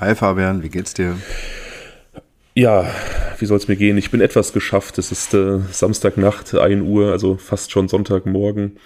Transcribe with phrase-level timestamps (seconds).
[0.00, 1.18] Hi Fabian, wie geht's dir?
[2.54, 2.90] Ja,
[3.38, 3.98] wie soll es mir gehen?
[3.98, 4.96] Ich bin etwas geschafft.
[4.96, 8.78] Es ist äh, Samstagnacht, 1 Uhr, also fast schon Sonntagmorgen.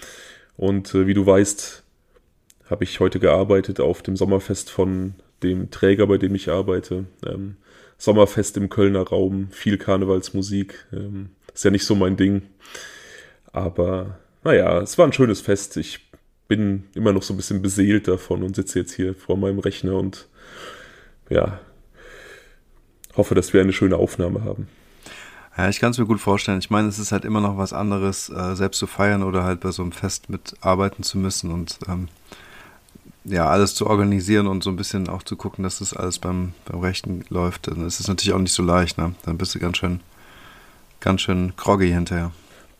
[0.56, 1.84] Und äh, wie du weißt,
[2.68, 5.14] habe ich heute gearbeitet auf dem Sommerfest von
[5.44, 7.04] dem Träger, bei dem ich arbeite.
[7.24, 7.58] Ähm,
[7.96, 10.84] Sommerfest im Kölner Raum, viel Karnevalsmusik.
[10.92, 12.42] Ähm, ist ja nicht so mein Ding.
[13.52, 15.76] Aber naja, es war ein schönes Fest.
[15.76, 16.10] Ich
[16.48, 19.94] bin immer noch so ein bisschen beseelt davon und sitze jetzt hier vor meinem Rechner
[19.94, 20.26] und
[21.30, 21.58] ja,
[23.16, 24.68] hoffe, dass wir eine schöne Aufnahme haben.
[25.56, 26.58] Ja, ich kann es mir gut vorstellen.
[26.58, 29.60] Ich meine, es ist halt immer noch was anderes, äh, selbst zu feiern oder halt
[29.60, 32.08] bei so einem Fest mitarbeiten zu müssen und ähm,
[33.24, 36.52] ja, alles zu organisieren und so ein bisschen auch zu gucken, dass das alles beim,
[36.66, 37.68] beim Rechten läuft.
[37.68, 39.14] Dann ist es natürlich auch nicht so leicht, ne?
[39.24, 40.00] Dann bist du ganz schön,
[41.00, 42.32] ganz schön groggy hinterher.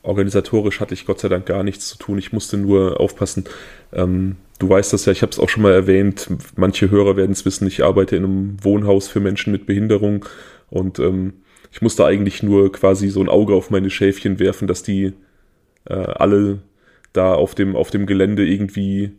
[0.05, 2.19] Organisatorisch hatte ich Gott sei Dank gar nichts zu tun.
[2.19, 3.45] Ich musste nur aufpassen.
[3.93, 6.29] Ähm, du weißt das ja, ich habe es auch schon mal erwähnt.
[6.57, 7.67] Manche Hörer werden es wissen.
[7.67, 10.27] Ich arbeite in einem Wohnhaus für Menschen mit Behinderung
[10.71, 11.35] und ähm,
[11.73, 15.15] ich musste eigentlich nur quasi so ein Auge auf meine Schäfchen werfen, dass die
[15.87, 16.61] äh, alle
[17.13, 19.13] da auf dem, auf dem Gelände irgendwie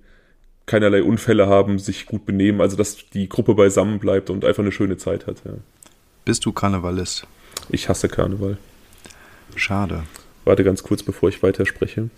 [0.67, 4.71] keinerlei Unfälle haben, sich gut benehmen, also dass die Gruppe beisammen bleibt und einfach eine
[4.71, 5.37] schöne Zeit hat.
[5.45, 5.51] Ja.
[6.25, 7.27] Bist du Karnevalist?
[7.69, 8.57] Ich hasse Karneval.
[9.55, 10.03] Schade.
[10.45, 12.09] Warte ganz kurz, bevor ich weiterspreche.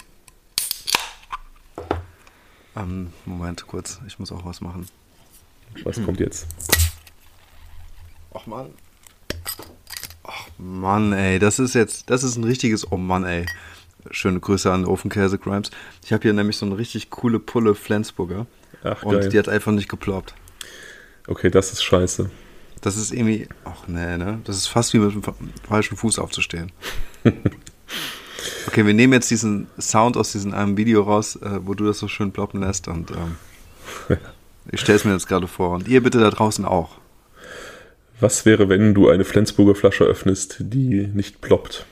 [2.76, 4.86] Ähm, Moment, kurz, ich muss auch was machen.
[5.84, 6.06] Was hm.
[6.06, 6.46] kommt jetzt?
[8.34, 8.68] Ach Mann.
[10.24, 13.46] Ach Mann, ey, das ist jetzt, das ist ein richtiges Oh Mann, ey.
[14.12, 15.72] Schöne Grüße an Ofenkäse Crimes.
[16.04, 18.46] Ich habe hier nämlich so eine richtig coole Pulle Flensburger.
[18.84, 19.30] Ach, und geil.
[19.30, 20.34] die hat einfach nicht geploppt.
[21.28, 22.30] Okay, das ist scheiße.
[22.82, 24.40] Das ist irgendwie, ach nee, ne?
[24.44, 25.24] Das ist fast wie mit dem
[25.68, 26.72] falschen Fuß aufzustehen.
[28.68, 32.00] okay, wir nehmen jetzt diesen Sound aus diesem einem Video raus, äh, wo du das
[32.00, 34.18] so schön ploppen lässt und ähm,
[34.72, 35.72] ich stelle es mir jetzt gerade vor.
[35.72, 36.98] Und ihr bitte da draußen auch.
[38.20, 41.86] Was wäre, wenn du eine Flensburger Flasche öffnest, die nicht ploppt?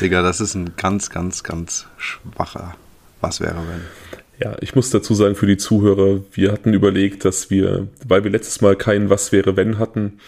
[0.00, 2.76] Digga, das ist ein ganz, ganz, ganz schwacher
[3.22, 3.80] Was wäre, wenn.
[4.38, 8.30] Ja, ich muss dazu sagen, für die Zuhörer, wir hatten überlegt, dass wir, weil wir
[8.30, 10.20] letztes Mal kein Was wäre, wenn hatten,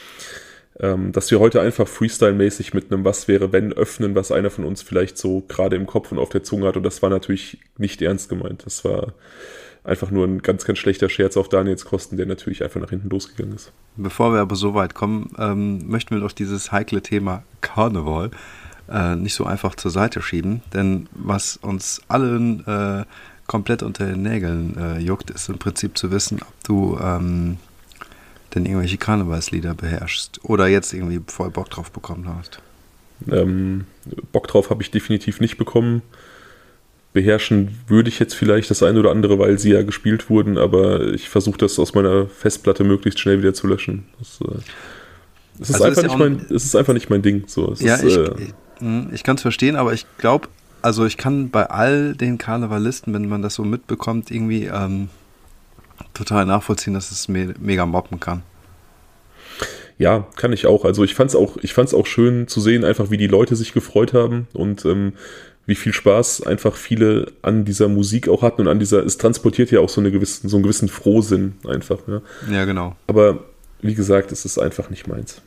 [0.80, 4.64] ähm, dass wir heute einfach Freestyle-mäßig mit einem Was wäre, wenn öffnen, was einer von
[4.64, 6.76] uns vielleicht so gerade im Kopf und auf der Zunge hat.
[6.76, 8.64] Und das war natürlich nicht ernst gemeint.
[8.64, 9.14] Das war
[9.84, 13.08] einfach nur ein ganz, ganz schlechter Scherz auf Daniels Kosten, der natürlich einfach nach hinten
[13.08, 13.72] losgegangen ist.
[13.96, 18.30] Bevor wir aber so weit kommen, ähm, möchten wir doch dieses heikle Thema Karneval
[18.90, 20.62] äh, nicht so einfach zur Seite schieben.
[20.72, 23.04] Denn was uns allen äh,
[23.46, 27.56] komplett unter den Nägeln äh, juckt, ist im Prinzip zu wissen, ob du ähm,
[28.54, 32.60] denn irgendwelche Karnevalslieder beherrschst oder jetzt irgendwie voll Bock drauf bekommen hast.
[33.30, 33.84] Ähm,
[34.32, 36.02] Bock drauf habe ich definitiv nicht bekommen.
[37.12, 41.12] Beherrschen würde ich jetzt vielleicht das eine oder andere, weil sie ja gespielt wurden, aber
[41.12, 44.04] ich versuche das aus meiner Festplatte möglichst schnell wieder zu löschen.
[44.18, 44.58] Das, äh,
[45.60, 47.44] es, ist also einfach ist nicht mein, es ist einfach nicht mein Ding.
[47.46, 50.48] So, es ja, ist, ich, äh, hm, ich kann es verstehen, aber ich glaube,
[50.82, 55.08] also ich kann bei all den Karnevalisten, wenn man das so mitbekommt, irgendwie ähm,
[56.14, 58.42] total nachvollziehen, dass es me mega mobben kann.
[59.98, 60.84] Ja, kann ich auch.
[60.84, 63.56] Also ich fand es auch, ich fand's auch schön zu sehen, einfach wie die Leute
[63.56, 65.14] sich gefreut haben und ähm,
[65.66, 69.70] wie viel Spaß einfach viele an dieser Musik auch hatten und an dieser, es transportiert
[69.70, 71.98] ja auch so, eine gewissen, so einen gewissen Frohsinn einfach.
[72.06, 72.96] Ja, ja genau.
[73.06, 73.44] Aber
[73.82, 75.42] wie gesagt, es ist einfach nicht meins.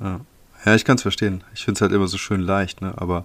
[0.00, 0.20] Ja.
[0.64, 1.44] Ja, ich kann es verstehen.
[1.54, 2.92] Ich finde es halt immer so schön leicht, ne?
[2.96, 3.24] Aber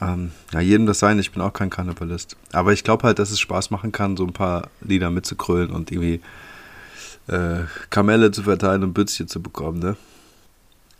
[0.00, 1.18] ähm, ja, jedem das sein.
[1.18, 2.36] Ich bin auch kein Karnevalist.
[2.52, 5.90] Aber ich glaube halt, dass es Spaß machen kann, so ein paar Lieder mitzukrölen und
[5.90, 6.20] irgendwie
[7.28, 9.96] äh, Kamelle zu verteilen und Bützchen zu bekommen, ne?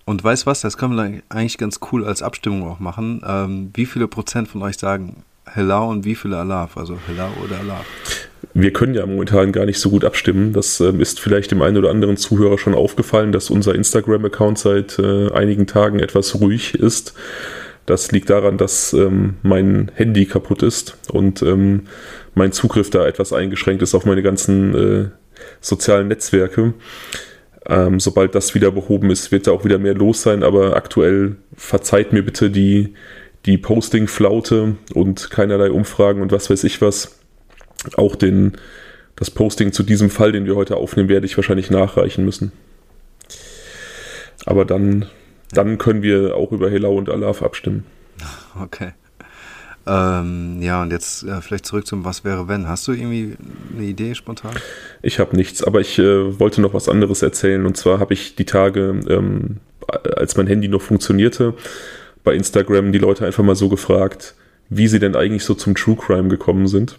[0.06, 3.22] Und weißt was, das kann man eigentlich ganz cool als Abstimmung auch machen.
[3.26, 6.76] Ähm, wie viele Prozent von euch sagen Hello und wie viele Alaf?
[6.76, 7.84] Also Hello oder Alaf?
[8.54, 10.52] Wir können ja momentan gar nicht so gut abstimmen.
[10.52, 14.98] Das äh, ist vielleicht dem einen oder anderen Zuhörer schon aufgefallen, dass unser Instagram-Account seit
[15.00, 17.14] äh, einigen Tagen etwas ruhig ist.
[17.87, 21.85] Das liegt daran, dass ähm, mein Handy kaputt ist und ähm,
[22.35, 25.09] mein Zugriff da etwas eingeschränkt ist auf meine ganzen äh,
[25.61, 26.75] sozialen Netzwerke.
[27.69, 31.37] Ähm, sobald das wieder behoben ist, wird da auch wieder mehr los sein, aber aktuell
[31.56, 32.94] verzeiht mir bitte die,
[33.44, 37.19] die Posting-Flaute und keinerlei Umfragen und was weiß ich was.
[37.97, 38.56] Auch den,
[39.15, 42.53] das Posting zu diesem Fall, den wir heute aufnehmen, werde ich wahrscheinlich nachreichen müssen.
[44.44, 45.06] Aber dann,
[45.52, 47.84] dann können wir auch über Helau und Alaf abstimmen.
[48.58, 48.93] Okay.
[49.87, 52.69] Ähm, ja, und jetzt äh, vielleicht zurück zum Was wäre wenn.
[52.69, 53.37] Hast du irgendwie
[53.76, 54.54] eine Idee spontan?
[55.02, 57.66] Ich habe nichts, aber ich äh, wollte noch was anderes erzählen.
[57.66, 59.58] Und zwar habe ich die Tage, ähm,
[60.16, 61.54] als mein Handy noch funktionierte,
[62.25, 64.34] bei Instagram die Leute einfach mal so gefragt,
[64.69, 66.96] wie sie denn eigentlich so zum True Crime gekommen sind.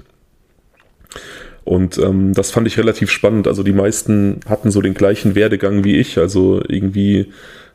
[1.66, 3.46] Und ähm, das fand ich relativ spannend.
[3.46, 7.34] Also die meisten hatten so den gleichen Werdegang wie ich, also irgendwie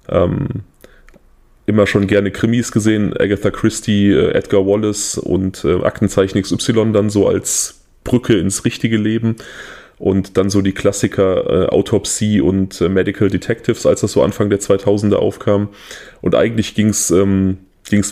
[0.08, 0.62] ähm,
[1.66, 7.10] immer schon gerne Krimis gesehen, Agatha Christie, äh, Edgar Wallace und äh, Aktenzeichen XY dann
[7.10, 9.36] so als Brücke ins richtige Leben
[9.98, 14.50] und dann so die Klassiker äh, Autopsie und äh, Medical Detectives, als das so Anfang
[14.50, 15.68] der 2000er aufkam.
[16.20, 17.58] Und eigentlich ging es ähm,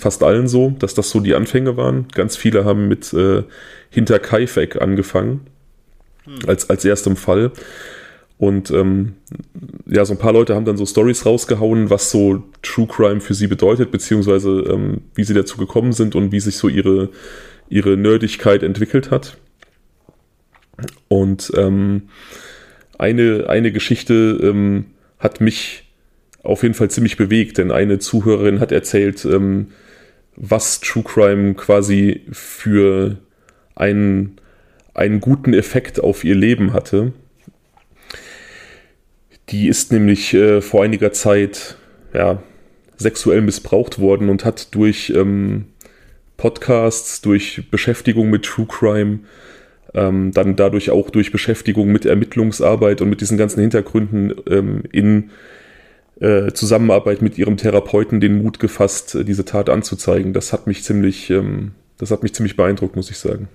[0.01, 2.07] fast allen so, dass das so die Anfänge waren.
[2.15, 3.43] Ganz viele haben mit äh,
[3.91, 5.47] Hinter Kaifek angefangen,
[6.25, 6.39] hm.
[6.47, 7.51] als, als erstem Fall.
[8.41, 9.17] Und ähm,
[9.85, 13.35] ja, so ein paar Leute haben dann so Stories rausgehauen, was so True Crime für
[13.35, 17.11] sie bedeutet, beziehungsweise ähm, wie sie dazu gekommen sind und wie sich so ihre,
[17.69, 19.37] ihre Nerdigkeit entwickelt hat.
[21.09, 22.09] Und ähm,
[22.97, 24.87] eine, eine Geschichte ähm,
[25.19, 25.93] hat mich
[26.43, 29.67] auf jeden Fall ziemlich bewegt, denn eine Zuhörerin hat erzählt, ähm,
[30.35, 33.19] was True Crime quasi für
[33.75, 34.37] einen,
[34.95, 37.13] einen guten Effekt auf ihr Leben hatte.
[39.51, 41.77] Die ist nämlich äh, vor einiger Zeit
[42.15, 42.43] ja,
[42.97, 45.67] sexuell missbraucht worden und hat durch ähm,
[46.37, 49.21] Podcasts, durch Beschäftigung mit True Crime,
[49.95, 55.31] ähm, dann dadurch auch durch Beschäftigung mit Ermittlungsarbeit und mit diesen ganzen Hintergründen ähm, in
[56.21, 60.33] äh, Zusammenarbeit mit ihrem Therapeuten den Mut gefasst, äh, diese Tat anzuzeigen.
[60.33, 63.49] Das hat mich ziemlich, ähm, das hat mich ziemlich beeindruckt, muss ich sagen.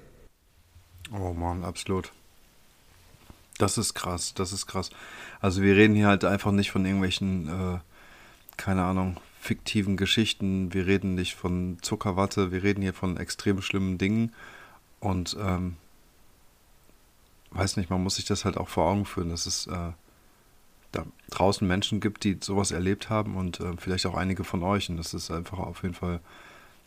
[1.14, 2.12] Oh Mann, absolut.
[3.58, 4.90] Das ist krass, das ist krass.
[5.46, 7.78] Also wir reden hier halt einfach nicht von irgendwelchen, äh,
[8.58, 10.74] keine Ahnung, fiktiven Geschichten.
[10.74, 14.34] Wir reden nicht von Zuckerwatte, wir reden hier von extrem schlimmen Dingen.
[15.00, 15.78] Und ähm,
[17.52, 19.92] weiß nicht, man muss sich das halt auch vor Augen führen, dass es äh,
[20.92, 24.90] da draußen Menschen gibt, die sowas erlebt haben und äh, vielleicht auch einige von euch.
[24.90, 26.22] Und das ist einfach auf jeden Fall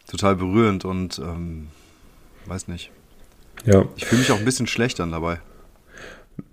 [0.08, 1.68] total berührend und ähm,
[2.46, 2.90] weiß nicht.
[3.64, 3.84] Ja.
[3.94, 5.38] Ich fühle mich auch ein bisschen schlecht dann dabei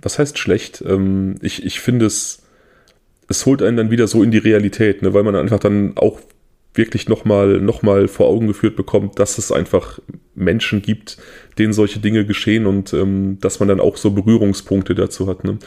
[0.01, 0.83] was heißt schlecht?
[0.87, 2.43] Ähm, ich, ich finde es,
[3.27, 6.19] es holt einen dann wieder so in die Realität, ne, weil man einfach dann auch
[6.73, 9.99] wirklich nochmal noch mal vor Augen geführt bekommt, dass es einfach
[10.35, 11.17] Menschen gibt,
[11.57, 15.43] denen solche Dinge geschehen und ähm, dass man dann auch so Berührungspunkte dazu hat.
[15.43, 15.57] Ne?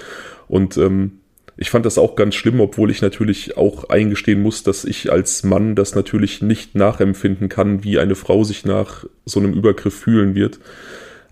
[0.48, 1.20] Und ähm,
[1.56, 5.42] ich fand das auch ganz schlimm, obwohl ich natürlich auch eingestehen muss, dass ich als
[5.42, 10.36] Mann das natürlich nicht nachempfinden kann, wie eine Frau sich nach so einem Übergriff fühlen
[10.36, 10.60] wird.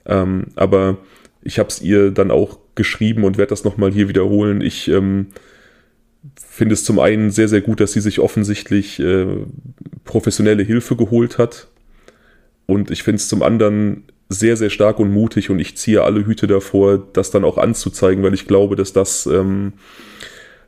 [0.05, 0.99] Ähm, aber
[1.47, 4.61] ich habe es ihr dann auch geschrieben und werde das nochmal hier wiederholen.
[4.61, 5.29] Ich ähm,
[6.37, 9.27] finde es zum einen sehr, sehr gut, dass sie sich offensichtlich äh,
[10.05, 11.69] professionelle Hilfe geholt hat.
[12.67, 16.27] Und ich finde es zum anderen sehr, sehr stark und mutig und ich ziehe alle
[16.27, 19.75] Hüte davor, das dann auch anzuzeigen, weil ich glaube, dass das ähm,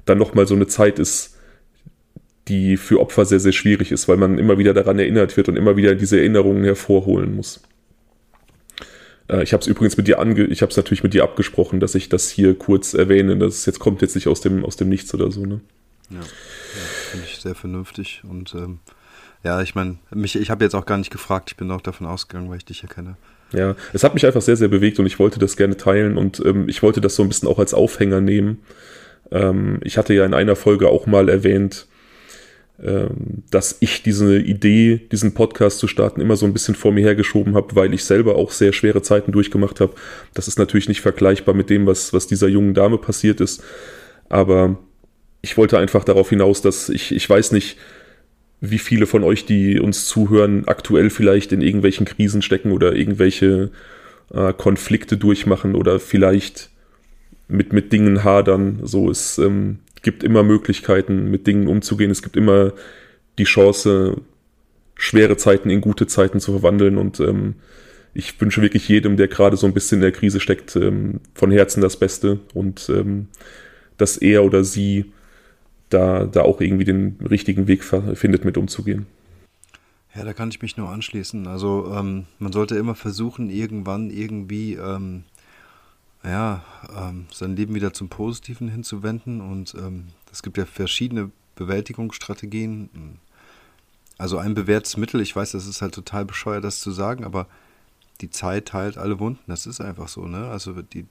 [0.05, 1.37] dann nochmal so eine Zeit ist,
[2.47, 5.57] die für Opfer sehr, sehr schwierig ist, weil man immer wieder daran erinnert wird und
[5.57, 7.61] immer wieder diese Erinnerungen hervorholen muss.
[9.29, 11.81] Äh, ich habe es übrigens mit dir ange, ich habe es natürlich mit dir abgesprochen,
[11.81, 13.37] dass ich das hier kurz erwähne.
[13.37, 15.45] Das jetzt kommt jetzt nicht aus dem aus dem Nichts oder so.
[15.45, 15.61] Ne?
[16.11, 16.25] Ja, ja
[17.11, 18.81] finde ich sehr vernünftig und ähm,
[19.45, 21.51] ja, ich meine, mich, ich habe jetzt auch gar nicht gefragt.
[21.51, 23.17] Ich bin auch davon ausgegangen, weil ich dich erkenne.
[23.53, 26.43] Ja, es hat mich einfach sehr, sehr bewegt und ich wollte das gerne teilen und
[26.45, 28.63] ähm, ich wollte das so ein bisschen auch als Aufhänger nehmen.
[29.31, 31.87] Ähm, ich hatte ja in einer Folge auch mal erwähnt,
[33.51, 37.57] dass ich diese Idee, diesen Podcast zu starten, immer so ein bisschen vor mir hergeschoben
[37.57, 39.95] habe, weil ich selber auch sehr schwere Zeiten durchgemacht habe.
[40.33, 43.65] Das ist natürlich nicht vergleichbar mit dem, was, was dieser jungen Dame passiert ist.
[44.29, 44.79] Aber
[45.43, 47.79] ich wollte einfach darauf hinaus, dass ich, ich weiß nicht,
[48.61, 53.71] wie viele von euch, die uns zuhören, aktuell vielleicht in irgendwelchen Krisen stecken oder irgendwelche
[54.33, 56.71] äh, Konflikte durchmachen oder vielleicht
[57.49, 58.81] mit, mit Dingen hadern.
[58.83, 62.11] So ist, ähm, gibt immer Möglichkeiten, mit Dingen umzugehen.
[62.11, 62.73] Es gibt immer
[63.39, 64.21] die Chance,
[64.97, 66.99] schwere Zeiten in gute Zeiten zu verwandeln.
[66.99, 67.55] Und ähm,
[68.15, 71.51] ich wünsche wirklich jedem, der gerade so ein bisschen in der Krise steckt, ähm, von
[71.51, 73.29] Herzen das Beste und ähm,
[73.97, 75.13] dass er oder sie
[75.89, 79.07] da, da auch irgendwie den richtigen Weg findet, mit umzugehen.
[80.15, 81.47] Ja, da kann ich mich nur anschließen.
[81.47, 85.25] Also ähm, man sollte immer versuchen, irgendwann irgendwie ähm,
[86.25, 89.41] ja, ähm, sein Leben wieder zum Positiven hinzuwenden.
[89.41, 93.19] Und ähm, es gibt ja verschiedene Bewältigungsstrategien.
[94.17, 97.47] Also ein bewährtes Mittel, ich weiß, das ist halt total bescheuert, das zu sagen, aber
[98.21, 99.43] die Zeit heilt alle Wunden.
[99.47, 100.49] Das ist einfach so, ne?
[100.49, 101.07] Also die,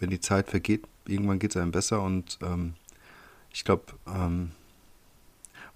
[0.00, 2.74] wenn die Zeit vergeht, irgendwann geht es einem besser und ähm,
[3.52, 4.50] ich glaube, ähm,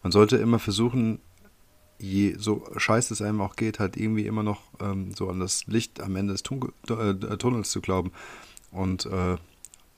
[0.02, 1.20] man sollte immer versuchen,
[2.00, 5.66] je so scheiße es einem auch geht, halt irgendwie immer noch ähm, so an das
[5.66, 8.10] Licht am Ende des Tun äh, Tunnels zu glauben
[8.70, 9.36] und äh,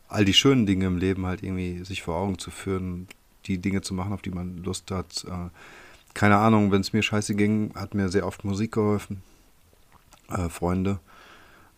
[0.08, 3.08] all die schönen Dinge im Leben halt irgendwie sich vor Augen zu führen,
[3.46, 5.24] die Dinge zu machen, auf die man Lust hat.
[5.26, 5.50] Äh,
[6.14, 9.22] keine Ahnung, wenn es mir scheiße ging, hat mir sehr oft Musik geholfen,
[10.28, 10.98] äh, Freunde,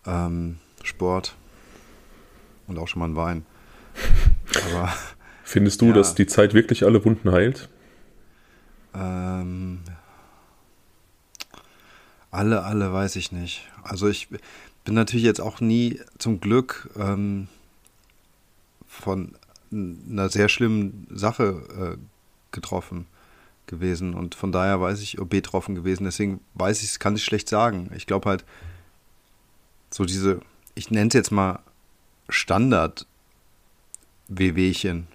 [0.07, 1.37] ähm, Sport,
[2.67, 3.47] Und auch schon mal einen Wein.
[4.71, 4.93] Aber.
[5.45, 5.93] Findest du, ja.
[5.93, 7.69] dass die Zeit wirklich alle Wunden heilt?
[8.95, 9.81] Ähm,
[12.31, 13.69] alle, alle weiß ich nicht.
[13.83, 14.29] Also ich
[14.85, 17.49] bin natürlich jetzt auch nie zum Glück ähm,
[18.89, 19.35] von
[19.73, 21.99] einer sehr schlimmen Sache äh,
[22.51, 23.07] getroffen
[23.67, 26.05] gewesen und von daher weiß ich, ob betroffen gewesen.
[26.05, 27.91] Deswegen weiß ich kann ich schlecht sagen.
[27.97, 28.45] Ich glaube halt,
[29.91, 30.43] so diese,
[30.75, 31.61] ich nenne es jetzt mal
[32.29, 35.07] Standard-Wehwehchen,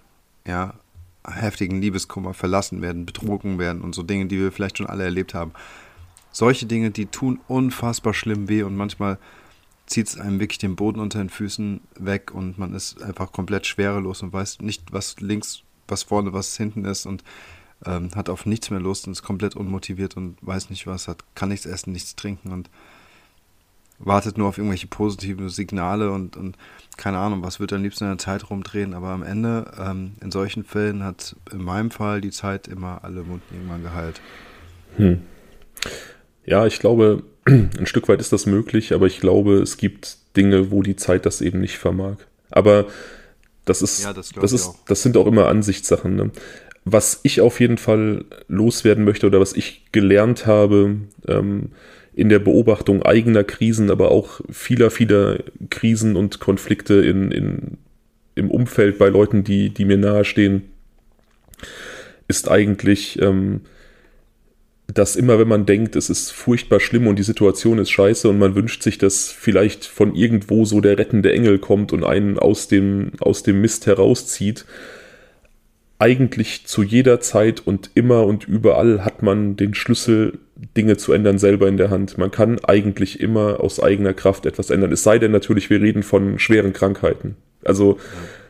[0.46, 0.74] ja,
[1.26, 5.34] heftigen Liebeskummer, verlassen werden, betrogen werden und so Dinge, die wir vielleicht schon alle erlebt
[5.34, 5.52] haben.
[6.32, 9.18] Solche Dinge, die tun unfassbar schlimm weh und manchmal
[9.88, 13.66] zieht es einem wirklich den Boden unter den Füßen weg und man ist einfach komplett
[13.66, 17.24] schwerelos und weiß nicht, was links, was vorne, was hinten ist und
[17.86, 21.24] ähm, hat auf nichts mehr Lust und ist komplett unmotiviert und weiß nicht was, hat,
[21.34, 22.68] kann nichts essen, nichts trinken und
[23.98, 26.56] wartet nur auf irgendwelche positive Signale und, und
[26.96, 30.30] keine Ahnung, was wird am liebsten in der Zeit rumdrehen, aber am Ende, ähm, in
[30.30, 34.20] solchen Fällen hat in meinem Fall die Zeit immer alle Wunden irgendwann geheilt.
[34.96, 35.22] Hm.
[36.48, 40.70] Ja, ich glaube, ein Stück weit ist das möglich, aber ich glaube, es gibt Dinge,
[40.70, 42.16] wo die Zeit das eben nicht vermag.
[42.50, 42.86] Aber
[43.66, 46.16] das ist, ja, das, das ist, das sind auch immer Ansichtssachen.
[46.16, 46.30] Ne?
[46.86, 51.72] Was ich auf jeden Fall loswerden möchte oder was ich gelernt habe ähm,
[52.14, 57.78] in der Beobachtung eigener Krisen, aber auch vieler, vieler Krisen und Konflikte in, in,
[58.34, 60.62] im Umfeld bei Leuten, die, die mir nahestehen,
[62.26, 63.60] ist eigentlich, ähm,
[64.92, 68.38] dass immer, wenn man denkt, es ist furchtbar schlimm und die Situation ist scheiße und
[68.38, 72.68] man wünscht sich, dass vielleicht von irgendwo so der rettende Engel kommt und einen aus
[72.68, 74.64] dem, aus dem Mist herauszieht,
[75.98, 80.38] eigentlich zu jeder Zeit und immer und überall hat man den Schlüssel,
[80.76, 82.18] Dinge zu ändern, selber in der Hand.
[82.18, 84.92] Man kann eigentlich immer aus eigener Kraft etwas ändern.
[84.92, 87.36] Es sei denn natürlich, wir reden von schweren Krankheiten.
[87.64, 87.98] Also,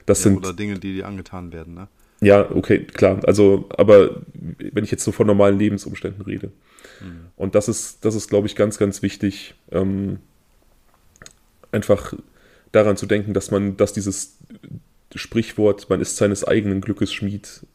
[0.06, 0.38] das ja, sind.
[0.38, 1.88] Oder Dinge, die dir angetan werden, ne?
[2.20, 3.20] Ja, okay, klar.
[3.26, 6.50] Also, aber wenn ich jetzt so von normalen Lebensumständen rede.
[7.00, 7.26] Mhm.
[7.36, 10.18] Und das ist, das ist, glaube ich, ganz, ganz wichtig, ähm,
[11.70, 12.14] einfach
[12.72, 14.38] daran zu denken, dass man, dass dieses
[15.14, 17.66] Sprichwort, man ist seines eigenen Glückes Schmied,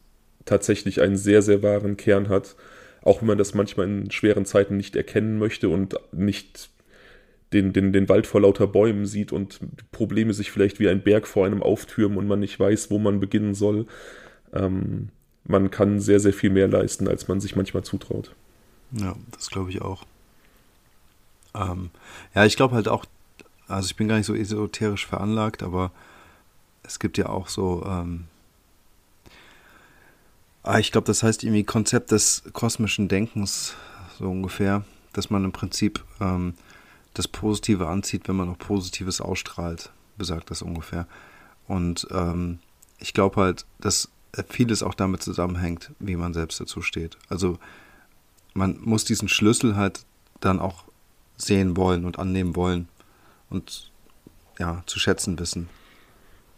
[0.44, 2.54] tatsächlich einen sehr, sehr wahren Kern hat.
[3.02, 6.70] Auch wenn man das manchmal in schweren Zeiten nicht erkennen möchte und nicht
[7.52, 9.60] den, den, den Wald vor lauter Bäumen sieht und
[9.92, 13.20] Probleme sich vielleicht wie ein Berg vor einem auftürmen und man nicht weiß, wo man
[13.20, 13.86] beginnen soll.
[14.54, 15.10] Ähm,
[15.44, 18.34] man kann sehr, sehr viel mehr leisten, als man sich manchmal zutraut.
[18.92, 20.04] Ja, das glaube ich auch.
[21.54, 21.90] Ähm,
[22.34, 23.04] ja, ich glaube halt auch,
[23.68, 25.92] also ich bin gar nicht so esoterisch veranlagt, aber
[26.82, 28.24] es gibt ja auch so, ähm,
[30.62, 33.74] ah, ich glaube, das heißt irgendwie Konzept des kosmischen Denkens,
[34.18, 36.54] so ungefähr, dass man im Prinzip ähm,
[37.14, 41.06] das Positive anzieht, wenn man auch Positives ausstrahlt, besagt das ungefähr.
[41.66, 42.58] Und ähm,
[42.98, 44.10] ich glaube halt, dass
[44.48, 47.16] vieles auch damit zusammenhängt, wie man selbst dazu steht.
[47.28, 47.58] Also
[48.54, 50.00] man muss diesen Schlüssel halt
[50.40, 50.84] dann auch
[51.36, 52.88] sehen wollen und annehmen wollen
[53.50, 53.90] und
[54.58, 55.68] ja, zu schätzen wissen.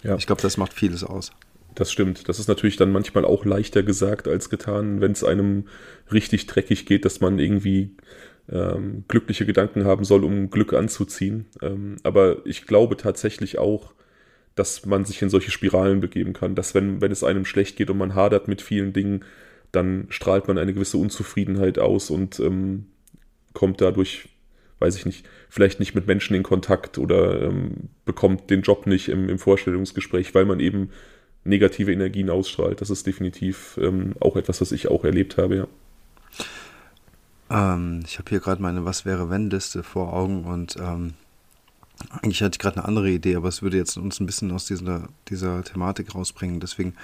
[0.03, 0.17] Ja.
[0.17, 1.33] Ich glaube, das macht vieles aus.
[1.75, 2.29] Das stimmt.
[2.29, 5.69] Das ist natürlich dann manchmal auch leichter gesagt als getan, wenn es einem
[6.11, 7.95] richtig dreckig geht, dass man irgendwie
[8.51, 11.47] ähm, glückliche Gedanken haben soll, um Glück anzuziehen.
[11.63, 13.93] Ähm, aber ich glaube tatsächlich auch,
[14.57, 17.91] dass man sich in solche Spiralen begeben kann, dass wenn, wenn es einem schlecht geht
[17.91, 19.25] und man hadert mit vielen Dingen,
[19.71, 22.87] dann strahlt man eine gewisse Unzufriedenheit aus und ähm,
[23.53, 24.31] kommt dadurch,
[24.79, 29.09] weiß ich nicht, vielleicht nicht mit Menschen in Kontakt oder ähm, bekommt den Job nicht
[29.09, 30.91] im, im, Vorstellungsgespräch, weil man eben
[31.45, 32.81] negative Energien ausstrahlt.
[32.81, 35.69] Das ist definitiv ähm, auch etwas, was ich auch erlebt habe, ja.
[37.51, 41.15] Ähm, ich habe hier gerade meine Was wäre wenn Liste vor Augen und ähm,
[42.23, 44.67] eigentlich hatte ich gerade eine andere Idee, aber es würde jetzt uns ein bisschen aus
[44.67, 46.61] dieser, dieser Thematik rausbringen.
[46.61, 46.95] Deswegen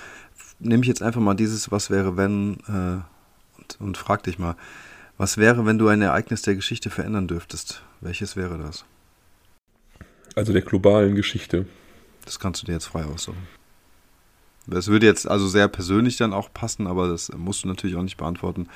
[0.59, 3.01] nehme ich jetzt einfach mal dieses Was wäre, wenn äh,
[3.59, 4.57] und, und frag dich mal,
[5.19, 7.83] was wäre, wenn du ein Ereignis der Geschichte verändern dürftest?
[8.01, 8.85] Welches wäre das?
[10.35, 11.67] Also der globalen Geschichte.
[12.25, 13.47] Das kannst du dir jetzt frei aussuchen.
[14.67, 18.03] Das würde jetzt also sehr persönlich dann auch passen, aber das musst du natürlich auch
[18.03, 18.69] nicht beantworten.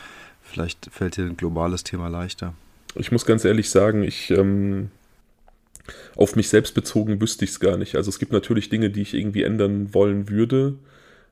[0.42, 2.54] Vielleicht fällt dir ein globales Thema leichter.
[2.94, 4.90] Ich muss ganz ehrlich sagen, ich ähm,
[6.16, 7.96] auf mich selbst bezogen wüsste ich es gar nicht.
[7.96, 10.76] Also es gibt natürlich Dinge, die ich irgendwie ändern wollen würde,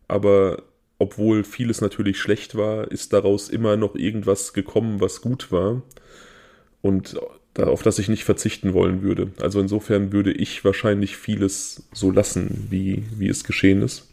[0.09, 0.63] aber
[0.99, 5.83] obwohl vieles natürlich schlecht war, ist daraus immer noch irgendwas gekommen, was gut war
[6.83, 7.17] und
[7.57, 9.31] auf das ich nicht verzichten wollen würde.
[9.41, 14.09] Also insofern würde ich wahrscheinlich vieles so lassen, wie, wie es geschehen ist.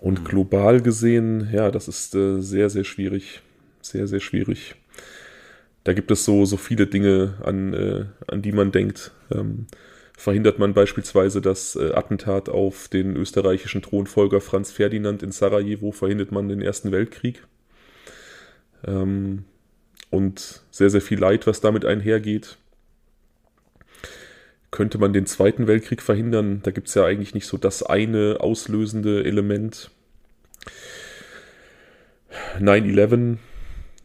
[0.00, 3.42] Und global gesehen, ja, das ist äh, sehr, sehr schwierig.
[3.82, 4.76] Sehr, sehr schwierig
[5.84, 9.12] da gibt es so, so viele Dinge, an, äh, an die man denkt.
[9.32, 9.66] Ähm,
[10.16, 16.32] verhindert man beispielsweise das äh, Attentat auf den österreichischen Thronfolger Franz Ferdinand in Sarajevo, verhindert
[16.32, 17.42] man den Ersten Weltkrieg.
[18.86, 19.44] Ähm,
[20.10, 22.58] und sehr, sehr viel Leid, was damit einhergeht.
[24.70, 26.60] Könnte man den Zweiten Weltkrieg verhindern?
[26.62, 29.90] Da gibt es ja eigentlich nicht so das eine auslösende Element.
[32.58, 33.38] 9-11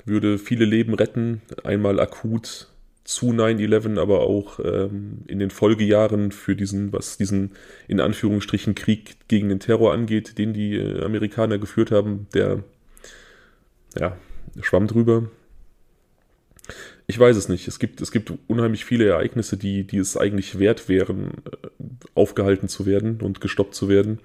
[0.05, 2.67] würde viele Leben retten, einmal akut
[3.03, 7.51] zu 9-11, aber auch ähm, in den Folgejahren für diesen, was diesen
[7.87, 12.63] in Anführungsstrichen Krieg gegen den Terror angeht, den die äh, Amerikaner geführt haben, der
[13.97, 14.17] ja,
[14.61, 15.29] schwamm drüber.
[17.07, 17.67] Ich weiß es nicht.
[17.67, 21.85] Es gibt, es gibt unheimlich viele Ereignisse, die, die es eigentlich wert wären, äh,
[22.15, 24.19] aufgehalten zu werden und gestoppt zu werden.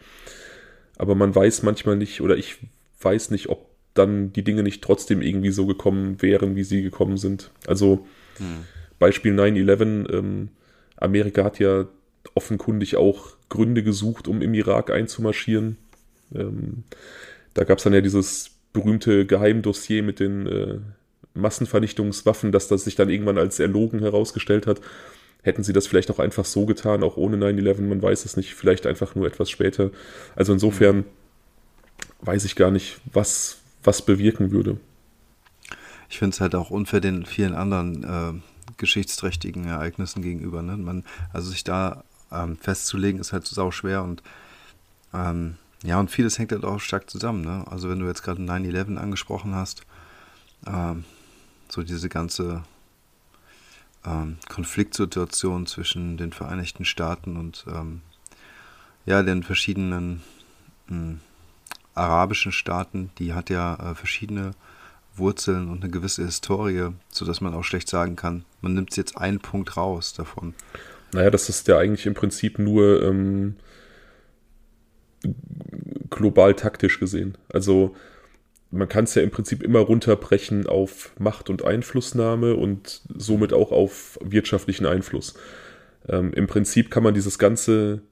[0.96, 2.56] Aber man weiß manchmal nicht, oder ich
[3.00, 3.69] weiß nicht, ob
[4.00, 7.50] dann die Dinge nicht trotzdem irgendwie so gekommen wären, wie sie gekommen sind.
[7.66, 8.06] Also
[8.38, 8.64] hm.
[8.98, 10.48] Beispiel 9-11, ähm,
[10.96, 11.86] Amerika hat ja
[12.34, 15.76] offenkundig auch Gründe gesucht, um im Irak einzumarschieren.
[16.34, 16.84] Ähm,
[17.54, 20.78] da gab es dann ja dieses berühmte Geheimdossier mit den äh,
[21.34, 24.80] Massenvernichtungswaffen, dass das sich dann irgendwann als erlogen herausgestellt hat.
[25.42, 28.54] Hätten sie das vielleicht auch einfach so getan, auch ohne 9-11, man weiß es nicht,
[28.54, 29.90] vielleicht einfach nur etwas später.
[30.36, 31.04] Also insofern mhm.
[32.20, 34.78] weiß ich gar nicht, was, was bewirken würde.
[36.08, 38.40] Ich finde es halt auch unfair den vielen anderen äh,
[38.76, 40.62] geschichtsträchtigen Ereignissen gegenüber.
[40.62, 40.76] Ne?
[40.76, 44.22] Man, also sich da ähm, festzulegen, ist halt sau schwer und
[45.12, 47.42] ähm, ja, und vieles hängt halt auch stark zusammen.
[47.42, 47.64] Ne?
[47.70, 49.82] Also wenn du jetzt gerade 9-11 angesprochen hast,
[50.66, 51.04] ähm,
[51.68, 52.62] so diese ganze
[54.04, 58.02] ähm, Konfliktsituation zwischen den Vereinigten Staaten und ähm,
[59.06, 60.22] ja, den verschiedenen
[60.88, 61.20] hm,
[61.94, 64.52] arabischen Staaten, die hat ja äh, verschiedene
[65.14, 69.40] Wurzeln und eine gewisse Historie, sodass man auch schlecht sagen kann, man nimmt jetzt einen
[69.40, 70.54] Punkt raus davon.
[71.12, 73.56] Naja, das ist ja eigentlich im Prinzip nur ähm,
[76.08, 77.36] global taktisch gesehen.
[77.52, 77.96] Also
[78.70, 83.72] man kann es ja im Prinzip immer runterbrechen auf Macht und Einflussnahme und somit auch
[83.72, 85.34] auf wirtschaftlichen Einfluss.
[86.08, 88.02] Ähm, Im Prinzip kann man dieses ganze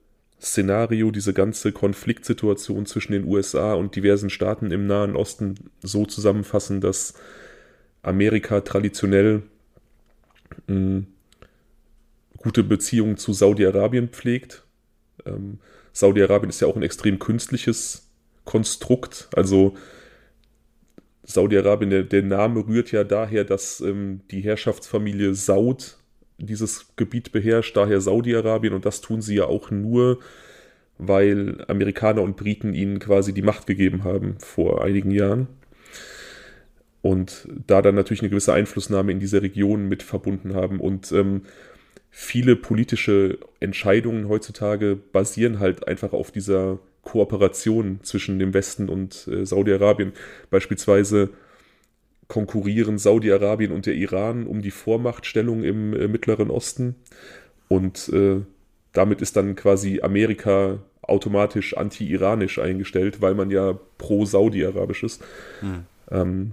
[0.41, 6.79] Szenario, diese ganze Konfliktsituation zwischen den USA und diversen Staaten im Nahen Osten so zusammenfassen,
[6.79, 7.13] dass
[8.01, 9.43] Amerika traditionell
[10.67, 11.07] mh, hm,
[12.37, 14.63] gute Beziehungen zu Saudi-Arabien pflegt.
[15.25, 15.59] Ähm,
[15.91, 18.07] Saudi-Arabien ist ja auch ein extrem künstliches
[18.45, 19.27] Konstrukt.
[19.35, 19.75] Also
[21.23, 25.98] Saudi-Arabien, der, der, Name rührt ja daher, dass ähm, die Herrschaftsfamilie Saud
[26.39, 30.19] dieses Gebiet beherrscht, daher Saudi-Arabien und das tun sie ja auch nur,
[30.97, 35.47] weil Amerikaner und Briten ihnen quasi die Macht gegeben haben vor einigen Jahren.
[37.01, 40.81] Und da dann natürlich eine gewisse Einflussnahme in dieser Region mit verbunden haben.
[40.81, 41.43] Und ähm,
[42.11, 49.45] viele politische Entscheidungen heutzutage basieren halt einfach auf dieser Kooperation zwischen dem Westen und äh,
[49.45, 50.11] Saudi-Arabien.
[50.49, 51.29] Beispielsweise
[52.29, 56.95] konkurrieren Saudi-Arabien und der Iran um die Vormachtstellung im äh, Mittleren Osten.
[57.67, 58.41] Und äh,
[58.93, 65.23] damit ist dann quasi Amerika automatisch anti-iranisch eingestellt, weil man ja pro-saudi-arabisch ist.
[65.59, 65.83] Hm.
[66.11, 66.51] Ähm,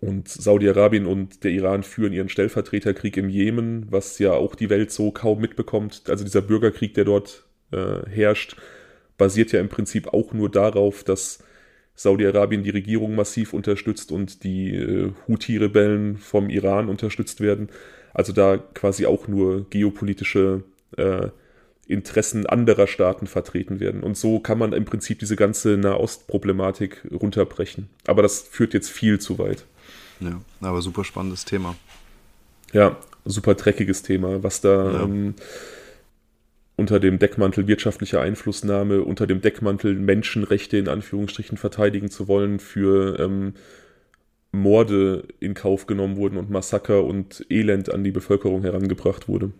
[0.00, 4.90] und Saudi-Arabien und der Iran führen ihren Stellvertreterkrieg im Jemen, was ja auch die Welt
[4.90, 6.04] so kaum mitbekommt.
[6.08, 8.56] Also dieser Bürgerkrieg, der dort äh, herrscht,
[9.18, 11.42] basiert ja im Prinzip auch nur darauf, dass
[11.98, 17.70] Saudi-Arabien die Regierung massiv unterstützt und die äh, Houthi-Rebellen vom Iran unterstützt werden.
[18.14, 20.62] Also da quasi auch nur geopolitische
[20.96, 21.28] äh,
[21.88, 24.04] Interessen anderer Staaten vertreten werden.
[24.04, 27.88] Und so kann man im Prinzip diese ganze Nahost-Problematik runterbrechen.
[28.06, 29.64] Aber das führt jetzt viel zu weit.
[30.20, 31.74] Ja, aber super spannendes Thema.
[32.72, 35.02] Ja, super dreckiges Thema, was da ja.
[35.02, 35.34] ähm,
[36.78, 43.18] unter dem Deckmantel wirtschaftlicher Einflussnahme, unter dem Deckmantel Menschenrechte in Anführungsstrichen verteidigen zu wollen, für
[43.18, 43.54] ähm,
[44.52, 49.50] Morde in Kauf genommen wurden und Massaker und Elend an die Bevölkerung herangebracht wurde.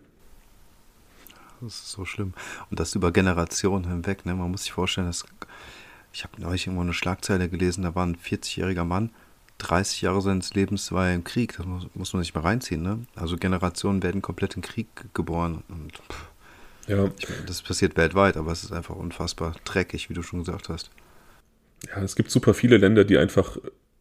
[1.59, 2.33] Das ist so schlimm.
[2.71, 4.25] Und das über Generationen hinweg.
[4.25, 4.33] Ne?
[4.33, 5.25] Man muss sich vorstellen, dass
[6.13, 9.11] ich habe neulich irgendwo eine Schlagzeile gelesen, da war ein 40-jähriger Mann,
[9.57, 11.57] 30 Jahre seines Lebens war er im Krieg.
[11.57, 12.81] Das muss, muss man sich mal reinziehen.
[12.81, 12.99] Ne?
[13.17, 15.63] Also Generationen werden komplett im Krieg geboren.
[15.67, 16.29] Und pff,
[16.89, 17.11] ja.
[17.19, 20.69] Ich meine, das passiert weltweit, aber es ist einfach unfassbar dreckig, wie du schon gesagt
[20.69, 20.91] hast.
[21.87, 23.57] Ja, es gibt super viele Länder, die einfach,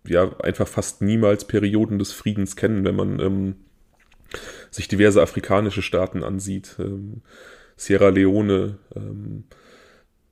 [0.07, 3.57] ja, einfach fast niemals Perioden des Friedens kennen, wenn man ähm,
[4.70, 6.77] sich diverse afrikanische Staaten ansieht.
[6.79, 7.22] Ähm,
[7.77, 9.44] Sierra Leone, ähm,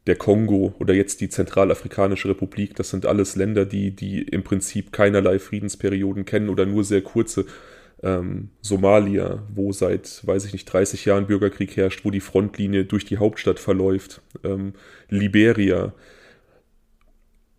[0.07, 4.93] der Kongo oder jetzt die Zentralafrikanische Republik, das sind alles Länder, die, die im Prinzip
[4.93, 7.45] keinerlei Friedensperioden kennen oder nur sehr kurze
[8.03, 13.05] ähm, Somalia, wo seit, weiß ich nicht, 30 Jahren Bürgerkrieg herrscht, wo die Frontlinie durch
[13.05, 14.75] die Hauptstadt verläuft, ähm,
[15.09, 15.95] Liberia,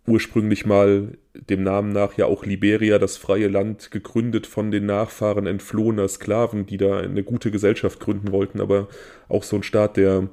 [0.05, 5.47] ursprünglich mal dem Namen nach ja auch Liberia, das freie Land, gegründet von den Nachfahren
[5.47, 8.87] entflohener Sklaven, die da eine gute Gesellschaft gründen wollten, aber
[9.27, 10.29] auch so ein Staat, der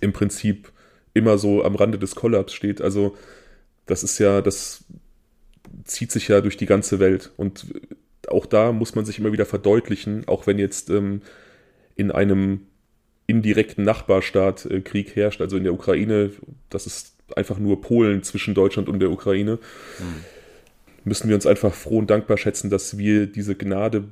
[0.00, 0.72] im Prinzip
[1.12, 2.80] immer so am Rande des Kollaps steht.
[2.80, 3.16] Also
[3.86, 4.84] das ist ja, das
[5.84, 7.32] zieht sich ja durch die ganze Welt.
[7.36, 7.66] Und
[8.28, 11.22] auch da muss man sich immer wieder verdeutlichen, auch wenn jetzt ähm,
[11.96, 12.62] in einem
[13.26, 16.30] indirekten Nachbarstaat äh, Krieg herrscht, also in der Ukraine,
[16.70, 19.58] das ist einfach nur Polen zwischen Deutschland und der Ukraine,
[19.98, 20.24] mhm.
[21.04, 24.04] müssen wir uns einfach froh und dankbar schätzen, dass wir diese Gnade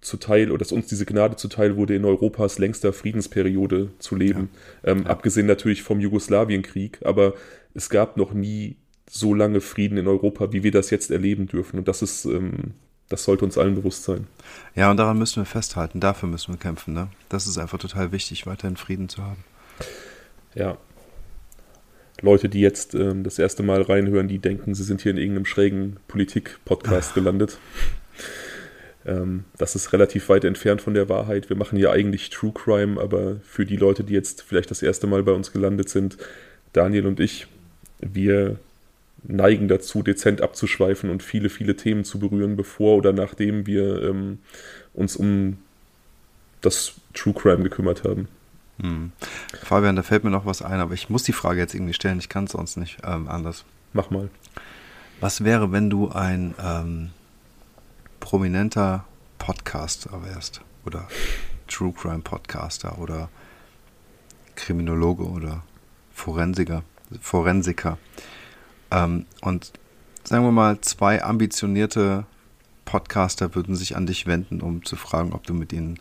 [0.00, 4.48] zuteil oder dass uns diese Gnade zuteil wurde, in Europas längster Friedensperiode zu leben.
[4.82, 4.92] Ja.
[4.92, 5.10] Ähm, ja.
[5.10, 7.34] Abgesehen natürlich vom Jugoslawienkrieg, aber
[7.74, 8.76] es gab noch nie
[9.08, 11.78] so lange Frieden in Europa, wie wir das jetzt erleben dürfen.
[11.78, 12.74] Und das ist, ähm,
[13.10, 14.28] das sollte uns allen bewusst sein.
[14.74, 16.00] Ja, und daran müssen wir festhalten.
[16.00, 16.94] Dafür müssen wir kämpfen.
[16.94, 17.08] Ne?
[17.28, 19.44] Das ist einfach total wichtig, weiterhin Frieden zu haben.
[20.54, 20.78] Ja.
[22.22, 25.44] Leute, die jetzt ähm, das erste Mal reinhören, die denken, sie sind hier in irgendeinem
[25.44, 27.58] schrägen Politik-Podcast gelandet.
[29.04, 31.48] Ähm, das ist relativ weit entfernt von der Wahrheit.
[31.48, 35.08] Wir machen ja eigentlich True Crime, aber für die Leute, die jetzt vielleicht das erste
[35.08, 36.16] Mal bei uns gelandet sind,
[36.72, 37.48] Daniel und ich,
[37.98, 38.58] wir
[39.22, 44.38] neigen dazu, dezent abzuschweifen und viele, viele Themen zu berühren, bevor oder nachdem wir ähm,
[44.94, 45.58] uns um
[46.60, 48.28] das True Crime gekümmert haben.
[48.80, 49.12] Hm.
[49.62, 52.18] Fabian, da fällt mir noch was ein, aber ich muss die Frage jetzt irgendwie stellen,
[52.18, 53.64] ich kann es sonst nicht ähm, anders.
[53.92, 54.30] Mach mal.
[55.20, 57.10] Was wäre, wenn du ein ähm,
[58.20, 59.04] prominenter
[59.38, 61.08] Podcaster wärst oder
[61.66, 63.28] True Crime Podcaster oder
[64.54, 65.62] Kriminologe oder
[66.12, 66.82] Forensiker,
[67.20, 67.98] Forensiker.
[68.90, 69.72] Ähm, und
[70.24, 72.26] sagen wir mal, zwei ambitionierte
[72.84, 75.98] Podcaster würden sich an dich wenden, um zu fragen, ob du mit ihnen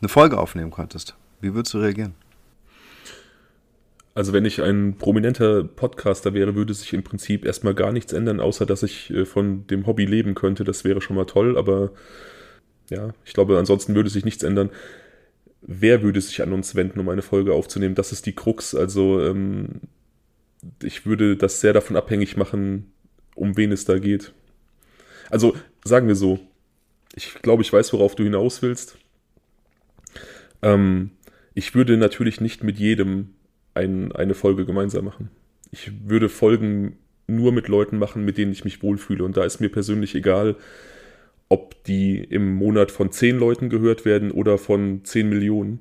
[0.00, 1.14] eine Folge aufnehmen könntest.
[1.40, 2.14] Wie würdest du reagieren?
[4.14, 8.40] Also wenn ich ein prominenter Podcaster wäre, würde sich im Prinzip erstmal gar nichts ändern,
[8.40, 10.64] außer dass ich äh, von dem Hobby leben könnte.
[10.64, 11.92] Das wäre schon mal toll, aber
[12.90, 14.70] ja, ich glaube, ansonsten würde sich nichts ändern.
[15.62, 17.94] Wer würde sich an uns wenden, um eine Folge aufzunehmen?
[17.94, 18.74] Das ist die Krux.
[18.74, 19.80] Also ähm,
[20.82, 22.92] ich würde das sehr davon abhängig machen,
[23.34, 24.32] um wen es da geht.
[25.30, 26.40] Also sagen wir so,
[27.14, 28.98] ich glaube, ich weiß, worauf du hinaus willst.
[30.62, 31.12] Ähm,
[31.54, 33.30] ich würde natürlich nicht mit jedem
[33.74, 35.30] ein, eine Folge gemeinsam machen.
[35.70, 39.24] Ich würde Folgen nur mit Leuten machen, mit denen ich mich wohlfühle.
[39.24, 40.56] Und da ist mir persönlich egal,
[41.48, 45.80] ob die im Monat von zehn Leuten gehört werden oder von zehn Millionen.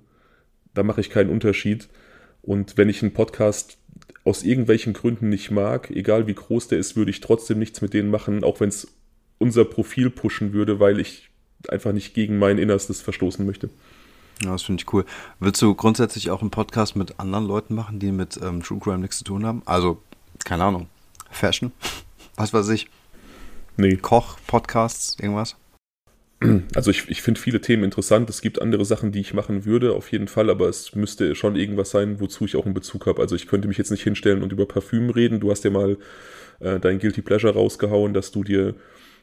[0.74, 1.90] Da mache ich keinen Unterschied.
[2.42, 3.79] Und wenn ich einen Podcast
[4.24, 7.94] aus irgendwelchen Gründen nicht mag, egal wie groß der ist, würde ich trotzdem nichts mit
[7.94, 8.88] denen machen, auch wenn es
[9.38, 11.30] unser Profil pushen würde, weil ich
[11.68, 13.70] einfach nicht gegen mein Innerstes verstoßen möchte.
[14.44, 15.06] Ja, das finde ich cool.
[15.40, 19.00] Willst du grundsätzlich auch einen Podcast mit anderen Leuten machen, die mit ähm, True Crime
[19.00, 19.62] nichts zu tun haben?
[19.66, 20.02] Also,
[20.46, 20.88] keine Ahnung,
[21.30, 21.72] Fashion,
[22.36, 22.88] was weiß ich.
[23.76, 23.98] Nee.
[23.98, 25.56] Koch, Podcasts, irgendwas?
[26.76, 28.30] Also ich, ich finde viele Themen interessant.
[28.30, 31.56] Es gibt andere Sachen, die ich machen würde, auf jeden Fall, aber es müsste schon
[31.56, 33.22] irgendwas sein, wozu ich auch einen Bezug habe.
[33.22, 35.40] Also ich könnte mich jetzt nicht hinstellen und über Parfüm reden.
[35.40, 35.98] Du hast ja mal
[36.60, 38.76] äh, dein Guilty Pleasure rausgehauen, dass du dir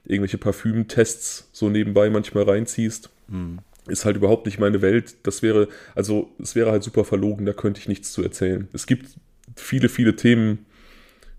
[0.05, 3.11] irgendwelche Parfümtests so nebenbei manchmal reinziehst.
[3.29, 3.59] Mhm.
[3.89, 5.15] Ist halt überhaupt nicht meine Welt.
[5.23, 8.69] Das wäre, also es wäre halt super verlogen, da könnte ich nichts zu erzählen.
[8.73, 9.17] Es gibt
[9.55, 10.67] viele, viele Themen,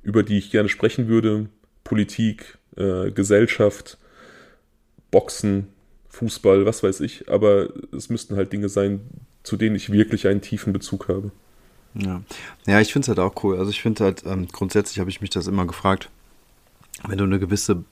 [0.01, 1.49] über die ich gerne sprechen würde.
[1.83, 3.97] Politik, äh, Gesellschaft,
[5.11, 5.67] Boxen,
[6.09, 9.01] Fußball, was weiß ich, aber es müssten halt Dinge sein,
[9.43, 11.31] zu denen ich wirklich einen tiefen Bezug habe.
[11.93, 12.21] Ja,
[12.65, 13.57] ja ich finde es halt auch cool.
[13.57, 16.09] Also ich finde halt, ähm, grundsätzlich habe ich mich das immer gefragt,
[17.07, 17.83] wenn du eine gewisse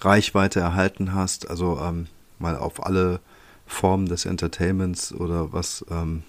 [0.00, 2.06] Reichweite erhalten hast, also ähm,
[2.38, 3.20] mal auf alle
[3.66, 6.22] Formen des Entertainments oder was, ähm,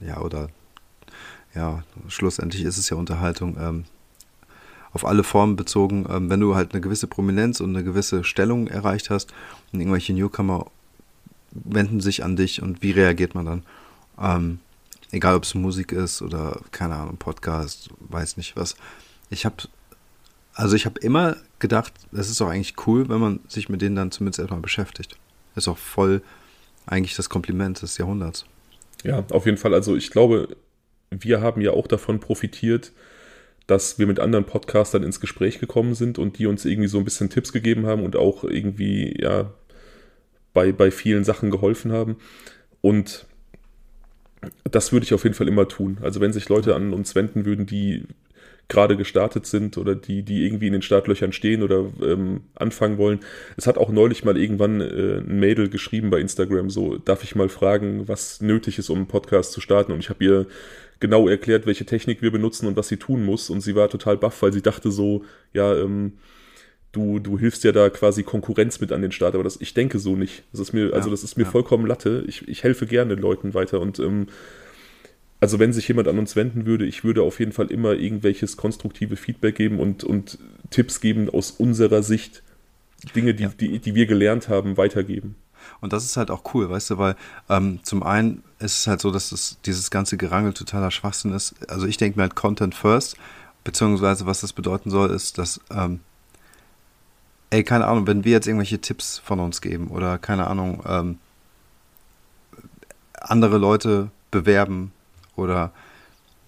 [0.00, 0.48] ja, oder
[1.54, 3.84] ja, schlussendlich ist es ja Unterhaltung, ähm,
[4.94, 8.68] auf alle Formen bezogen, ähm, wenn du halt eine gewisse Prominenz und eine gewisse Stellung
[8.68, 9.34] erreicht hast
[9.72, 10.66] und irgendwelche Newcomer
[11.50, 13.62] wenden sich an dich und wie reagiert man dann?
[14.20, 14.58] Ähm,
[15.10, 18.76] egal ob es Musik ist oder keine Ahnung, Podcast, weiß nicht was.
[19.30, 19.56] Ich habe
[20.54, 23.96] also ich habe immer gedacht, es ist doch eigentlich cool, wenn man sich mit denen
[23.96, 25.16] dann zumindest erstmal beschäftigt.
[25.56, 26.22] ist auch voll
[26.86, 28.46] eigentlich das Kompliment des Jahrhunderts.
[29.02, 29.74] Ja, auf jeden Fall.
[29.74, 30.56] Also ich glaube,
[31.10, 32.92] wir haben ja auch davon profitiert,
[33.66, 37.04] dass wir mit anderen Podcastern ins Gespräch gekommen sind und die uns irgendwie so ein
[37.04, 39.52] bisschen Tipps gegeben haben und auch irgendwie, ja,
[40.52, 42.16] bei, bei vielen Sachen geholfen haben.
[42.80, 43.26] Und
[44.70, 45.98] das würde ich auf jeden Fall immer tun.
[46.02, 48.04] Also wenn sich Leute an uns wenden würden, die
[48.68, 53.20] gerade gestartet sind oder die, die irgendwie in den Startlöchern stehen oder ähm, anfangen wollen.
[53.56, 57.34] Es hat auch neulich mal irgendwann äh, ein Mädel geschrieben bei Instagram, so darf ich
[57.34, 59.92] mal fragen, was nötig ist, um einen Podcast zu starten.
[59.92, 60.46] Und ich habe ihr
[61.00, 63.50] genau erklärt, welche Technik wir benutzen und was sie tun muss.
[63.50, 66.14] Und sie war total baff, weil sie dachte so, ja, ähm,
[66.92, 69.98] du, du hilfst ja da quasi Konkurrenz mit an den Start, aber das, ich denke
[69.98, 70.44] so nicht.
[70.52, 71.50] Das ist mir, also das ist mir ja.
[71.50, 72.24] vollkommen Latte.
[72.26, 74.28] Ich, ich helfe gerne Leuten weiter und ähm,
[75.44, 78.56] also wenn sich jemand an uns wenden würde, ich würde auf jeden Fall immer irgendwelches
[78.56, 80.38] konstruktive Feedback geben und, und
[80.70, 82.42] Tipps geben aus unserer Sicht,
[83.14, 83.50] Dinge, die, ja.
[83.60, 85.34] die, die wir gelernt haben, weitergeben.
[85.82, 87.14] Und das ist halt auch cool, weißt du, weil
[87.50, 91.54] ähm, zum einen ist es halt so, dass das, dieses ganze Gerangel totaler Schwachsinn ist.
[91.68, 93.18] Also ich denke mir halt Content first,
[93.64, 96.00] beziehungsweise was das bedeuten soll, ist, dass, ähm,
[97.50, 101.18] ey, keine Ahnung, wenn wir jetzt irgendwelche Tipps von uns geben oder keine Ahnung, ähm,
[103.20, 104.90] andere Leute bewerben
[105.36, 105.72] oder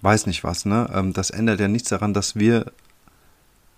[0.03, 0.90] weiß nicht was, ne?
[0.92, 2.72] Ähm, das ändert ja nichts daran, dass wir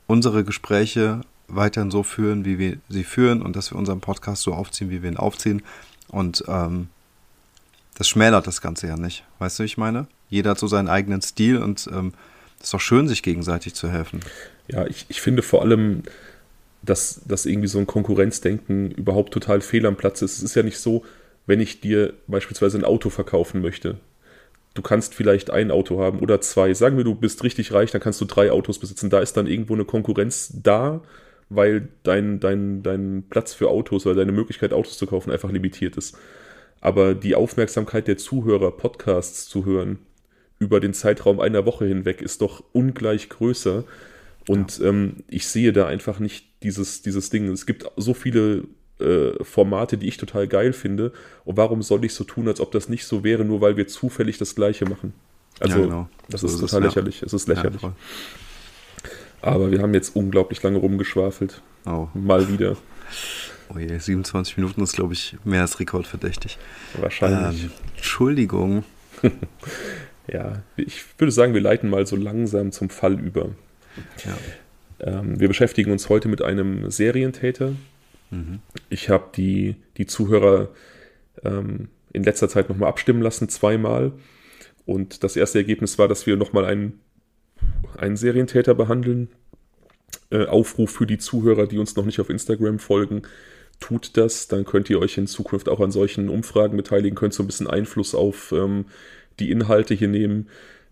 [0.06, 4.52] unsere Gespräche weiterhin so führen, wie wir sie führen und dass wir unseren Podcast so
[4.52, 5.62] aufziehen, wie wir ihn aufziehen.
[6.08, 6.88] Und ähm,
[7.96, 9.24] das schmälert das Ganze ja nicht.
[9.38, 10.06] Weißt du, wie ich meine?
[10.28, 12.12] Jeder hat so seinen eigenen Stil und es ähm,
[12.60, 14.20] ist doch schön, sich gegenseitig zu helfen.
[14.68, 16.02] Ja, ich, ich finde vor allem,
[16.82, 20.38] dass, dass irgendwie so ein Konkurrenzdenken überhaupt total fehl am Platz ist.
[20.38, 21.04] Es ist ja nicht so,
[21.46, 23.98] wenn ich dir beispielsweise ein Auto verkaufen möchte,
[24.78, 26.72] du kannst vielleicht ein Auto haben oder zwei.
[26.72, 29.10] Sagen wir, du bist richtig reich, dann kannst du drei Autos besitzen.
[29.10, 31.02] Da ist dann irgendwo eine Konkurrenz da,
[31.48, 35.96] weil dein, dein, dein Platz für Autos oder deine Möglichkeit, Autos zu kaufen, einfach limitiert
[35.96, 36.16] ist.
[36.80, 39.98] Aber die Aufmerksamkeit der Zuhörer, Podcasts zu hören,
[40.60, 43.82] über den Zeitraum einer Woche hinweg, ist doch ungleich größer.
[44.46, 44.86] Und ja.
[44.86, 47.48] ähm, ich sehe da einfach nicht dieses, dieses Ding.
[47.48, 48.62] Es gibt so viele
[49.00, 51.12] äh, Formate, die ich total geil finde.
[51.44, 53.86] Und warum soll ich so tun, als ob das nicht so wäre, nur weil wir
[53.86, 55.14] zufällig das Gleiche machen?
[55.60, 56.08] Also, ja, genau.
[56.28, 57.20] das so ist, total es, lächerlich.
[57.20, 57.26] Ja.
[57.26, 57.82] Es ist lächerlich.
[57.82, 57.92] Ja,
[59.40, 61.62] Aber wir haben jetzt unglaublich lange rumgeschwafelt.
[61.86, 62.08] Oh.
[62.14, 62.76] Mal wieder.
[63.74, 66.58] Oh je, 27 Minuten ist, glaube ich, mehr als rekordverdächtig.
[66.98, 67.64] Wahrscheinlich.
[67.64, 68.84] Ähm, Entschuldigung.
[70.26, 73.50] ja, ich würde sagen, wir leiten mal so langsam zum Fall über.
[74.24, 74.38] Ja.
[75.00, 77.72] Ähm, wir beschäftigen uns heute mit einem Serientäter,
[78.30, 78.60] Mhm.
[78.90, 80.70] Ich habe die, die Zuhörer
[81.44, 84.12] ähm, in letzter Zeit nochmal abstimmen lassen, zweimal.
[84.86, 87.00] Und das erste Ergebnis war, dass wir nochmal einen,
[87.96, 89.28] einen Serientäter behandeln.
[90.30, 93.22] Äh, Aufruf für die Zuhörer, die uns noch nicht auf Instagram folgen,
[93.80, 94.48] tut das.
[94.48, 97.66] Dann könnt ihr euch in Zukunft auch an solchen Umfragen beteiligen, könnt so ein bisschen
[97.66, 98.86] Einfluss auf ähm,
[99.38, 100.48] die Inhalte hier nehmen,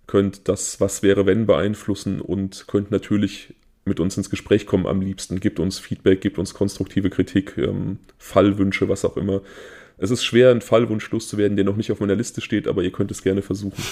[0.06, 3.54] könnt das Was wäre wenn beeinflussen und könnt natürlich
[3.86, 5.40] mit uns ins Gespräch kommen am liebsten.
[5.40, 9.40] Gibt uns Feedback, gibt uns konstruktive Kritik, ähm, Fallwünsche, was auch immer.
[9.98, 12.92] Es ist schwer, einen Fallwunsch loszuwerden, der noch nicht auf meiner Liste steht, aber ihr
[12.92, 13.82] könnt es gerne versuchen.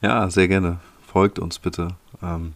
[0.00, 0.80] Ja, sehr gerne.
[1.06, 1.94] Folgt uns bitte.
[2.22, 2.54] Ähm,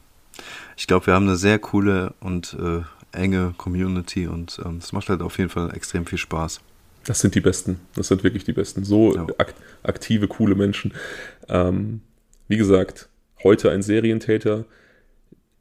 [0.76, 5.08] ich glaube, wir haben eine sehr coole und äh, enge Community und ähm, es macht
[5.08, 6.60] halt auf jeden Fall extrem viel Spaß.
[7.04, 7.80] Das sind die Besten.
[7.94, 8.84] Das sind wirklich die Besten.
[8.84, 9.26] So ja.
[9.38, 10.92] ak aktive, coole Menschen.
[11.48, 12.00] Ähm,
[12.48, 13.08] wie gesagt,
[13.44, 14.64] heute ein Serientäter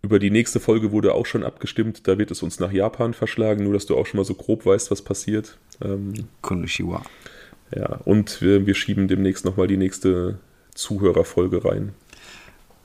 [0.06, 2.08] über die nächste Folge wurde auch schon abgestimmt.
[2.08, 4.66] Da wird es uns nach Japan verschlagen, nur dass du auch schon mal so grob
[4.66, 5.58] weißt, was passiert.
[5.84, 7.02] Ähm, Konnichiwa.
[7.76, 10.38] Ja, und wir, wir schieben demnächst nochmal die nächste
[10.76, 11.94] Zuhörerfolge rein.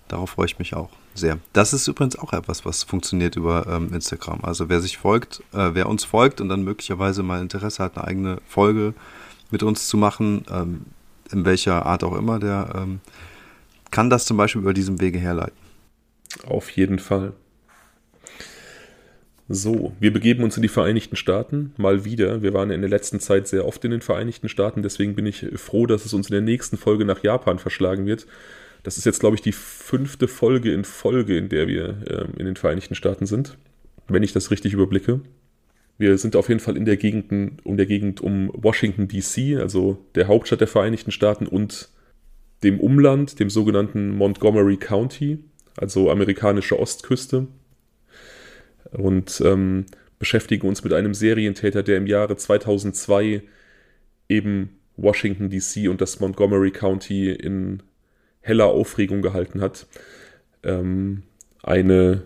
[0.08, 1.38] Darauf freue ich mich auch sehr.
[1.52, 4.40] Das ist übrigens auch etwas, was funktioniert über ähm, Instagram.
[4.42, 8.06] Also wer sich folgt, äh, wer uns folgt und dann möglicherweise mal Interesse hat, eine
[8.06, 8.94] eigene Folge
[9.50, 10.86] mit uns zu machen, ähm,
[11.30, 13.00] in welcher Art auch immer, der ähm,
[13.90, 15.59] kann das zum Beispiel über diesem Wege herleiten.
[16.46, 17.32] Auf jeden Fall.
[19.52, 22.40] So, wir begeben uns in die Vereinigten Staaten mal wieder.
[22.40, 25.44] Wir waren in der letzten Zeit sehr oft in den Vereinigten Staaten, deswegen bin ich
[25.56, 28.28] froh, dass es uns in der nächsten Folge nach Japan verschlagen wird.
[28.84, 32.46] Das ist jetzt, glaube ich, die fünfte Folge in Folge, in der wir äh, in
[32.46, 33.58] den Vereinigten Staaten sind,
[34.06, 35.20] wenn ich das richtig überblicke.
[35.98, 39.98] Wir sind auf jeden Fall in der Gegend um der Gegend um Washington DC, also
[40.14, 41.90] der Hauptstadt der Vereinigten Staaten und
[42.62, 45.40] dem Umland, dem sogenannten Montgomery County
[45.76, 47.46] also amerikanische Ostküste.
[48.92, 49.86] Und ähm,
[50.18, 53.42] beschäftigen uns mit einem Serientäter, der im Jahre 2002
[54.28, 57.82] eben Washington DC und das Montgomery County in
[58.40, 59.86] heller Aufregung gehalten hat.
[60.62, 61.22] Ähm,
[61.62, 62.22] eine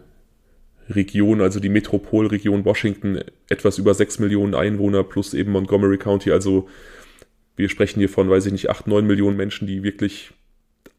[0.89, 6.69] Region, also die Metropolregion Washington, etwas über 6 Millionen Einwohner plus eben Montgomery County, also
[7.57, 10.33] wir sprechen hier von, weiß ich nicht, 8, 9 Millionen Menschen, die wirklich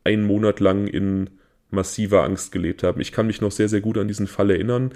[0.04, 1.30] einen Monat lang in
[1.76, 3.00] massiver Angst gelebt haben.
[3.02, 4.92] Ich kann mich noch sehr, sehr gut an diesen Fall erinnern.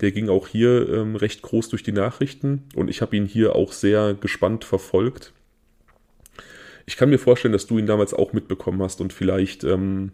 [0.00, 3.54] Der ging auch hier ähm, recht groß durch die Nachrichten und ich habe ihn hier
[3.54, 5.32] auch sehr gespannt verfolgt.
[6.86, 10.12] Ich kann mir vorstellen, dass du ihn damals auch mitbekommen hast und vielleicht ähm,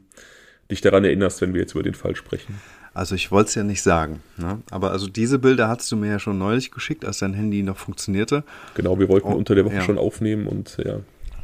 [0.70, 2.60] dich daran erinnerst, wenn wir jetzt über den Fall sprechen.
[2.92, 4.62] Also ich wollte es ja nicht sagen, ne?
[4.70, 7.76] aber also diese Bilder hast du mir ja schon neulich geschickt, als dein Handy noch
[7.76, 8.42] funktionierte.
[8.74, 9.82] Genau, wir wollten oh, unter der Woche ja.
[9.82, 11.00] schon aufnehmen und ja.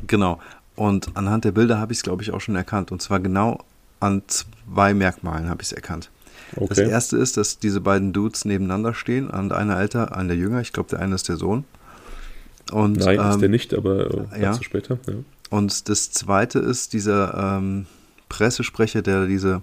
[0.06, 0.40] Genau.
[0.74, 2.90] Und anhand der Bilder habe ich es, glaube ich, auch schon erkannt.
[2.92, 3.62] Und zwar genau
[4.02, 6.10] an zwei Merkmalen habe ich es erkannt.
[6.56, 6.66] Okay.
[6.68, 10.60] Das erste ist, dass diese beiden Dudes nebeneinander stehen, an einer älter, einer jünger.
[10.60, 11.64] Ich glaube, der eine ist der Sohn.
[12.70, 14.62] Und, Nein, ähm, ist der nicht, aber äh, ja.
[14.62, 14.98] später.
[15.06, 15.14] Ja.
[15.50, 17.86] Und das zweite ist dieser ähm,
[18.28, 19.62] Pressesprecher, der diese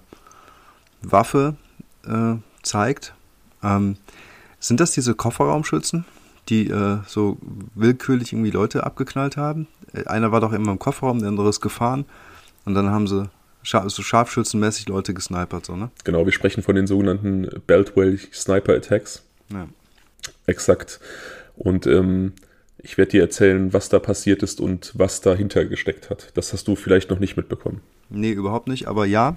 [1.02, 1.56] Waffe
[2.06, 3.14] äh, zeigt.
[3.62, 3.96] Ähm,
[4.58, 6.04] sind das diese Kofferraumschützen,
[6.48, 7.38] die äh, so
[7.74, 9.66] willkürlich irgendwie Leute abgeknallt haben?
[9.92, 12.04] Äh, einer war doch immer im Kofferraum, der andere ist gefahren.
[12.64, 13.28] Und dann haben sie
[13.62, 15.90] so scharfschützenmäßig Leute gesnipert, so, ne?
[16.04, 19.22] Genau, wir sprechen von den sogenannten Beltway Sniper Attacks.
[19.52, 19.68] Ja.
[20.46, 21.00] Exakt.
[21.56, 22.32] Und ähm,
[22.78, 26.30] ich werde dir erzählen, was da passiert ist und was dahinter gesteckt hat.
[26.34, 27.80] Das hast du vielleicht noch nicht mitbekommen.
[28.08, 29.36] Nee, überhaupt nicht, aber ja,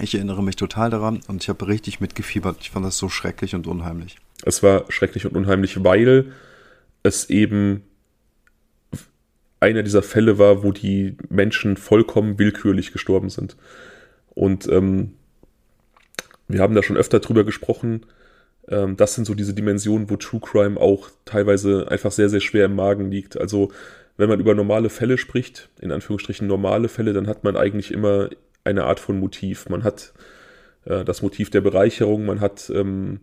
[0.00, 2.58] ich erinnere mich total daran und ich habe richtig mitgefiebert.
[2.60, 4.16] Ich fand das so schrecklich und unheimlich.
[4.44, 6.32] Es war schrecklich und unheimlich, weil
[7.02, 7.82] es eben
[9.60, 13.56] einer dieser Fälle war, wo die Menschen vollkommen willkürlich gestorben sind.
[14.34, 15.14] Und ähm,
[16.48, 18.06] wir haben da schon öfter drüber gesprochen.
[18.68, 22.66] Ähm, das sind so diese Dimensionen, wo True Crime auch teilweise einfach sehr, sehr schwer
[22.66, 23.38] im Magen liegt.
[23.38, 23.70] Also
[24.16, 28.30] wenn man über normale Fälle spricht, in Anführungsstrichen normale Fälle, dann hat man eigentlich immer
[28.64, 29.68] eine Art von Motiv.
[29.68, 30.12] Man hat
[30.84, 33.20] äh, das Motiv der Bereicherung, man hat, ähm,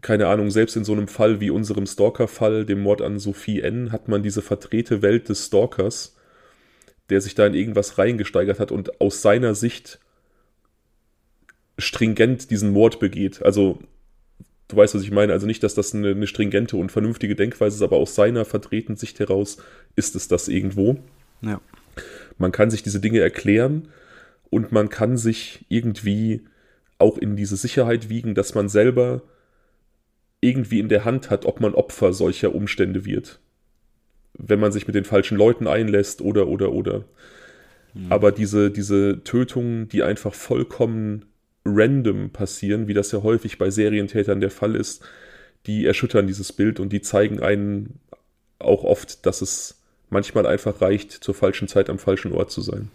[0.00, 3.90] keine Ahnung, selbst in so einem Fall wie unserem Stalker-Fall, dem Mord an Sophie N.,
[3.90, 6.16] hat man diese verdrehte Welt des Stalkers,
[7.10, 9.98] der sich da in irgendwas reingesteigert hat und aus seiner Sicht
[11.78, 13.42] stringent diesen Mord begeht.
[13.42, 13.80] Also,
[14.68, 15.32] du weißt, was ich meine.
[15.32, 18.96] Also nicht, dass das eine, eine stringente und vernünftige Denkweise ist, aber aus seiner verdrehten
[18.96, 19.58] Sicht heraus
[19.96, 20.98] ist es das irgendwo.
[21.40, 21.60] Ja.
[22.36, 23.88] Man kann sich diese Dinge erklären
[24.50, 26.42] und man kann sich irgendwie
[26.98, 29.22] auch in diese Sicherheit wiegen, dass man selber
[30.40, 33.40] irgendwie in der Hand hat, ob man Opfer solcher Umstände wird.
[34.34, 37.04] Wenn man sich mit den falschen Leuten einlässt oder, oder, oder.
[37.94, 38.12] Mhm.
[38.12, 41.24] Aber diese, diese Tötungen, die einfach vollkommen
[41.64, 45.04] random passieren, wie das ja häufig bei Serientätern der Fall ist,
[45.66, 48.00] die erschüttern dieses Bild und die zeigen einen
[48.58, 52.90] auch oft, dass es manchmal einfach reicht, zur falschen Zeit am falschen Ort zu sein.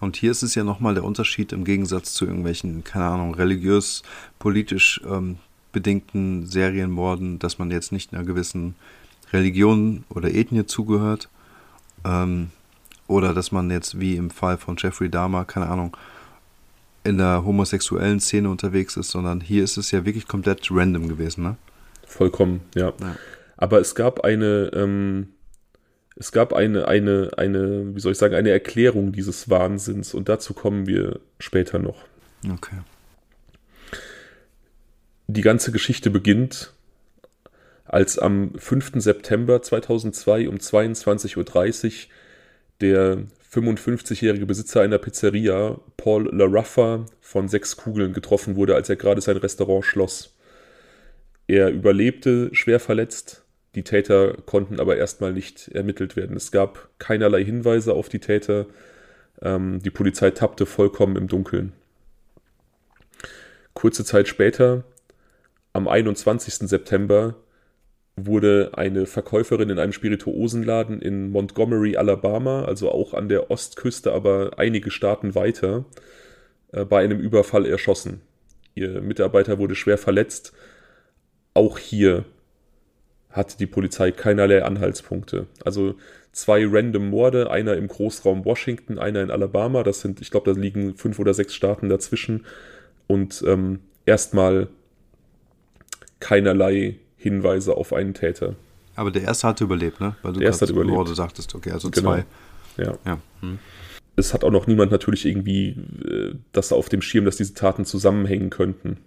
[0.00, 4.02] Und hier ist es ja nochmal der Unterschied im Gegensatz zu irgendwelchen, keine Ahnung, religiös,
[4.38, 5.38] politisch ähm,
[5.72, 8.74] bedingten Serienmorden, dass man jetzt nicht einer gewissen
[9.32, 11.28] Religion oder Ethnie zugehört.
[12.04, 12.50] Ähm,
[13.08, 15.96] oder dass man jetzt, wie im Fall von Jeffrey Dahmer, keine Ahnung,
[17.04, 21.42] in der homosexuellen Szene unterwegs ist, sondern hier ist es ja wirklich komplett random gewesen,
[21.42, 21.56] ne?
[22.06, 22.92] Vollkommen, ja.
[23.00, 23.16] ja.
[23.56, 25.28] Aber es gab eine, ähm,
[26.16, 30.54] es gab eine, eine, eine, wie soll ich sagen, eine Erklärung dieses Wahnsinns und dazu
[30.54, 32.04] kommen wir später noch.
[32.48, 32.76] Okay.
[35.26, 36.72] Die ganze Geschichte beginnt,
[37.84, 38.92] als am 5.
[38.96, 41.92] September 2002 um 22.30 Uhr
[42.80, 43.18] der
[43.52, 49.36] 55-jährige Besitzer einer Pizzeria, Paul LaRaffa, von sechs Kugeln getroffen wurde, als er gerade sein
[49.36, 50.34] Restaurant schloss.
[51.46, 56.36] Er überlebte schwer verletzt, die Täter konnten aber erstmal nicht ermittelt werden.
[56.36, 58.66] Es gab keinerlei Hinweise auf die Täter.
[59.40, 61.72] Ähm, die Polizei tappte vollkommen im Dunkeln.
[63.74, 64.84] Kurze Zeit später,
[65.72, 66.68] am 21.
[66.68, 67.36] September,
[68.16, 74.52] wurde eine Verkäuferin in einem Spirituosenladen in Montgomery, Alabama, also auch an der Ostküste, aber
[74.58, 75.86] einige Staaten weiter,
[76.72, 78.20] äh, bei einem Überfall erschossen.
[78.74, 80.52] Ihr Mitarbeiter wurde schwer verletzt.
[81.54, 82.24] Auch hier
[83.30, 85.46] hatte die Polizei keinerlei Anhaltspunkte.
[85.64, 85.94] Also
[86.32, 89.82] zwei random Morde, einer im Großraum Washington, einer in Alabama.
[89.82, 92.46] Das sind, ich glaube, da liegen fünf oder sechs Staaten dazwischen.
[93.06, 94.68] Und ähm, erstmal
[96.22, 98.54] keinerlei Hinweise auf einen Täter.
[98.94, 100.16] Aber der erste hat überlebt, ne?
[100.22, 100.94] Weil du der erste hat überlebt.
[100.94, 102.14] Morde sagtest, okay, also genau.
[102.14, 102.24] zwei.
[102.76, 102.98] Ja.
[103.04, 103.18] ja.
[103.40, 103.58] Hm.
[104.16, 107.84] Es hat auch noch niemand natürlich irgendwie äh, das auf dem Schirm, dass diese Taten
[107.84, 108.98] zusammenhängen könnten.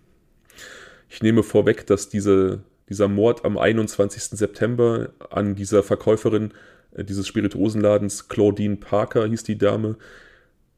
[1.10, 4.38] Ich nehme vorweg, dass diese dieser Mord am 21.
[4.38, 6.54] September an dieser Verkäuferin
[6.96, 9.96] äh, dieses Spirituosenladens, Claudine Parker hieß die Dame,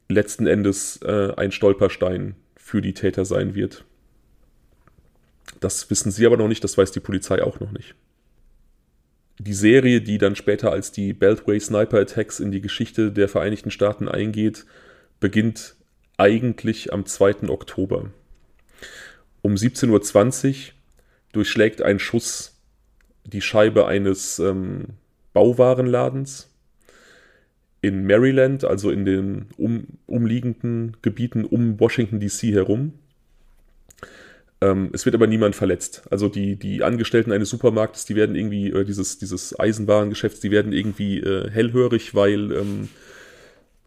[0.09, 3.85] letzten Endes äh, ein Stolperstein für die Täter sein wird.
[5.59, 7.95] Das wissen sie aber noch nicht, das weiß die Polizei auch noch nicht.
[9.39, 13.71] Die Serie, die dann später als die Beltway Sniper Attacks in die Geschichte der Vereinigten
[13.71, 14.65] Staaten eingeht,
[15.19, 15.75] beginnt
[16.17, 17.49] eigentlich am 2.
[17.49, 18.11] Oktober.
[19.43, 20.73] Um 17.20 Uhr
[21.33, 22.55] durchschlägt ein Schuss
[23.25, 24.95] die Scheibe eines ähm,
[25.33, 26.49] Bauwarenladens.
[27.81, 32.93] in Maryland, also in den um, umliegenden Gebieten um Washington DC herum.
[34.59, 36.03] Ähm, es wird aber niemand verletzt.
[36.09, 40.73] Also die, die Angestellten eines Supermarktes, die werden irgendwie, äh, dieses, dieses Eisenwarengeschäfts, die werden
[40.73, 42.89] irgendwie äh, hellhörig, weil ähm,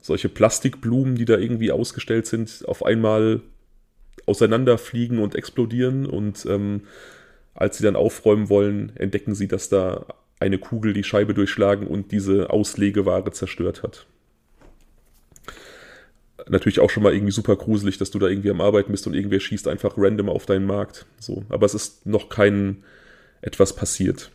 [0.01, 3.41] solche Plastikblumen, die da irgendwie ausgestellt sind, auf einmal
[4.27, 6.07] auseinanderfliegen und explodieren.
[6.07, 6.83] Und ähm,
[7.55, 10.07] als sie dann aufräumen wollen, entdecken sie, dass da
[10.39, 14.07] eine Kugel die Scheibe durchschlagen und diese Auslegeware zerstört hat.
[16.49, 19.15] Natürlich auch schon mal irgendwie super gruselig, dass du da irgendwie am Arbeiten bist und
[19.15, 21.07] irgendwer schießt einfach random auf deinen Markt.
[21.19, 22.85] So, aber es ist noch kein
[23.43, 24.31] etwas passiert.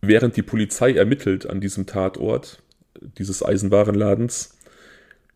[0.00, 2.62] Während die Polizei ermittelt an diesem Tatort
[3.18, 4.58] dieses Eisenwarenladens,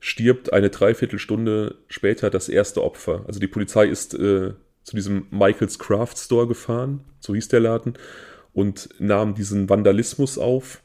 [0.00, 3.24] stirbt eine Dreiviertelstunde später das erste Opfer.
[3.26, 7.94] Also die Polizei ist äh, zu diesem Michaels Craft Store gefahren, so hieß der Laden,
[8.52, 10.82] und nahm diesen Vandalismus auf.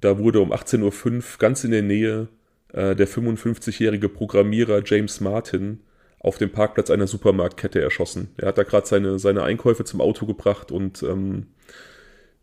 [0.00, 2.28] Da wurde um 18.05 Uhr ganz in der Nähe
[2.72, 5.80] äh, der 55-jährige Programmierer James Martin
[6.18, 8.28] auf dem Parkplatz einer Supermarktkette erschossen.
[8.36, 11.48] Er hat da gerade seine, seine Einkäufe zum Auto gebracht und ähm,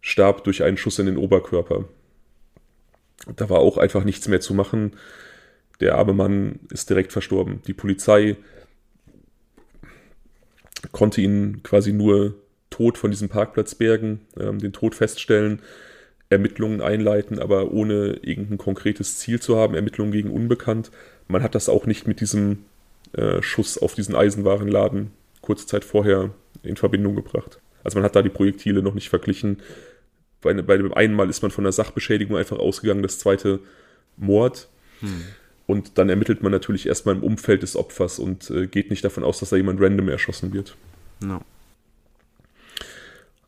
[0.01, 1.85] starb durch einen Schuss in den Oberkörper.
[3.35, 4.93] Da war auch einfach nichts mehr zu machen.
[5.79, 7.61] Der arme Mann ist direkt verstorben.
[7.67, 8.37] Die Polizei
[10.91, 12.35] konnte ihn quasi nur
[12.69, 15.61] tot von diesem Parkplatz bergen, ähm, den Tod feststellen,
[16.31, 20.89] Ermittlungen einleiten, aber ohne irgendein konkretes Ziel zu haben, Ermittlungen gegen Unbekannt.
[21.27, 22.59] Man hat das auch nicht mit diesem
[23.13, 25.11] äh, Schuss auf diesen Eisenwarenladen
[25.41, 26.31] kurze Zeit vorher
[26.63, 27.59] in Verbindung gebracht.
[27.83, 29.61] Also man hat da die Projektile noch nicht verglichen.
[30.41, 33.59] Bei, bei dem einen Mal ist man von der Sachbeschädigung einfach ausgegangen, das zweite
[34.17, 34.69] Mord.
[35.01, 35.23] Hm.
[35.67, 39.23] Und dann ermittelt man natürlich erstmal im Umfeld des Opfers und äh, geht nicht davon
[39.23, 40.75] aus, dass da jemand random erschossen wird.
[41.19, 41.41] No.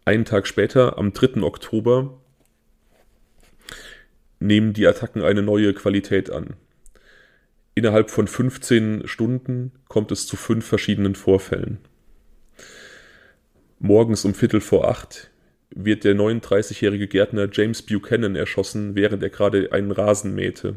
[0.05, 1.43] Einen Tag später, am 3.
[1.43, 2.13] Oktober,
[4.43, 6.55] nehmen die Attacken eine neue Qualität an.
[7.75, 11.79] Innerhalb von 15 Stunden kommt es zu fünf verschiedenen Vorfällen.
[13.79, 15.31] Morgens um Viertel vor acht
[15.75, 20.75] wird der 39-jährige Gärtner James Buchanan erschossen, während er gerade einen Rasen mähte.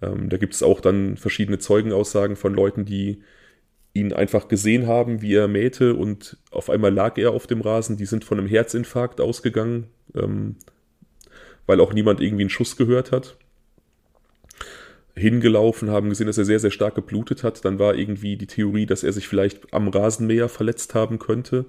[0.00, 3.22] Ähm, da gibt es auch dann verschiedene Zeugenaussagen von Leuten, die
[3.94, 7.96] ihn einfach gesehen haben, wie er mähte und auf einmal lag er auf dem Rasen.
[7.96, 10.56] Die sind von einem Herzinfarkt ausgegangen, ähm,
[11.72, 13.34] weil auch niemand irgendwie einen Schuss gehört hat.
[15.16, 17.64] Hingelaufen, haben gesehen, dass er sehr, sehr stark geblutet hat.
[17.64, 21.64] Dann war irgendwie die Theorie, dass er sich vielleicht am Rasenmäher verletzt haben könnte.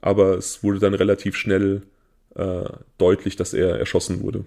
[0.00, 1.82] Aber es wurde dann relativ schnell
[2.34, 2.64] äh,
[2.98, 4.44] deutlich, dass er erschossen wurde.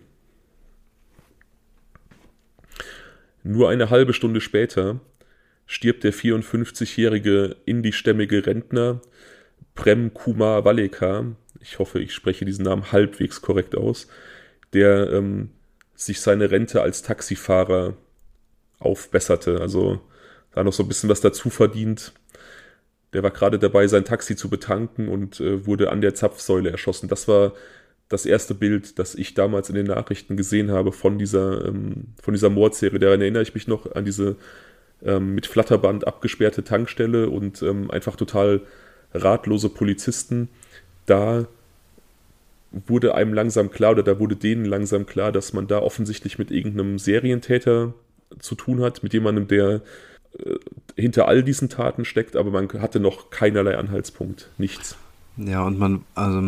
[3.43, 4.99] Nur eine halbe Stunde später
[5.65, 8.99] stirbt der 54-jährige indischstämmige Rentner
[9.75, 14.09] Prem Kumar Valekar, ich hoffe, ich spreche diesen Namen halbwegs korrekt aus,
[14.73, 15.49] der ähm,
[15.95, 17.93] sich seine Rente als Taxifahrer
[18.79, 19.61] aufbesserte.
[19.61, 20.01] Also
[20.53, 22.13] da noch so ein bisschen was dazu verdient.
[23.13, 27.07] Der war gerade dabei, sein Taxi zu betanken und äh, wurde an der Zapfsäule erschossen.
[27.07, 27.53] Das war
[28.09, 32.33] das erste Bild, das ich damals in den Nachrichten gesehen habe von dieser, ähm, von
[32.33, 32.99] dieser Mordserie.
[32.99, 34.35] Daran erinnere ich mich noch an diese
[35.03, 38.61] ähm, mit Flatterband abgesperrte Tankstelle und ähm, einfach total
[39.13, 40.49] ratlose Polizisten.
[41.05, 41.47] Da
[42.87, 46.51] wurde einem langsam klar oder da wurde denen langsam klar, dass man da offensichtlich mit
[46.51, 47.93] irgendeinem Serientäter
[48.39, 49.81] zu tun hat, mit jemandem, der
[50.39, 50.55] äh,
[50.95, 54.97] hinter all diesen Taten steckt, aber man hatte noch keinerlei Anhaltspunkt, nichts.
[55.37, 56.41] Ja, und man, also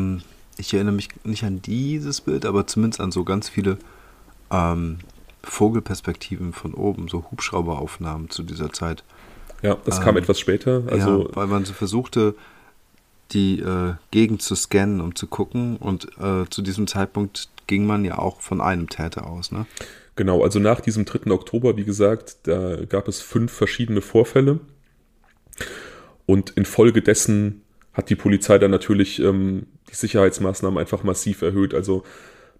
[0.58, 3.78] ich erinnere mich nicht an dieses Bild, aber zumindest an so ganz viele
[4.52, 4.98] ähm,
[5.44, 9.04] Vogelperspektiven von oben, so Hubschrauberaufnahmen zu dieser Zeit.
[9.62, 10.84] Ja, das ähm, kam etwas später.
[10.88, 12.36] Also ja, weil man so versuchte,
[13.32, 15.78] die äh, Gegend zu scannen, um zu gucken.
[15.78, 19.52] Und äh, zu diesem Zeitpunkt ging man ja auch von einem Täter aus.
[19.52, 19.66] Ne?
[20.16, 21.32] Genau, also nach diesem 3.
[21.32, 24.60] Oktober, wie gesagt, da gab es fünf verschiedene Vorfälle.
[26.26, 27.62] Und infolgedessen
[27.94, 31.74] hat die Polizei dann natürlich ähm, die Sicherheitsmaßnahmen einfach massiv erhöht.
[31.74, 32.04] Also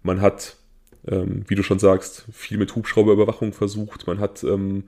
[0.02, 0.56] man hat,
[1.06, 4.06] ähm, wie du schon sagst, viel mit Hubschrauberüberwachung versucht.
[4.06, 4.84] Man hat ähm,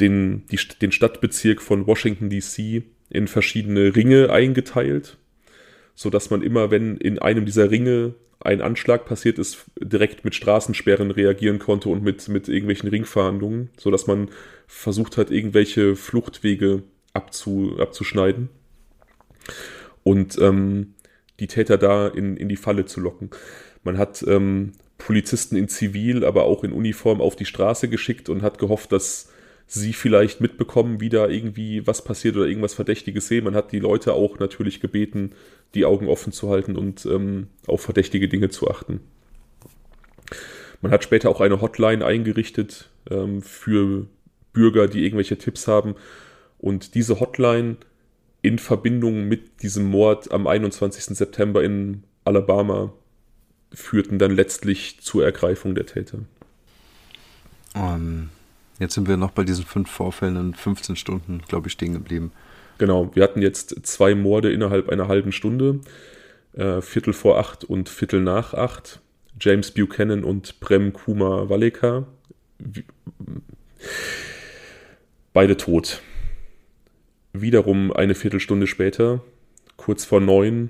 [0.00, 2.82] den, die, den Stadtbezirk von Washington DC
[3.12, 5.18] in verschiedene Ringe eingeteilt,
[5.94, 11.10] sodass man immer, wenn in einem dieser Ringe ein Anschlag passiert ist, direkt mit Straßensperren
[11.10, 14.30] reagieren konnte und mit, mit irgendwelchen Ringverhandlungen, sodass man
[14.66, 16.82] versucht hat, irgendwelche Fluchtwege
[17.12, 18.48] abzu, abzuschneiden
[20.02, 20.94] und ähm,
[21.38, 23.30] die Täter da in, in die Falle zu locken.
[23.84, 28.42] Man hat ähm, Polizisten in Zivil, aber auch in Uniform auf die Straße geschickt und
[28.42, 29.31] hat gehofft, dass
[29.74, 33.44] sie vielleicht mitbekommen, wie da irgendwie was passiert oder irgendwas Verdächtiges sehen.
[33.44, 35.32] Man hat die Leute auch natürlich gebeten,
[35.74, 39.00] die Augen offen zu halten und ähm, auf verdächtige Dinge zu achten.
[40.82, 44.06] Man hat später auch eine Hotline eingerichtet ähm, für
[44.52, 45.94] Bürger, die irgendwelche Tipps haben.
[46.58, 47.76] Und diese Hotline
[48.42, 51.16] in Verbindung mit diesem Mord am 21.
[51.16, 52.92] September in Alabama
[53.72, 56.18] führten dann letztlich zur Ergreifung der Täter.
[57.74, 58.28] Um, ähm,
[58.82, 62.32] jetzt sind wir noch bei diesen fünf Vorfällen in 15 Stunden, glaube ich, stehen geblieben.
[62.78, 65.80] Genau, wir hatten jetzt zwei Morde innerhalb einer halben Stunde.
[66.52, 69.00] Äh, Viertel vor acht und Viertel nach acht.
[69.40, 72.06] James Buchanan und Prem Kumar Valeka.
[75.32, 76.02] Beide tot.
[77.32, 79.24] Wiederum eine Viertelstunde später,
[79.76, 80.68] kurz vor neun,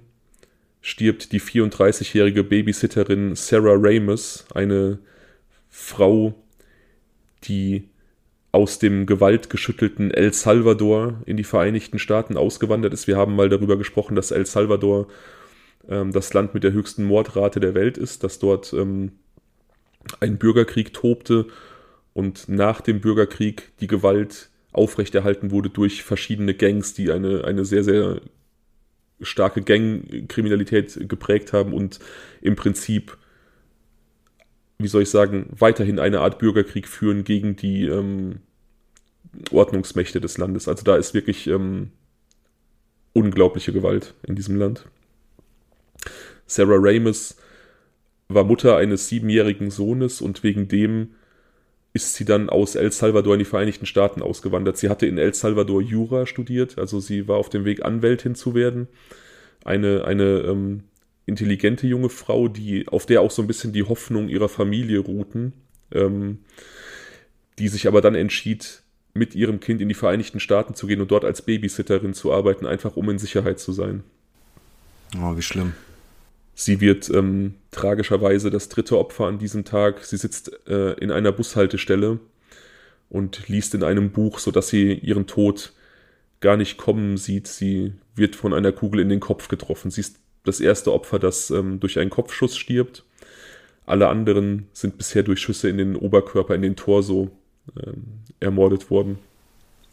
[0.80, 4.98] stirbt die 34-jährige Babysitterin Sarah Ramus, eine
[5.68, 6.34] Frau,
[7.44, 7.88] die
[8.52, 13.06] aus dem gewaltgeschüttelten El Salvador in die Vereinigten Staaten ausgewandert ist.
[13.06, 15.08] Wir haben mal darüber gesprochen, dass El Salvador
[15.88, 19.12] ähm, das Land mit der höchsten Mordrate der Welt ist, dass dort ähm,
[20.20, 21.46] ein Bürgerkrieg tobte
[22.12, 27.84] und nach dem Bürgerkrieg die Gewalt aufrechterhalten wurde durch verschiedene Gangs, die eine, eine sehr,
[27.84, 28.20] sehr
[29.20, 32.00] starke Gangkriminalität geprägt haben und
[32.40, 33.16] im Prinzip,
[34.82, 38.40] wie soll ich sagen, weiterhin eine Art Bürgerkrieg führen gegen die ähm,
[39.50, 40.68] Ordnungsmächte des Landes.
[40.68, 41.90] Also da ist wirklich ähm,
[43.12, 44.86] unglaubliche Gewalt in diesem Land.
[46.46, 47.36] Sarah Ramis
[48.28, 51.14] war Mutter eines siebenjährigen Sohnes und wegen dem
[51.94, 54.78] ist sie dann aus El Salvador in die Vereinigten Staaten ausgewandert.
[54.78, 58.54] Sie hatte in El Salvador Jura studiert, also sie war auf dem Weg, Anwältin zu
[58.54, 58.88] werden.
[59.64, 60.84] Eine, eine ähm,
[61.26, 65.52] intelligente junge Frau, die, auf der auch so ein bisschen die Hoffnung ihrer Familie ruhten,
[65.92, 66.38] ähm,
[67.58, 68.82] die sich aber dann entschied,
[69.14, 72.66] mit ihrem Kind in die Vereinigten Staaten zu gehen und dort als Babysitterin zu arbeiten,
[72.66, 74.04] einfach um in Sicherheit zu sein.
[75.20, 75.74] Oh, wie schlimm.
[76.54, 80.04] Sie wird ähm, tragischerweise das dritte Opfer an diesem Tag.
[80.04, 82.20] Sie sitzt äh, in einer Bushaltestelle
[83.10, 85.72] und liest in einem Buch, sodass sie ihren Tod
[86.40, 87.46] gar nicht kommen sieht.
[87.46, 89.90] Sie wird von einer Kugel in den Kopf getroffen.
[89.90, 93.04] Sie ist das erste Opfer, das ähm, durch einen Kopfschuss stirbt.
[93.86, 97.30] Alle anderen sind bisher durch Schüsse in den Oberkörper, in den Torso
[97.76, 99.18] ähm, ermordet worden.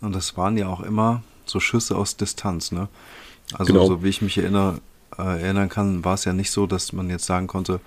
[0.01, 2.87] Und das waren ja auch immer so Schüsse aus Distanz, ne?
[3.53, 3.87] Also genau.
[3.87, 4.79] so wie ich mich erinnere,
[5.17, 7.79] äh, erinnern kann, war es ja nicht so, dass man jetzt sagen konnte,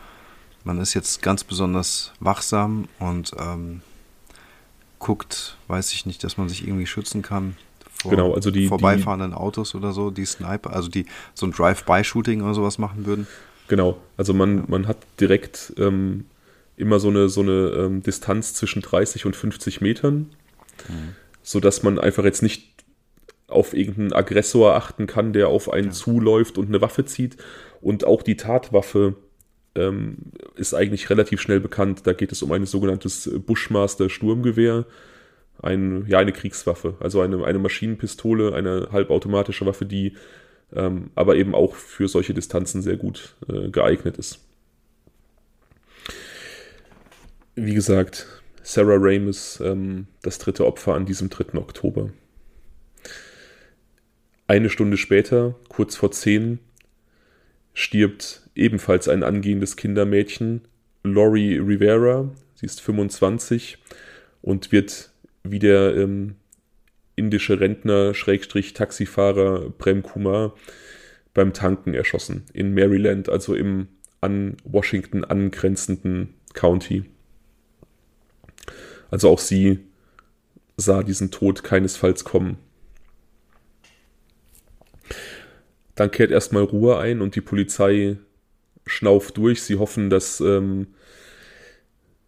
[0.64, 3.80] man ist jetzt ganz besonders wachsam und ähm,
[4.98, 7.56] guckt, weiß ich nicht, dass man sich irgendwie schützen kann
[8.02, 11.52] vor genau, also die, vorbeifahrenden die, Autos oder so, die Sniper, also die so ein
[11.52, 13.26] Drive-by-Shooting oder sowas machen würden.
[13.68, 16.24] Genau, also man, man hat direkt ähm,
[16.76, 20.30] immer so eine, so eine ähm, Distanz zwischen 30 und 50 Metern,
[20.88, 21.14] mhm.
[21.42, 22.72] sodass man einfach jetzt nicht
[23.46, 25.92] auf irgendeinen Aggressor achten kann, der auf einen ja.
[25.92, 27.36] zuläuft und eine Waffe zieht.
[27.80, 29.14] Und auch die Tatwaffe
[29.74, 30.16] ähm,
[30.56, 32.00] ist eigentlich relativ schnell bekannt.
[32.04, 34.86] Da geht es um ein sogenanntes Bushmaster Sturmgewehr.
[35.62, 40.16] Ein, ja, eine Kriegswaffe, also eine, eine Maschinenpistole, eine halbautomatische Waffe, die
[40.74, 44.40] ähm, aber eben auch für solche Distanzen sehr gut äh, geeignet ist.
[47.54, 48.26] Wie gesagt,
[48.62, 51.58] Sarah Ramis, ähm, das dritte Opfer an diesem 3.
[51.58, 52.10] Oktober.
[54.46, 56.58] Eine Stunde später, kurz vor zehn,
[57.74, 60.62] stirbt ebenfalls ein angehendes Kindermädchen,
[61.04, 62.30] Lori Rivera.
[62.54, 63.78] Sie ist 25
[64.40, 65.11] und wird
[65.44, 66.36] wie der ähm,
[67.16, 70.54] indische Rentner, Schrägstrich Taxifahrer Prem Kumar
[71.34, 73.88] beim Tanken erschossen in Maryland, also im
[74.20, 77.04] an Washington angrenzenden County.
[79.10, 79.80] Also auch sie
[80.76, 82.56] sah diesen Tod keinesfalls kommen.
[85.94, 88.16] Dann kehrt erstmal Ruhe ein und die Polizei
[88.86, 89.62] schnauft durch.
[89.62, 90.86] Sie hoffen, dass ähm,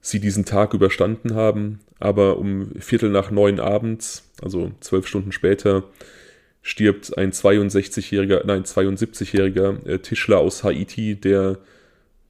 [0.01, 1.81] sie diesen Tag überstanden haben.
[2.05, 5.85] Aber um Viertel nach neun abends, also zwölf Stunden später,
[6.61, 11.61] stirbt ein 62-jähriger, nein, 72-jähriger äh, Tischler aus Haiti, der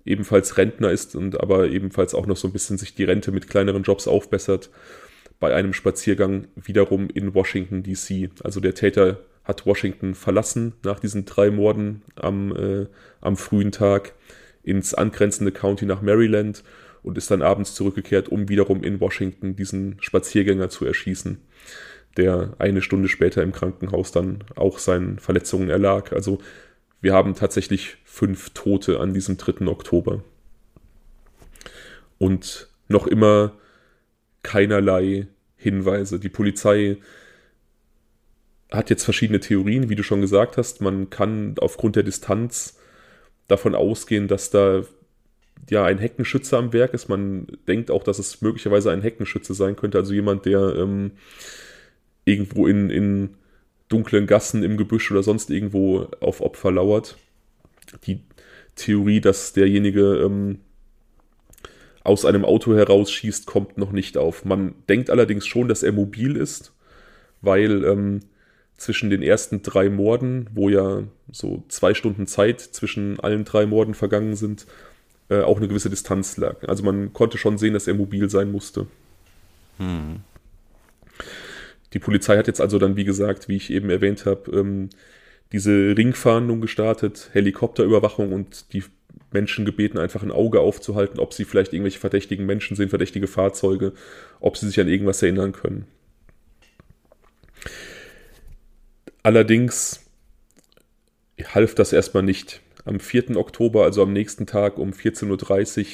[0.04, 3.48] ebenfalls Rentner ist und aber ebenfalls auch noch so ein bisschen sich die Rente mit
[3.48, 4.70] kleineren Jobs aufbessert,
[5.40, 8.30] bei einem Spaziergang wiederum in Washington, DC.
[8.44, 12.86] Also der Täter hat Washington verlassen nach diesen drei Morden am, äh,
[13.20, 14.12] am frühen Tag
[14.62, 16.62] ins angrenzende County nach Maryland
[17.04, 21.38] und ist dann abends zurückgekehrt, um wiederum in Washington diesen Spaziergänger zu erschießen,
[22.16, 26.12] der eine Stunde später im Krankenhaus dann auch seinen Verletzungen erlag.
[26.12, 26.38] Also
[27.00, 29.66] wir haben tatsächlich fünf Tote an diesem 3.
[29.66, 30.24] Oktober.
[32.18, 33.52] Und noch immer
[34.42, 35.26] keinerlei
[35.56, 36.18] Hinweise.
[36.18, 36.98] Die Polizei
[38.72, 40.80] hat jetzt verschiedene Theorien, wie du schon gesagt hast.
[40.80, 42.78] Man kann aufgrund der Distanz
[43.48, 44.82] davon ausgehen, dass da
[45.70, 47.08] ja ein Heckenschütze am Werk ist.
[47.08, 51.12] Man denkt auch, dass es möglicherweise ein Heckenschütze sein könnte, also jemand, der ähm,
[52.24, 53.30] irgendwo in, in
[53.88, 57.16] dunklen Gassen im Gebüsch oder sonst irgendwo auf Opfer lauert.
[58.06, 58.20] Die
[58.76, 60.58] Theorie, dass derjenige ähm,
[62.02, 64.44] aus einem Auto herausschießt, kommt noch nicht auf.
[64.44, 66.72] Man denkt allerdings schon, dass er mobil ist,
[67.40, 68.20] weil ähm,
[68.76, 73.94] zwischen den ersten drei Morden, wo ja so zwei Stunden Zeit zwischen allen drei Morden
[73.94, 74.66] vergangen sind,
[75.40, 76.66] äh, auch eine gewisse Distanz lag.
[76.68, 78.86] Also man konnte schon sehen, dass er mobil sein musste.
[79.78, 80.20] Hm.
[81.92, 84.90] Die Polizei hat jetzt also dann, wie gesagt, wie ich eben erwähnt habe, ähm,
[85.52, 88.82] diese Ringfahndung gestartet, Helikopterüberwachung und die
[89.32, 93.92] Menschen gebeten, einfach ein Auge aufzuhalten, ob sie vielleicht irgendwelche verdächtigen Menschen sehen, verdächtige Fahrzeuge,
[94.40, 95.86] ob sie sich an irgendwas erinnern können.
[99.22, 100.04] Allerdings
[101.54, 102.60] half das erstmal nicht.
[102.84, 103.36] Am 4.
[103.36, 105.86] Oktober, also am nächsten Tag um 14.30 Uhr,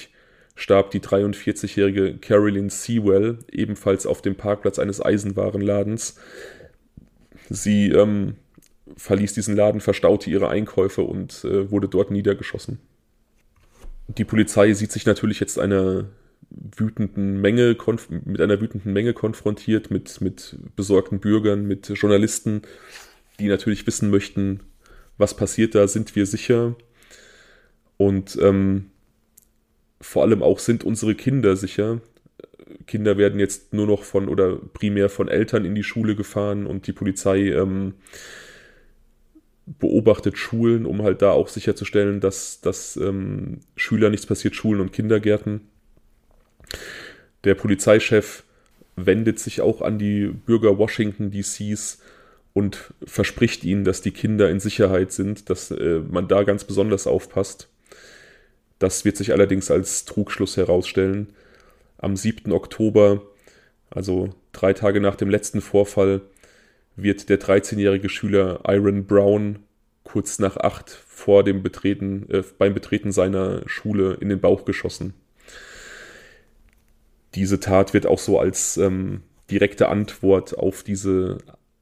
[0.57, 6.17] starb die 43-jährige Carolyn Sewell ebenfalls auf dem Parkplatz eines Eisenwarenladens.
[7.49, 8.35] Sie ähm,
[8.97, 12.79] verließ diesen Laden, verstaute ihre Einkäufe und äh, wurde dort niedergeschossen.
[14.09, 16.07] Die Polizei sieht sich natürlich jetzt einer
[16.51, 17.77] wütenden Menge
[18.25, 22.63] mit einer wütenden Menge konfrontiert, mit, mit besorgten Bürgern, mit Journalisten,
[23.39, 24.61] die natürlich wissen möchten,
[25.21, 26.75] was passiert da, sind wir sicher.
[27.97, 28.91] Und ähm,
[30.01, 32.01] vor allem auch sind unsere Kinder sicher.
[32.87, 36.87] Kinder werden jetzt nur noch von oder primär von Eltern in die Schule gefahren und
[36.87, 37.95] die Polizei ähm,
[39.67, 44.93] beobachtet Schulen, um halt da auch sicherzustellen, dass, dass ähm, Schüler nichts passiert, Schulen und
[44.93, 45.61] Kindergärten.
[47.45, 48.45] Der Polizeichef
[48.97, 52.03] wendet sich auch an die Bürger Washington DCs
[52.53, 57.07] und verspricht ihnen, dass die Kinder in Sicherheit sind, dass äh, man da ganz besonders
[57.07, 57.69] aufpasst.
[58.79, 61.29] Das wird sich allerdings als Trugschluss herausstellen.
[61.99, 62.51] Am 7.
[62.53, 63.23] Oktober,
[63.91, 66.23] also drei Tage nach dem letzten Vorfall,
[66.97, 69.61] wird der 13-jährige Schüler Iron Brown
[70.03, 75.15] kurz nach acht vor dem Betreten, äh, beim Betreten seiner Schule in den Bauch geschossen.
[77.35, 81.39] Diese Tat wird auch so als ähm, direkte Antwort auf diese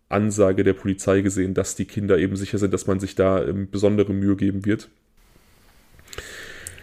[0.08, 3.70] Ansage der Polizei gesehen, dass die Kinder eben sicher sind, dass man sich da ähm,
[3.70, 4.88] besondere Mühe geben wird.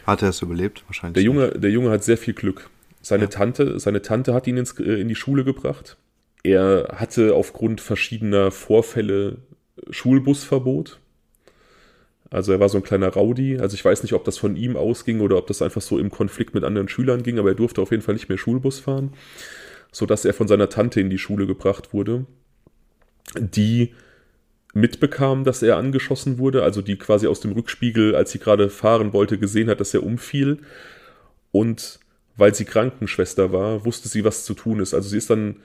[0.06, 0.84] Hat er es überlebt?
[0.88, 1.16] Wahrscheinlich.
[1.16, 2.70] Der Junge, der Junge hat sehr viel Glück.
[3.02, 3.30] Seine ja.
[3.30, 5.98] Tante, seine Tante hat ihn ins, äh, in die Schule gebracht.
[6.44, 9.38] Er hatte aufgrund verschiedener Vorfälle
[9.90, 11.00] Schulbusverbot.
[12.30, 13.58] Also er war so ein kleiner Rowdy.
[13.58, 16.12] Also ich weiß nicht, ob das von ihm ausging oder ob das einfach so im
[16.12, 19.14] Konflikt mit anderen Schülern ging, aber er durfte auf jeden Fall nicht mehr Schulbus fahren,
[19.92, 22.26] sodass er von seiner Tante in die Schule gebracht wurde,
[23.40, 23.94] die
[24.74, 29.14] mitbekam, dass er angeschossen wurde, also die quasi aus dem Rückspiegel, als sie gerade fahren
[29.14, 30.60] wollte, gesehen hat, dass er umfiel.
[31.52, 32.00] Und
[32.36, 34.94] weil sie Krankenschwester war, wusste sie, was zu tun ist.
[34.94, 35.58] Also sie ist dann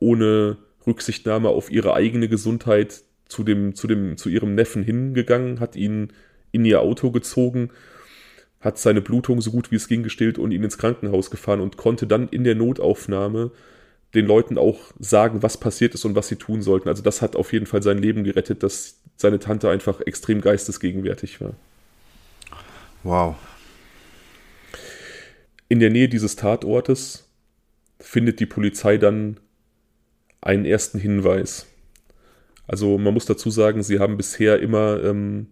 [0.00, 0.56] ohne
[0.86, 6.12] Rücksichtnahme auf ihre eigene Gesundheit zu dem, zu dem, zu ihrem Neffen hingegangen, hat ihn
[6.52, 7.70] in ihr Auto gezogen,
[8.60, 11.76] hat seine Blutung so gut wie es ging gestillt und ihn ins Krankenhaus gefahren und
[11.76, 13.50] konnte dann in der Notaufnahme
[14.14, 16.88] den Leuten auch sagen, was passiert ist und was sie tun sollten.
[16.88, 21.40] Also das hat auf jeden Fall sein Leben gerettet, dass seine Tante einfach extrem geistesgegenwärtig
[21.40, 21.54] war.
[23.02, 23.36] Wow.
[25.68, 27.28] In der Nähe dieses Tatortes
[27.98, 29.40] findet die Polizei dann
[30.40, 31.66] einen ersten Hinweis.
[32.66, 35.48] Also man muss dazu sagen, sie haben bisher immer ähm,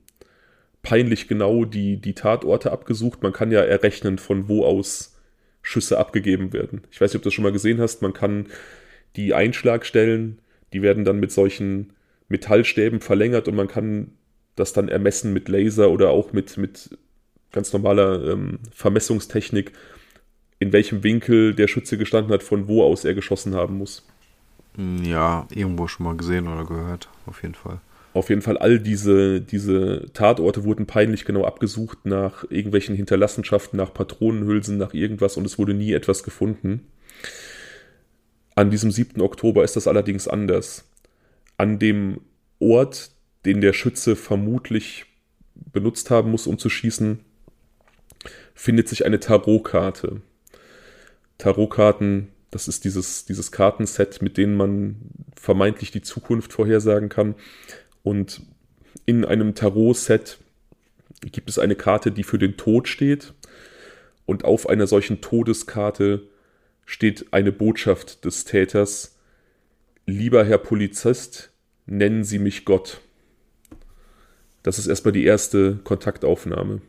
[0.82, 3.22] peinlich genau die, die Tatorte abgesucht.
[3.22, 5.11] Man kann ja errechnen, von wo aus
[5.62, 6.82] Schüsse abgegeben werden.
[6.90, 8.02] Ich weiß nicht, ob du das schon mal gesehen hast.
[8.02, 8.46] Man kann
[9.16, 10.38] die Einschlagstellen,
[10.72, 11.92] die werden dann mit solchen
[12.28, 14.12] Metallstäben verlängert und man kann
[14.56, 16.98] das dann ermessen mit Laser oder auch mit, mit
[17.52, 19.72] ganz normaler ähm, Vermessungstechnik,
[20.58, 24.06] in welchem Winkel der Schütze gestanden hat, von wo aus er geschossen haben muss.
[25.02, 27.80] Ja, irgendwo schon mal gesehen oder gehört, auf jeden Fall.
[28.14, 33.94] Auf jeden Fall, all diese, diese Tatorte wurden peinlich genau abgesucht nach irgendwelchen Hinterlassenschaften, nach
[33.94, 36.86] Patronenhülsen, nach irgendwas und es wurde nie etwas gefunden.
[38.54, 39.22] An diesem 7.
[39.22, 40.90] Oktober ist das allerdings anders.
[41.56, 42.20] An dem
[42.58, 43.12] Ort,
[43.46, 45.06] den der Schütze vermutlich
[45.54, 47.20] benutzt haben muss, um zu schießen,
[48.54, 50.20] findet sich eine Tarotkarte.
[51.38, 54.96] Tarotkarten das ist dieses, dieses Kartenset, mit denen man
[55.34, 57.34] vermeintlich die Zukunft vorhersagen kann.
[58.02, 58.42] Und
[59.06, 60.38] in einem Tarot-Set
[61.20, 63.34] gibt es eine Karte, die für den Tod steht.
[64.26, 66.28] Und auf einer solchen Todeskarte
[66.84, 69.18] steht eine Botschaft des Täters.
[70.06, 71.50] Lieber Herr Polizist,
[71.86, 73.00] nennen Sie mich Gott.
[74.62, 76.82] Das ist erstmal die erste Kontaktaufnahme.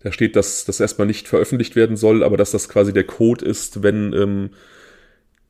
[0.00, 3.44] Da steht, dass das erstmal nicht veröffentlicht werden soll, aber dass das quasi der Code
[3.44, 4.50] ist, wenn ähm,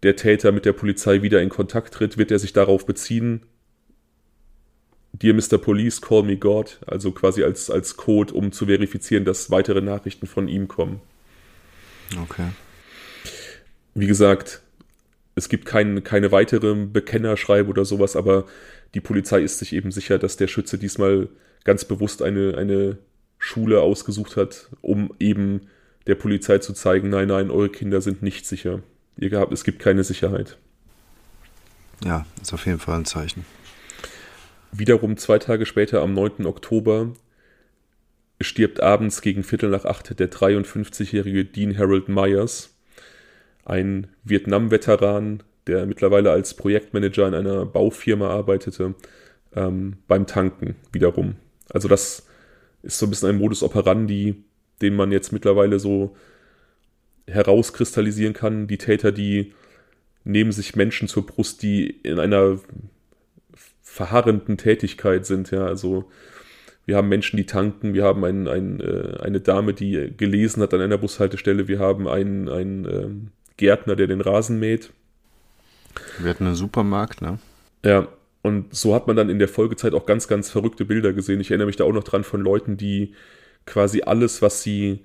[0.02, 3.42] der Täter mit der Polizei wieder in Kontakt tritt, wird er sich darauf beziehen.
[5.12, 5.58] Dear Mr.
[5.58, 10.26] Police, call me God, also quasi als, als Code, um zu verifizieren, dass weitere Nachrichten
[10.26, 11.00] von ihm kommen.
[12.22, 12.48] Okay.
[13.94, 14.60] Wie gesagt,
[15.34, 18.44] es gibt kein, keine weitere Bekennerschreibe oder sowas, aber
[18.94, 21.28] die Polizei ist sich eben sicher, dass der Schütze diesmal
[21.64, 22.98] ganz bewusst eine, eine
[23.38, 25.68] Schule ausgesucht hat, um eben
[26.06, 28.82] der Polizei zu zeigen, nein, nein, eure Kinder sind nicht sicher.
[29.18, 30.58] Ihr gehabt, es gibt keine Sicherheit.
[32.04, 33.46] Ja, ist auf jeden Fall ein Zeichen.
[34.72, 36.44] Wiederum zwei Tage später, am 9.
[36.44, 37.12] Oktober,
[38.40, 42.74] stirbt abends gegen Viertel nach acht der 53-jährige Dean Harold Myers,
[43.64, 48.94] ein Vietnam-Veteran, der mittlerweile als Projektmanager in einer Baufirma arbeitete,
[49.54, 51.36] ähm, beim Tanken wiederum.
[51.70, 52.26] Also das
[52.82, 54.44] ist so ein bisschen ein Modus operandi,
[54.82, 56.14] den man jetzt mittlerweile so
[57.26, 58.66] herauskristallisieren kann.
[58.66, 59.52] Die Täter, die
[60.24, 62.58] nehmen sich Menschen zur Brust, die in einer
[63.82, 65.50] verharrenden Tätigkeit sind.
[65.50, 66.10] Ja, also
[66.84, 70.74] wir haben Menschen, die tanken, wir haben ein, ein, äh, eine Dame, die gelesen hat
[70.74, 73.08] an einer Bushaltestelle, wir haben einen, einen äh,
[73.56, 74.92] Gärtner, der den Rasen mäht.
[76.18, 77.38] Wir hatten einen Supermarkt, ne?
[77.84, 78.08] Ja,
[78.42, 81.40] und so hat man dann in der Folgezeit auch ganz, ganz verrückte Bilder gesehen.
[81.40, 83.14] Ich erinnere mich da auch noch dran von Leuten, die
[83.64, 85.04] quasi alles, was sie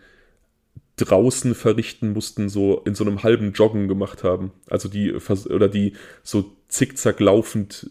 [1.06, 4.52] draußen verrichten mussten, so in so einem halben Joggen gemacht haben.
[4.70, 5.94] Also die, oder die
[6.24, 7.90] so zickzack laufend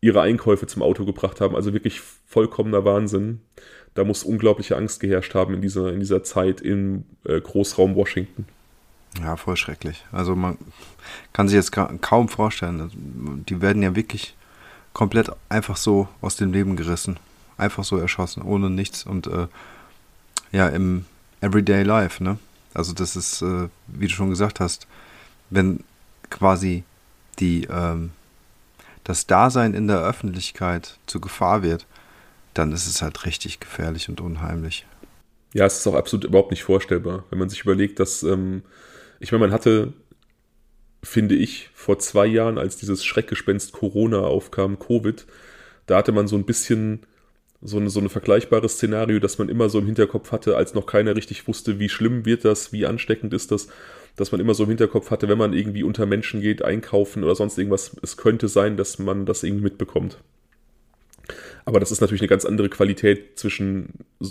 [0.00, 1.56] ihre Einkäufe zum Auto gebracht haben.
[1.56, 3.40] Also wirklich vollkommener Wahnsinn.
[3.94, 8.46] Da muss unglaubliche Angst geherrscht haben in dieser, in dieser Zeit im äh, Großraum Washington.
[9.22, 10.04] Ja, voll schrecklich.
[10.12, 10.58] Also man
[11.32, 12.80] kann sich jetzt kaum vorstellen.
[12.80, 12.96] Also
[13.48, 14.34] die werden ja wirklich
[14.92, 17.18] komplett einfach so aus dem Leben gerissen.
[17.56, 19.04] Einfach so erschossen, ohne nichts.
[19.04, 19.46] Und äh,
[20.52, 21.06] ja, im
[21.40, 22.38] Everyday Life, ne?
[22.76, 24.86] Also das ist, äh, wie du schon gesagt hast,
[25.48, 25.82] wenn
[26.28, 26.84] quasi
[27.38, 28.10] die, ähm,
[29.02, 31.86] das Dasein in der Öffentlichkeit zur Gefahr wird,
[32.52, 34.86] dann ist es halt richtig gefährlich und unheimlich.
[35.54, 38.62] Ja, es ist auch absolut überhaupt nicht vorstellbar, wenn man sich überlegt, dass, ähm,
[39.20, 39.94] ich meine, man hatte,
[41.02, 45.24] finde ich, vor zwei Jahren, als dieses Schreckgespenst Corona aufkam, Covid,
[45.86, 47.06] da hatte man so ein bisschen
[47.66, 50.86] so eine, so ein vergleichbares Szenario, das man immer so im Hinterkopf hatte, als noch
[50.86, 53.68] keiner richtig wusste, wie schlimm wird das, wie ansteckend ist das,
[54.14, 57.34] dass man immer so im Hinterkopf hatte, wenn man irgendwie unter Menschen geht, einkaufen oder
[57.34, 60.18] sonst irgendwas, es könnte sein, dass man das irgendwie mitbekommt.
[61.64, 63.88] Aber das ist natürlich eine ganz andere Qualität zwischen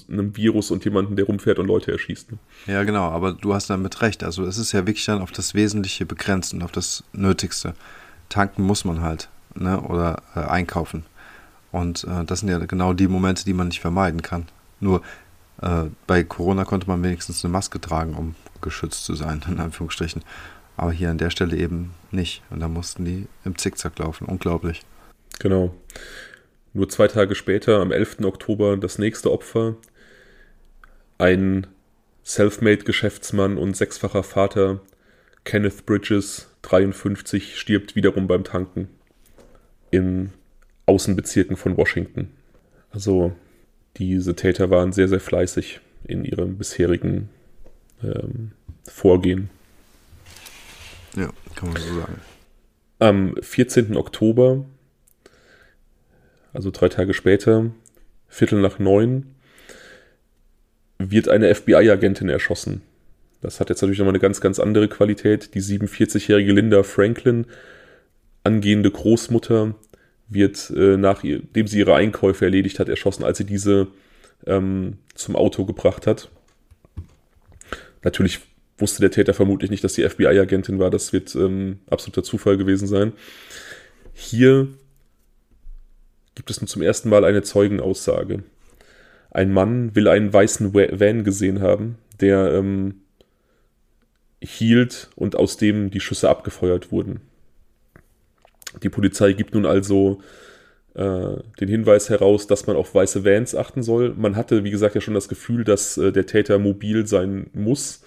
[0.09, 2.31] einem Virus und jemandem, der rumfährt und Leute erschießt.
[2.31, 2.37] Ne?
[2.67, 4.23] Ja, genau, aber du hast damit recht.
[4.23, 7.73] Also es ist ja wirklich dann auf das Wesentliche begrenzt und auf das Nötigste.
[8.29, 9.81] Tanken muss man halt, ne?
[9.81, 11.05] Oder äh, einkaufen.
[11.75, 14.45] Und äh, das sind ja genau die Momente, die man nicht vermeiden kann.
[14.79, 15.01] Nur
[15.61, 20.23] äh, bei Corona konnte man wenigstens eine Maske tragen, um geschützt zu sein, in Anführungsstrichen.
[20.77, 22.43] Aber hier an der Stelle eben nicht.
[22.49, 24.23] Und da mussten die im Zickzack laufen.
[24.23, 24.83] Unglaublich.
[25.39, 25.75] Genau.
[26.71, 28.19] Nur zwei Tage später, am 11.
[28.23, 29.75] Oktober, das nächste Opfer.
[31.17, 31.67] Ein
[32.23, 34.79] Selfmade-Geschäftsmann und sechsfacher Vater,
[35.43, 38.87] Kenneth Bridges, 53, stirbt wiederum beim Tanken.
[39.91, 40.31] Im
[40.85, 42.29] Außenbezirken von Washington.
[42.91, 43.33] Also
[43.97, 47.29] diese Täter waren sehr, sehr fleißig in ihrem bisherigen
[48.03, 48.51] ähm,
[48.87, 49.49] Vorgehen.
[51.15, 52.21] Ja, kann man so sagen.
[52.99, 53.97] Am 14.
[53.97, 54.65] Oktober,
[56.53, 57.71] also drei Tage später,
[58.27, 59.35] Viertel nach neun,
[60.97, 62.81] wird eine FBI-Agentin erschossen.
[63.41, 65.53] Das hat jetzt natürlich nochmal eine ganz, ganz andere Qualität.
[65.53, 67.45] Die 47-jährige Linda Franklin,
[68.43, 69.75] angehende Großmutter
[70.27, 73.87] wird, äh, nachdem sie ihre Einkäufe erledigt hat, erschossen, als sie diese
[74.45, 76.29] ähm, zum Auto gebracht hat.
[78.03, 78.39] Natürlich
[78.77, 80.89] wusste der Täter vermutlich nicht, dass die FBI-Agentin war.
[80.89, 83.13] Das wird ähm, absoluter Zufall gewesen sein.
[84.13, 84.67] Hier
[86.35, 88.43] gibt es nun zum ersten Mal eine Zeugenaussage.
[89.31, 93.01] Ein Mann will einen weißen Van gesehen haben, der ähm,
[94.41, 97.21] hielt und aus dem die Schüsse abgefeuert wurden.
[98.83, 100.19] Die Polizei gibt nun also
[100.95, 104.13] äh, den Hinweis heraus, dass man auf weiße Vans achten soll.
[104.15, 108.03] Man hatte, wie gesagt, ja schon das Gefühl, dass äh, der Täter mobil sein muss.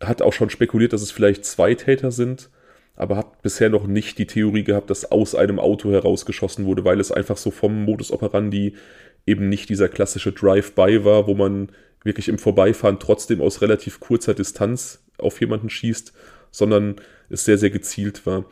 [0.00, 2.50] Hat auch schon spekuliert, dass es vielleicht zwei Täter sind,
[2.96, 7.00] aber hat bisher noch nicht die Theorie gehabt, dass aus einem Auto herausgeschossen wurde, weil
[7.00, 8.74] es einfach so vom Modus operandi
[9.26, 11.68] eben nicht dieser klassische Drive-by war, wo man
[12.04, 16.12] wirklich im Vorbeifahren trotzdem aus relativ kurzer Distanz auf jemanden schießt,
[16.50, 16.96] sondern
[17.30, 18.44] es sehr, sehr gezielt war.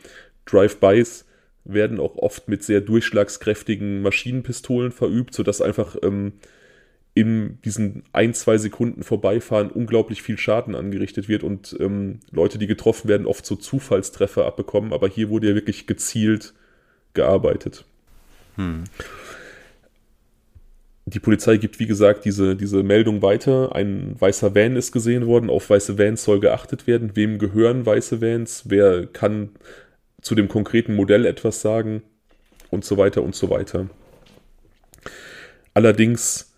[0.45, 1.25] Drive-Bys
[1.65, 6.33] werden auch oft mit sehr durchschlagskräftigen Maschinenpistolen verübt, sodass einfach ähm,
[7.13, 12.67] in diesen ein, zwei Sekunden vorbeifahren unglaublich viel Schaden angerichtet wird und ähm, Leute, die
[12.67, 14.93] getroffen werden, oft so Zufallstreffer abbekommen.
[14.93, 16.53] Aber hier wurde ja wirklich gezielt
[17.13, 17.85] gearbeitet.
[18.55, 18.85] Hm.
[21.05, 23.75] Die Polizei gibt, wie gesagt, diese, diese Meldung weiter.
[23.75, 25.49] Ein weißer Van ist gesehen worden.
[25.49, 27.15] Auf weiße Vans soll geachtet werden.
[27.15, 28.63] Wem gehören weiße Vans?
[28.69, 29.49] Wer kann
[30.23, 32.01] zu dem konkreten Modell etwas sagen?
[32.71, 33.87] Und so weiter und so weiter.
[35.75, 36.53] Allerdings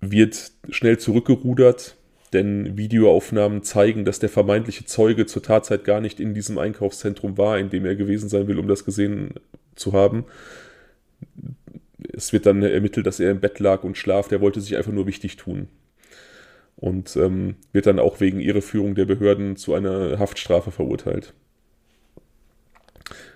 [0.00, 1.96] wird schnell zurückgerudert,
[2.32, 7.58] denn Videoaufnahmen zeigen, dass der vermeintliche Zeuge zur Tatzeit gar nicht in diesem Einkaufszentrum war,
[7.58, 9.34] in dem er gewesen sein will, um das gesehen
[9.74, 10.26] zu haben.
[12.12, 14.28] Es wird dann ermittelt, dass er im Bett lag und schlaf.
[14.28, 15.68] Der wollte sich einfach nur wichtig tun.
[16.76, 21.34] Und ähm, wird dann auch wegen Irreführung der Behörden zu einer Haftstrafe verurteilt.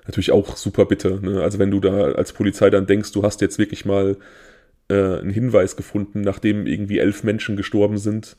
[0.06, 1.20] Natürlich auch super bitter.
[1.20, 1.42] Ne?
[1.42, 4.16] Also wenn du da als Polizei dann denkst, du hast jetzt wirklich mal
[4.88, 8.36] äh, einen Hinweis gefunden, nachdem irgendwie elf Menschen gestorben sind.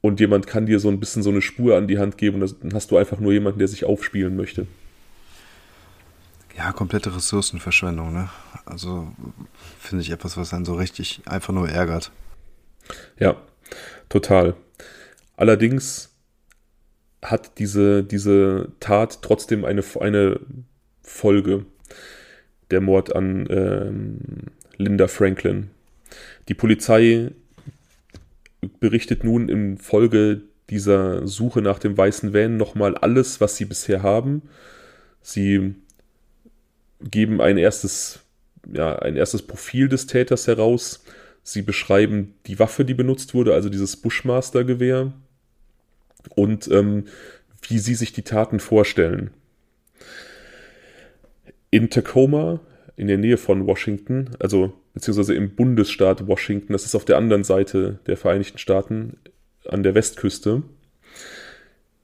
[0.00, 2.56] Und jemand kann dir so ein bisschen so eine Spur an die Hand geben und
[2.62, 4.66] dann hast du einfach nur jemanden, der sich aufspielen möchte.
[6.56, 8.30] Ja, komplette Ressourcenverschwendung, ne?
[8.64, 9.12] Also
[9.78, 12.10] finde ich etwas, was einen so richtig einfach nur ärgert.
[13.18, 13.36] Ja,
[14.08, 14.54] total.
[15.36, 16.07] Allerdings
[17.22, 20.40] hat diese, diese Tat trotzdem eine, eine
[21.02, 21.64] Folge.
[22.70, 24.18] Der Mord an ähm,
[24.76, 25.70] Linda Franklin.
[26.48, 27.32] Die Polizei
[28.80, 34.02] berichtet nun in Folge dieser Suche nach dem weißen Van nochmal alles, was sie bisher
[34.02, 34.42] haben.
[35.22, 35.74] Sie
[37.00, 38.20] geben ein erstes,
[38.72, 41.04] ja, ein erstes Profil des Täters heraus.
[41.42, 45.12] Sie beschreiben die Waffe, die benutzt wurde, also dieses Bushmaster-Gewehr
[46.34, 47.04] und ähm,
[47.62, 49.30] wie sie sich die Taten vorstellen.
[51.70, 52.60] In Tacoma
[52.98, 57.44] in der Nähe von Washington, also beziehungsweise im Bundesstaat Washington, das ist auf der anderen
[57.44, 59.18] Seite der Vereinigten Staaten
[59.68, 60.64] an der Westküste,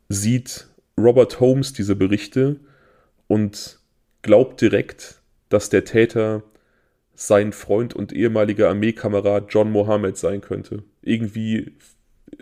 [0.08, 2.60] sieht Robert Holmes diese Berichte
[3.26, 3.80] und
[4.22, 6.44] glaubt direkt, dass der Täter
[7.16, 10.84] sein Freund und ehemaliger Armeekamerad John Mohammed sein könnte.
[11.02, 11.72] Irgendwie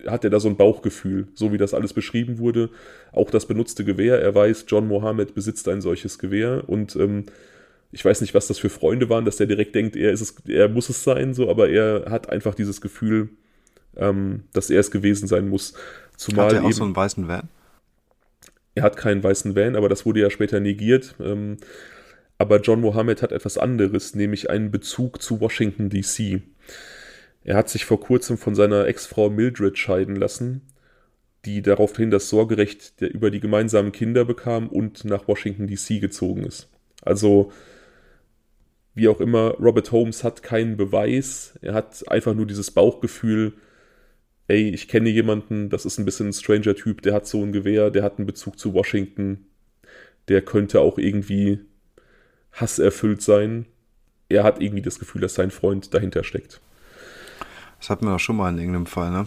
[0.07, 2.70] hat er da so ein Bauchgefühl, so wie das alles beschrieben wurde.
[3.12, 7.26] Auch das benutzte Gewehr, er weiß, John Mohammed besitzt ein solches Gewehr und ähm,
[7.92, 10.34] ich weiß nicht, was das für Freunde waren, dass der direkt denkt, er, ist es,
[10.48, 13.28] er muss es sein, so, aber er hat einfach dieses Gefühl,
[13.96, 15.74] ähm, dass er es gewesen sein muss.
[16.16, 17.48] Zumal hat er auch eben, so einen weißen Van?
[18.74, 21.14] Er hat keinen weißen Van, aber das wurde ja später negiert.
[21.20, 21.59] Ähm,
[22.38, 26.40] aber John Mohammed hat etwas anderes, nämlich einen Bezug zu Washington DC.
[27.45, 30.62] Er hat sich vor kurzem von seiner Ex-Frau Mildred scheiden lassen,
[31.45, 36.68] die daraufhin das Sorgerecht über die gemeinsamen Kinder bekam und nach Washington DC gezogen ist.
[37.03, 37.51] Also
[38.95, 41.59] wie auch immer, Robert Holmes hat keinen Beweis.
[41.62, 43.55] Er hat einfach nur dieses Bauchgefühl,
[44.49, 47.90] ey, ich kenne jemanden, das ist ein bisschen ein Stranger-Typ, der hat so ein Gewehr,
[47.90, 49.47] der hat einen Bezug zu Washington,
[50.28, 51.61] der könnte auch irgendwie
[52.53, 53.66] hasserfüllt sein.
[54.28, 56.61] Er hat irgendwie das Gefühl, dass sein Freund dahinter steckt.
[57.83, 59.26] Das hatten wir doch schon mal in irgendeinem Fall, ne?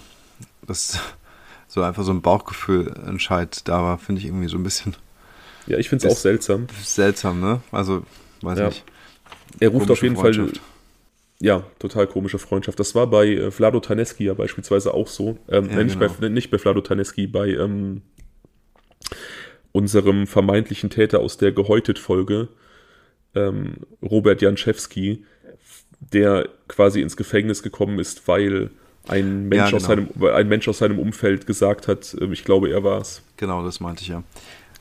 [0.66, 0.97] Dass
[1.68, 4.95] so einfach so ein Bauchgefühl entscheidet da war, finde ich irgendwie so ein bisschen.
[5.68, 6.68] Ja, ich finde es auch seltsam.
[6.84, 7.60] Seltsam, ne?
[7.72, 8.06] Also,
[8.41, 8.68] weiß ja.
[8.68, 8.84] nicht
[9.60, 10.51] er ruft auf jeden Fall.
[11.41, 12.80] Ja, total komische Freundschaft.
[12.80, 15.38] Das war bei äh, Vlado Taneski ja beispielsweise auch so.
[15.49, 16.14] Ähm, ja, nicht, genau.
[16.20, 18.01] bei, nicht bei Vlado Taneski, bei ähm,
[19.74, 22.47] unserem vermeintlichen Täter aus der Gehäutet-Folge,
[23.36, 25.26] ähm, Robert Janczewski,
[26.00, 28.70] der quasi ins Gefängnis gekommen ist, weil
[29.08, 29.78] ein Mensch, ja, genau.
[29.78, 33.22] aus, seinem, ein Mensch aus seinem Umfeld gesagt hat, äh, ich glaube, er war es.
[33.38, 34.24] Genau, das meinte ich ja.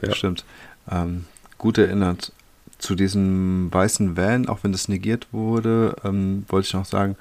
[0.02, 0.14] ja.
[0.14, 0.44] Stimmt.
[0.90, 1.24] Ähm,
[1.58, 2.32] gut erinnert
[2.78, 7.16] zu diesem weißen Van, auch wenn das negiert wurde, ähm, wollte ich noch sagen,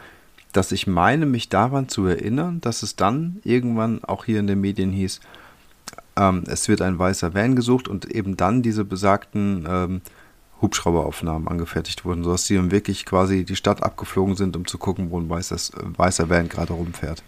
[0.51, 4.61] dass ich meine, mich daran zu erinnern, dass es dann irgendwann auch hier in den
[4.61, 5.19] Medien hieß,
[6.15, 10.01] ähm, es wird ein weißer Van gesucht und eben dann diese besagten ähm,
[10.63, 15.11] Hubschrauberaufnahmen angefertigt wurden, sodass sie dann wirklich quasi die Stadt abgeflogen sind, um zu gucken,
[15.11, 17.21] wo ein weißes, weißer Van gerade rumfährt.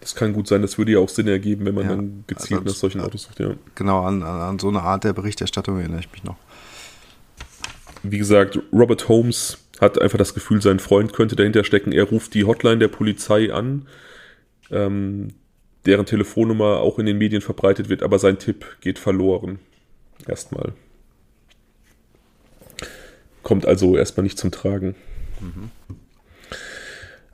[0.00, 2.60] Das kann gut sein, das würde ja auch Sinn ergeben, wenn man ja, dann gezielt
[2.60, 3.50] also, nach solchen Autos sucht, ja.
[3.76, 6.36] Genau, an, an so eine Art der Berichterstattung erinnere ich mich noch
[8.02, 11.92] wie gesagt, Robert Holmes hat einfach das Gefühl, sein Freund könnte dahinter stecken.
[11.92, 13.86] Er ruft die Hotline der Polizei an,
[14.70, 15.28] ähm,
[15.86, 19.58] deren Telefonnummer auch in den Medien verbreitet wird, aber sein Tipp geht verloren.
[20.26, 20.72] Erstmal.
[23.48, 24.94] Kommt also erstmal nicht zum Tragen.
[25.40, 25.70] Mhm.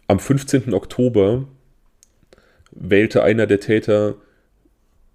[0.06, 0.72] Am 15.
[0.72, 1.48] Oktober
[2.70, 4.14] wählte einer der Täter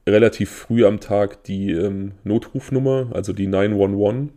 [0.05, 4.33] relativ früh am Tag die ähm, Notrufnummer, also die 911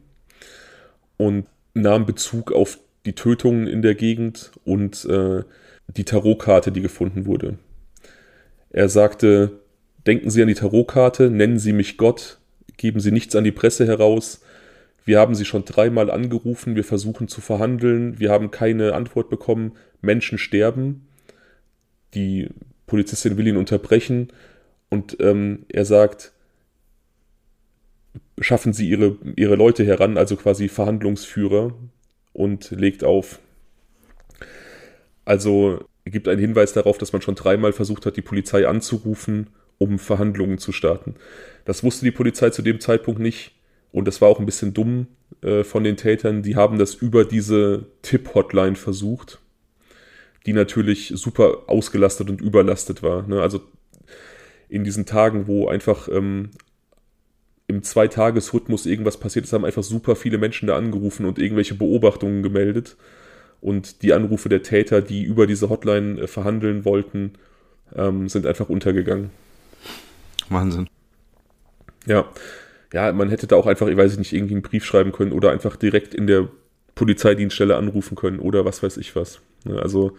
[1.16, 5.42] und nahm Bezug auf die Tötungen in der Gegend und äh,
[5.88, 7.58] die Tarotkarte, die gefunden wurde.
[8.70, 9.50] Er sagte,
[10.06, 12.38] denken Sie an die Tarotkarte, nennen Sie mich Gott,
[12.76, 14.42] geben Sie nichts an die Presse heraus.
[15.04, 19.72] Wir haben Sie schon dreimal angerufen, wir versuchen zu verhandeln, wir haben keine Antwort bekommen,
[20.00, 21.08] Menschen sterben.
[22.14, 22.50] Die
[22.86, 24.28] Polizistin will ihn unterbrechen
[24.90, 26.32] und ähm, er sagt,
[28.38, 31.72] schaffen Sie Ihre, Ihre Leute heran, also quasi Verhandlungsführer,
[32.32, 33.40] und legt auf.
[35.24, 39.98] Also gibt einen Hinweis darauf, dass man schon dreimal versucht hat, die Polizei anzurufen, um
[39.98, 41.14] Verhandlungen zu starten.
[41.64, 43.52] Das wusste die Polizei zu dem Zeitpunkt nicht
[43.92, 45.06] und das war auch ein bisschen dumm
[45.42, 46.42] äh, von den Tätern.
[46.42, 49.38] Die haben das über diese Tipp-Hotline versucht,
[50.46, 53.26] die natürlich super ausgelastet und überlastet war.
[53.26, 53.40] Ne?
[53.40, 53.60] Also
[54.68, 56.50] in diesen Tagen, wo einfach ähm,
[57.66, 62.42] im Zweitagesrhythmus irgendwas passiert ist, haben einfach super viele Menschen da angerufen und irgendwelche Beobachtungen
[62.42, 62.96] gemeldet.
[63.60, 67.34] Und die Anrufe der Täter, die über diese Hotline äh, verhandeln wollten,
[67.94, 69.30] ähm, sind einfach untergegangen.
[70.48, 70.88] Wahnsinn.
[72.06, 72.28] Ja.
[72.92, 75.50] Ja, man hätte da auch einfach, ich weiß nicht, irgendwie einen Brief schreiben können oder
[75.50, 76.48] einfach direkt in der
[76.94, 79.40] Polizeidienststelle anrufen können oder was weiß ich was.
[79.66, 80.16] Also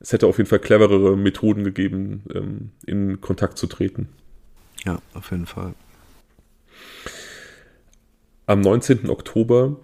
[0.00, 4.08] es hätte auf jeden Fall cleverere Methoden gegeben, ähm, in Kontakt zu treten.
[4.84, 5.74] Ja, auf jeden Fall.
[8.46, 9.08] Am 19.
[9.08, 9.76] Oktober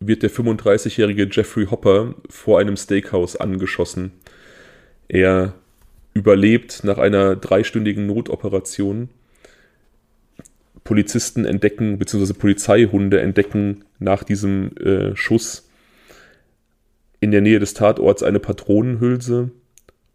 [0.00, 4.12] wird der 35-jährige Jeffrey Hopper vor einem Steakhouse angeschossen.
[5.08, 5.54] Er
[6.14, 9.10] überlebt nach einer dreistündigen Notoperation.
[10.84, 15.68] Polizisten entdecken, beziehungsweise Polizeihunde entdecken nach diesem äh, Schuss
[17.20, 19.50] in der Nähe des Tatorts eine Patronenhülse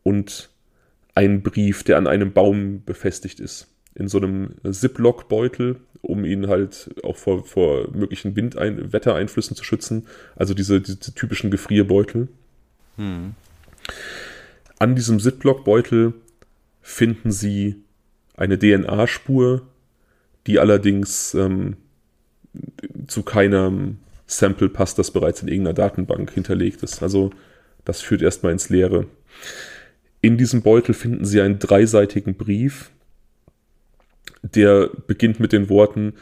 [0.03, 0.49] und
[1.15, 3.67] einen Brief, der an einem Baum befestigt ist.
[3.95, 10.07] In so einem Ziploc-Beutel um ihn halt auch vor, vor möglichen Windein Wettereinflüssen zu schützen.
[10.35, 12.27] Also diese, diese typischen Gefrierbeutel.
[12.95, 13.33] Hm.
[14.79, 16.13] An diesem Ziploc-Beutel
[16.81, 17.75] finden sie
[18.35, 19.67] eine DNA-Spur,
[20.47, 21.77] die allerdings ähm,
[23.07, 27.03] zu keinem Sample passt, das bereits in irgendeiner Datenbank hinterlegt ist.
[27.03, 27.31] Also
[27.85, 29.05] das führt erstmal ins Leere.
[30.21, 32.89] In diesem Beutel finden sie einen dreiseitigen Brief,
[34.41, 36.13] der beginnt mit den Worten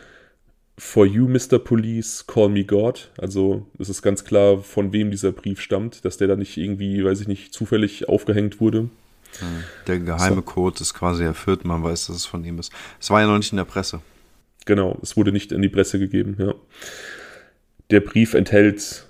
[0.78, 1.57] For you, Mr.
[1.57, 3.09] Police, call me God.
[3.17, 7.03] Also es ist ganz klar, von wem dieser Brief stammt, dass der da nicht irgendwie,
[7.03, 8.89] weiß ich nicht, zufällig aufgehängt wurde.
[9.88, 10.41] Der geheime so.
[10.41, 12.71] Code ist quasi erfüllt, man weiß, dass es von ihm ist.
[12.99, 14.01] Es war ja noch nicht in der Presse.
[14.66, 16.53] Genau, es wurde nicht in die Presse gegeben, ja.
[17.91, 19.07] Der Brief enthält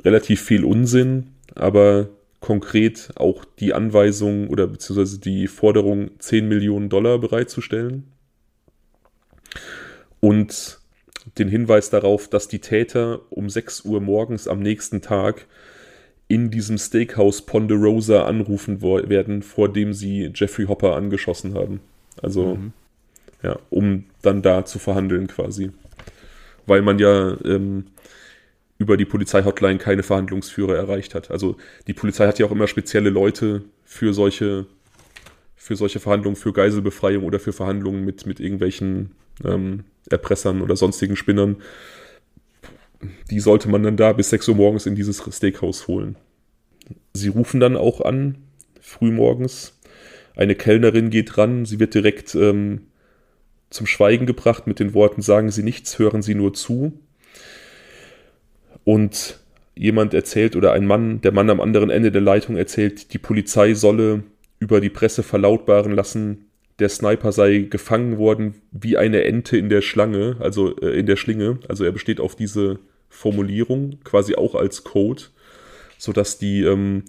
[0.00, 2.08] relativ viel Unsinn, aber
[2.40, 8.04] konkret auch die Anweisung oder beziehungsweise die Forderung, 10 Millionen Dollar bereitzustellen
[10.20, 10.78] und
[11.38, 15.46] den Hinweis darauf, dass die Täter um 6 Uhr morgens am nächsten Tag
[16.26, 21.80] in diesem Steakhouse Ponderosa anrufen werden, vor dem sie Jeffrey Hopper angeschossen haben.
[22.22, 22.72] Also, mhm.
[23.42, 25.70] Ja, um dann da zu verhandeln quasi.
[26.66, 27.86] Weil man ja ähm,
[28.78, 31.30] über die Polizeihotline keine Verhandlungsführer erreicht hat.
[31.30, 34.66] Also die Polizei hat ja auch immer spezielle Leute für solche,
[35.56, 39.12] für solche Verhandlungen, für Geiselbefreiung oder für Verhandlungen mit, mit irgendwelchen
[39.44, 41.56] ähm, Erpressern oder sonstigen Spinnern.
[43.30, 46.16] Die sollte man dann da bis 6 Uhr morgens in dieses Steakhouse holen.
[47.12, 48.38] Sie rufen dann auch an,
[48.80, 49.78] frühmorgens.
[50.36, 52.82] Eine Kellnerin geht ran, sie wird direkt ähm,
[53.70, 56.92] zum Schweigen gebracht mit den Worten, sagen Sie nichts, hören Sie nur zu.
[58.84, 59.38] Und
[59.74, 63.74] jemand erzählt oder ein Mann, der Mann am anderen Ende der Leitung erzählt, die Polizei
[63.74, 64.24] solle
[64.58, 66.46] über die Presse verlautbaren lassen,
[66.78, 71.16] der Sniper sei gefangen worden wie eine Ente in der Schlange, also äh, in der
[71.16, 71.58] Schlinge.
[71.68, 75.24] Also er besteht auf diese Formulierung quasi auch als Code,
[75.96, 77.04] sodass die, ähm,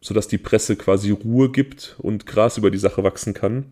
[0.00, 3.66] sodass die Presse quasi Ruhe gibt und Gras über die Sache wachsen kann.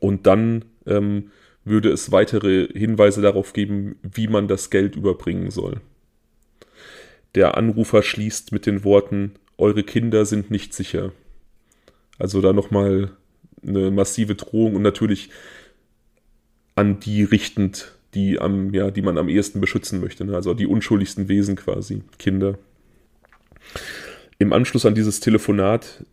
[0.00, 1.30] Und dann ähm,
[1.64, 5.80] würde es weitere Hinweise darauf geben, wie man das Geld überbringen soll.
[7.34, 11.12] Der Anrufer schließt mit den Worten, eure Kinder sind nicht sicher.
[12.18, 13.10] Also da nochmal
[13.66, 15.30] eine massive Drohung und natürlich
[16.74, 20.24] an die richtend, die, am, ja, die man am ehesten beschützen möchte.
[20.24, 20.34] Ne?
[20.34, 22.58] Also die unschuldigsten Wesen quasi, Kinder.
[24.38, 26.04] Im Anschluss an dieses Telefonat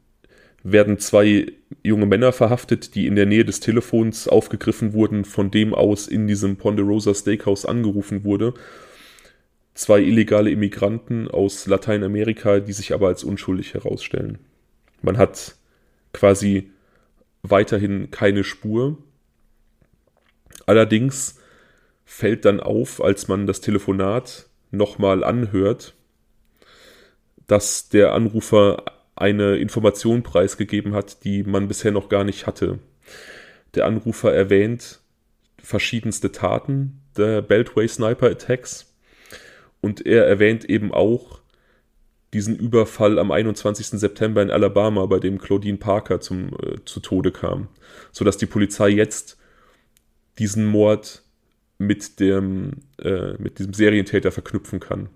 [0.66, 1.54] werden zwei
[1.84, 6.28] junge Männer verhaftet, die in der Nähe des Telefons aufgegriffen wurden, von dem aus in
[6.28, 8.56] diesem Ponderosa Steakhouse angerufen wurde.
[9.76, 14.40] Zwei illegale Immigranten aus Lateinamerika, die sich aber als unschuldig herausstellen.
[15.04, 15.56] Man hat
[16.14, 16.72] quasi
[17.44, 18.98] weiterhin keine Spur.
[20.66, 21.38] Allerdings
[22.06, 25.94] fällt dann auf, als man das Telefonat nochmal anhört,
[27.46, 28.84] dass der Anrufer
[29.16, 32.80] eine Information preisgegeben hat, die man bisher noch gar nicht hatte.
[33.74, 35.00] Der Anrufer erwähnt
[35.62, 38.94] verschiedenste Taten der Beltway Sniper Attacks
[39.82, 41.40] und er erwähnt eben auch
[42.34, 44.00] diesen Überfall am 21.
[44.00, 47.70] September in Alabama, bei dem Claudine Parker zum, äh, zu Tode kam,
[48.12, 49.38] sodass die Polizei jetzt
[50.38, 51.24] diesen Mord
[51.78, 55.10] mit, dem, äh, mit diesem Serientäter verknüpfen kann.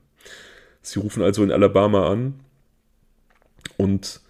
[0.81, 2.39] Sie rufen also in Alabama an
[3.77, 4.21] und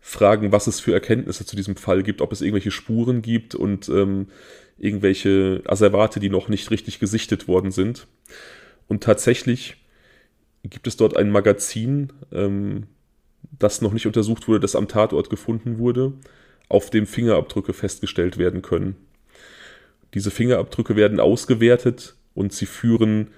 [0.00, 3.88] fragen, was es für Erkenntnisse zu diesem Fall gibt, ob es irgendwelche Spuren gibt und
[3.88, 4.28] ähm,
[4.78, 8.06] irgendwelche Asservate, die noch nicht richtig gesichtet worden sind.
[8.86, 9.76] Und tatsächlich
[10.62, 12.86] gibt es dort ein Magazin, ähm,
[13.58, 16.12] das noch nicht untersucht wurde, das am Tatort gefunden wurde,
[16.68, 18.96] auf dem Fingerabdrücke festgestellt werden können.
[20.14, 23.28] Diese Fingerabdrücke werden ausgewertet und sie führen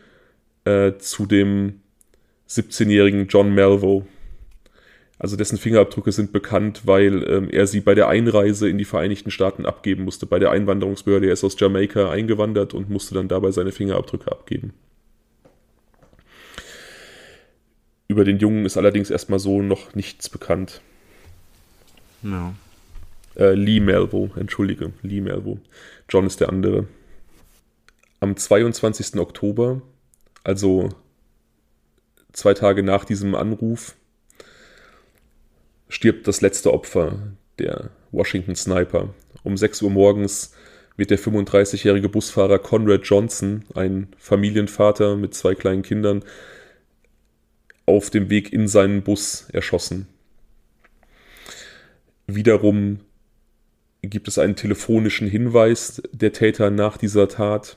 [0.65, 1.81] äh, zu dem
[2.49, 4.07] 17-jährigen John Melvo.
[5.19, 9.31] Also dessen Fingerabdrücke sind bekannt, weil ähm, er sie bei der Einreise in die Vereinigten
[9.31, 10.27] Staaten abgeben musste.
[10.27, 11.27] Bei der Einwanderungsbehörde.
[11.27, 14.75] Er ist aus Jamaika eingewandert und musste dann dabei seine Fingerabdrücke abgeben.
[18.09, 20.83] Über den Jungen ist allerdings erstmal so noch nichts bekannt.
[22.23, 22.55] Ja.
[23.37, 25.59] Äh, Lee Melvo, entschuldige, Lee Melvo.
[26.09, 26.87] John ist der andere.
[28.21, 29.17] Am 22.
[29.19, 29.83] Oktober,
[30.45, 30.91] also
[32.33, 33.97] zwei Tage nach diesem Anruf,
[35.89, 37.19] stirbt das letzte Opfer,
[37.59, 39.15] der Washington Sniper.
[39.43, 40.55] Um 6 Uhr morgens
[40.97, 46.25] wird der 35-jährige Busfahrer Conrad Johnson, ein Familienvater mit zwei kleinen Kindern,
[47.85, 50.09] auf dem Weg in seinen Bus erschossen.
[52.27, 53.01] Wiederum
[54.03, 57.77] gibt es einen telefonischen Hinweis der Täter nach dieser Tat,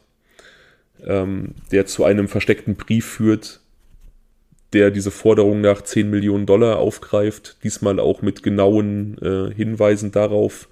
[1.04, 3.62] ähm, der zu einem versteckten Brief führt,
[4.74, 10.70] der diese Forderung nach 10 Millionen Dollar aufgreift, diesmal auch mit genauen äh, Hinweisen darauf,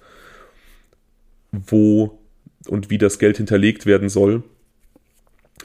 [1.50, 2.18] wo
[2.68, 4.42] und wie das Geld hinterlegt werden soll.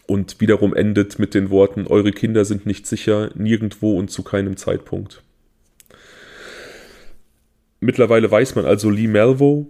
[0.07, 4.57] Und wiederum endet mit den Worten, eure Kinder sind nicht sicher, nirgendwo und zu keinem
[4.57, 5.21] Zeitpunkt.
[7.79, 9.67] Mittlerweile weiß man also, Lee Melvo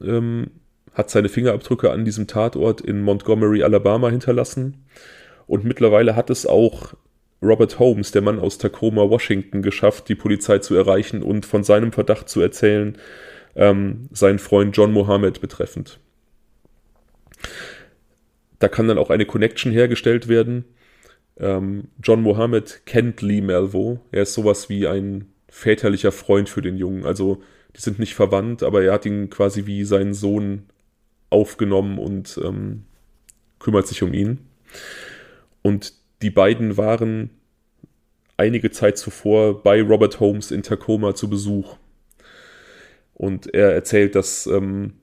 [0.00, 0.50] ähm,
[0.94, 4.84] hat seine Fingerabdrücke an diesem Tatort in Montgomery, Alabama hinterlassen.
[5.46, 6.94] Und mittlerweile hat es auch
[7.42, 11.92] Robert Holmes, der Mann aus Tacoma, Washington, geschafft, die Polizei zu erreichen und von seinem
[11.92, 12.98] Verdacht zu erzählen,
[13.56, 15.98] ähm, seinen Freund John Mohammed betreffend.
[18.58, 20.64] Da kann dann auch eine Connection hergestellt werden.
[21.38, 24.00] Ähm, John Mohammed kennt Lee Melvo.
[24.12, 27.06] Er ist sowas wie ein väterlicher Freund für den Jungen.
[27.06, 27.42] Also
[27.74, 30.66] die sind nicht verwandt, aber er hat ihn quasi wie seinen Sohn
[31.30, 32.84] aufgenommen und ähm,
[33.58, 34.38] kümmert sich um ihn.
[35.62, 37.30] Und die beiden waren
[38.36, 41.76] einige Zeit zuvor bei Robert Holmes in Tacoma zu Besuch.
[43.14, 44.94] Und er erzählt, dass ähm,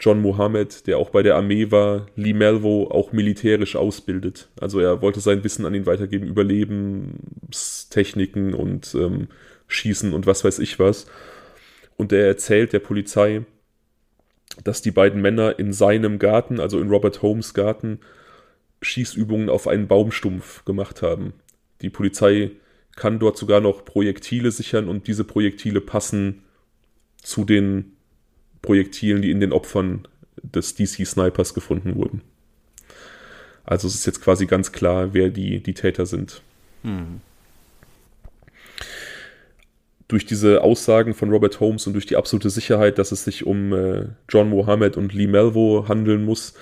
[0.00, 4.48] John Mohammed, der auch bei der Armee war, Lee Melvo auch militärisch ausbildet.
[4.60, 9.28] Also er wollte sein Wissen an ihn weitergeben, Überlebenstechniken und ähm,
[9.66, 11.06] Schießen und was weiß ich was.
[11.96, 13.44] Und er erzählt der Polizei,
[14.64, 18.00] dass die beiden Männer in seinem Garten, also in Robert Holmes Garten,
[18.82, 21.32] Schießübungen auf einen Baumstumpf gemacht haben.
[21.82, 22.52] Die Polizei
[22.96, 26.42] kann dort sogar noch Projektile sichern und diese Projektile passen
[27.22, 27.92] zu den
[28.62, 30.06] Projektilen, die in den Opfern
[30.42, 32.22] des DC-Snipers gefunden wurden.
[33.64, 36.42] Also es ist jetzt quasi ganz klar, wer die, die Täter sind.
[36.82, 37.20] Hm.
[40.08, 43.74] Durch diese Aussagen von Robert Holmes und durch die absolute Sicherheit, dass es sich um
[43.74, 46.54] äh, John Mohammed und Lee Melvo handeln muss,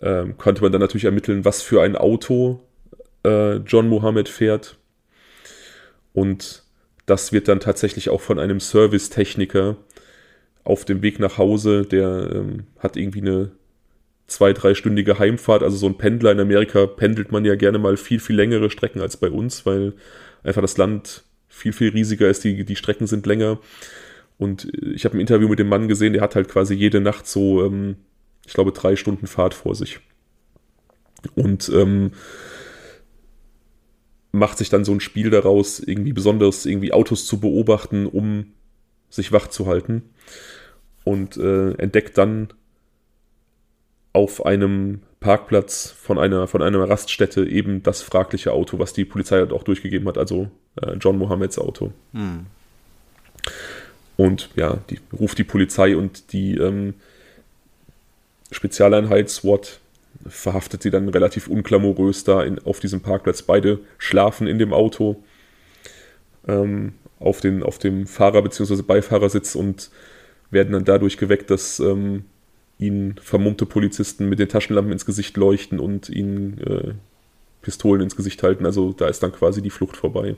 [0.00, 2.60] ähm, konnte man dann natürlich ermitteln, was für ein Auto
[3.24, 4.78] äh, John Mohammed fährt.
[6.12, 6.64] Und
[7.06, 9.76] das wird dann tatsächlich auch von einem Servicetechniker
[10.64, 13.50] auf dem Weg nach Hause, der ähm, hat irgendwie eine
[14.26, 15.62] zwei, dreistündige Heimfahrt.
[15.62, 19.00] Also so ein Pendler in Amerika pendelt man ja gerne mal viel, viel längere Strecken
[19.00, 19.94] als bei uns, weil
[20.42, 23.58] einfach das Land viel, viel riesiger ist, die, die Strecken sind länger.
[24.38, 27.26] Und ich habe ein Interview mit dem Mann gesehen, der hat halt quasi jede Nacht
[27.26, 27.96] so ähm,
[28.50, 30.00] ich glaube, drei Stunden Fahrt vor sich.
[31.36, 32.10] Und ähm,
[34.32, 38.46] macht sich dann so ein Spiel daraus, irgendwie besonders irgendwie Autos zu beobachten, um
[39.08, 40.02] sich wach zu halten.
[41.04, 42.52] Und äh, entdeckt dann
[44.12, 49.36] auf einem Parkplatz von einer, von einer Raststätte eben das fragliche Auto, was die Polizei
[49.38, 50.50] halt auch durchgegeben hat, also
[50.82, 51.92] äh, John Mohammeds Auto.
[52.14, 52.46] Hm.
[54.16, 56.94] Und ja, die ruft die Polizei und die ähm,
[58.50, 59.80] Spezialeinheit SWAT
[60.26, 63.42] verhaftet sie dann relativ unklamorös da in, auf diesem Parkplatz.
[63.42, 65.22] Beide schlafen in dem Auto
[66.46, 68.82] ähm, auf, den, auf dem Fahrer- bzw.
[68.82, 69.90] Beifahrersitz und
[70.50, 72.24] werden dann dadurch geweckt, dass ähm,
[72.78, 76.94] ihnen vermummte Polizisten mit den Taschenlampen ins Gesicht leuchten und ihnen äh,
[77.62, 78.66] Pistolen ins Gesicht halten.
[78.66, 80.34] Also da ist dann quasi die Flucht vorbei.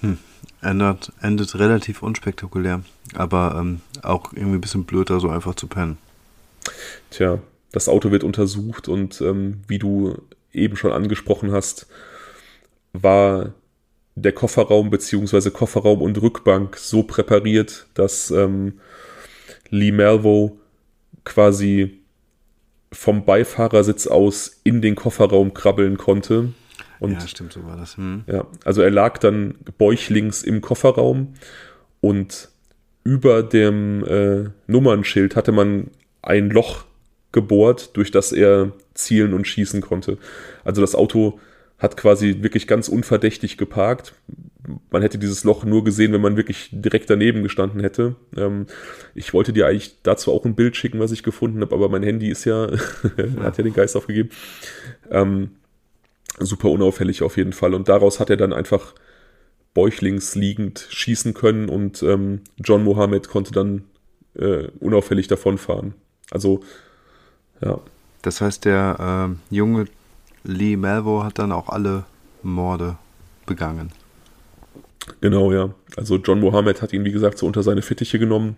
[0.00, 0.18] Hm.
[0.60, 2.82] Endet, endet relativ unspektakulär,
[3.14, 5.98] aber ähm, auch irgendwie ein bisschen blöder, so einfach zu pennen.
[7.10, 7.40] Tja,
[7.72, 10.16] das Auto wird untersucht und ähm, wie du
[10.52, 11.86] eben schon angesprochen hast,
[12.92, 13.54] war
[14.14, 15.50] der Kofferraum bzw.
[15.50, 18.80] Kofferraum und Rückbank so präpariert, dass ähm,
[19.70, 20.58] Lee Malvo
[21.24, 22.00] quasi
[22.92, 26.52] vom Beifahrersitz aus in den Kofferraum krabbeln konnte.
[27.00, 27.96] Und, ja, stimmt, so war das.
[27.96, 28.24] Hm.
[28.26, 31.34] Ja, also er lag dann bäuchlings im Kofferraum
[32.00, 32.50] und
[33.02, 35.90] über dem äh, Nummernschild hatte man
[36.24, 36.84] ein Loch
[37.32, 40.18] gebohrt, durch das er zielen und schießen konnte.
[40.64, 41.40] Also das Auto
[41.78, 44.14] hat quasi wirklich ganz unverdächtig geparkt.
[44.90, 48.16] Man hätte dieses Loch nur gesehen, wenn man wirklich direkt daneben gestanden hätte.
[48.36, 48.66] Ähm,
[49.14, 52.02] ich wollte dir eigentlich dazu auch ein Bild schicken, was ich gefunden habe, aber mein
[52.02, 52.70] Handy ist ja,
[53.40, 54.30] hat ja den Geist aufgegeben.
[55.10, 55.50] Ähm,
[56.38, 57.74] super unauffällig auf jeden Fall.
[57.74, 58.94] Und daraus hat er dann einfach
[59.74, 63.84] bäuchlings liegend schießen können und ähm, John Mohammed konnte dann
[64.36, 65.94] äh, unauffällig davonfahren.
[66.34, 66.60] Also,
[67.62, 67.80] ja.
[68.20, 69.86] Das heißt, der äh, junge
[70.44, 72.04] Lee Malvo hat dann auch alle
[72.42, 72.96] Morde
[73.46, 73.92] begangen.
[75.20, 75.70] Genau, ja.
[75.96, 78.56] Also John Mohammed hat ihn, wie gesagt, so unter seine Fittiche genommen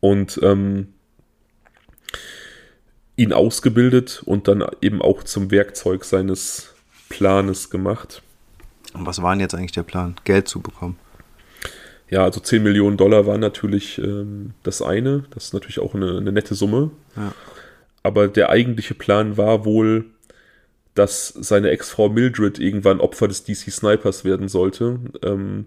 [0.00, 0.94] und ähm,
[3.16, 6.74] ihn ausgebildet und dann eben auch zum Werkzeug seines
[7.08, 8.22] Planes gemacht.
[8.94, 10.16] Und was war denn jetzt eigentlich der Plan?
[10.24, 10.96] Geld zu bekommen?
[12.12, 15.24] Ja, also 10 Millionen Dollar waren natürlich ähm, das eine.
[15.30, 16.90] Das ist natürlich auch eine, eine nette Summe.
[17.16, 17.32] Ja.
[18.02, 20.04] Aber der eigentliche Plan war wohl,
[20.94, 24.98] dass seine Ex-Frau Mildred irgendwann Opfer des DC Snipers werden sollte.
[25.22, 25.64] Ähm,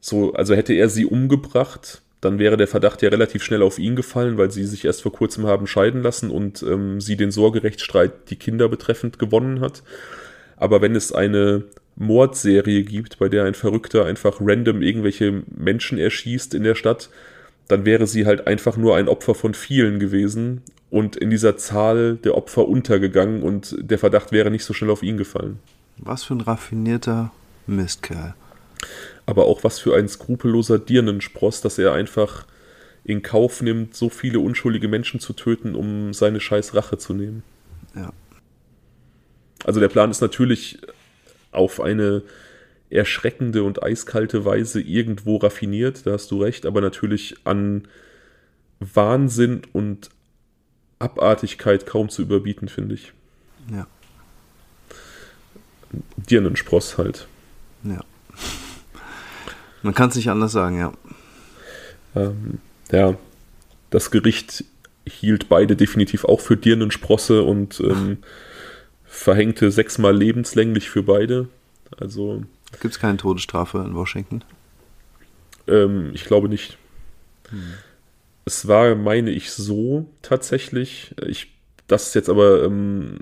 [0.00, 3.96] so, also hätte er sie umgebracht, dann wäre der Verdacht ja relativ schnell auf ihn
[3.96, 8.28] gefallen, weil sie sich erst vor kurzem haben scheiden lassen und ähm, sie den Sorgerechtsstreit
[8.28, 9.82] die Kinder betreffend gewonnen hat.
[10.58, 11.64] Aber wenn es eine
[11.96, 17.10] Mordserie gibt, bei der ein Verrückter einfach random irgendwelche Menschen erschießt in der Stadt,
[17.68, 22.16] dann wäre sie halt einfach nur ein Opfer von vielen gewesen und in dieser Zahl
[22.16, 25.58] der Opfer untergegangen und der Verdacht wäre nicht so schnell auf ihn gefallen.
[25.98, 27.32] Was für ein raffinierter
[27.66, 28.34] Mistkerl
[29.26, 32.46] aber auch was für ein skrupelloser Dirnenspross, dass er einfach
[33.04, 37.42] in Kauf nimmt, so viele unschuldige Menschen zu töten, um seine scheiß Rache zu nehmen.
[37.94, 38.12] Ja.
[39.64, 40.78] Also der Plan ist natürlich
[41.54, 42.22] auf eine
[42.90, 47.88] erschreckende und eiskalte Weise irgendwo raffiniert, da hast du recht, aber natürlich an
[48.80, 50.10] Wahnsinn und
[50.98, 53.12] Abartigkeit kaum zu überbieten, finde ich.
[53.70, 53.86] Ja.
[56.16, 57.26] Dirnenspross halt.
[57.82, 58.00] Ja.
[59.82, 60.92] Man kann es nicht anders sagen, ja.
[62.16, 62.58] Ähm,
[62.90, 63.16] ja,
[63.90, 64.64] das Gericht
[65.06, 68.18] hielt beide definitiv auch für Dirnensprosse und ähm,
[69.14, 71.48] verhängte sechsmal lebenslänglich für beide.
[71.98, 72.42] Also.
[72.80, 74.42] Gibt es keine Todesstrafe in Washington?
[75.68, 76.76] Ähm, ich glaube nicht.
[77.50, 77.74] Hm.
[78.44, 81.14] Es war, meine ich, so tatsächlich.
[81.26, 81.52] Ich,
[81.86, 83.18] das ist jetzt aber, ähm,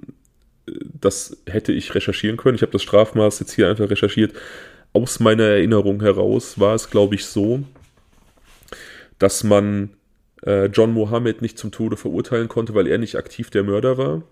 [0.67, 2.57] das hätte ich recherchieren können.
[2.57, 4.35] Ich habe das Strafmaß jetzt hier einfach recherchiert
[4.93, 7.63] aus meiner Erinnerung heraus war es, glaube ich, so,
[9.19, 9.91] dass man
[10.45, 14.23] äh, John Mohammed nicht zum Tode verurteilen konnte, weil er nicht aktiv der Mörder war.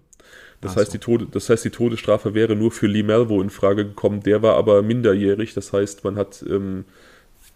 [0.61, 0.93] Das, heißt, so.
[0.93, 4.23] die Tode, das heißt, die Todesstrafe wäre nur für Lee Malvo in Frage gekommen.
[4.23, 5.55] Der war aber minderjährig.
[5.55, 6.85] Das heißt, man hat ähm,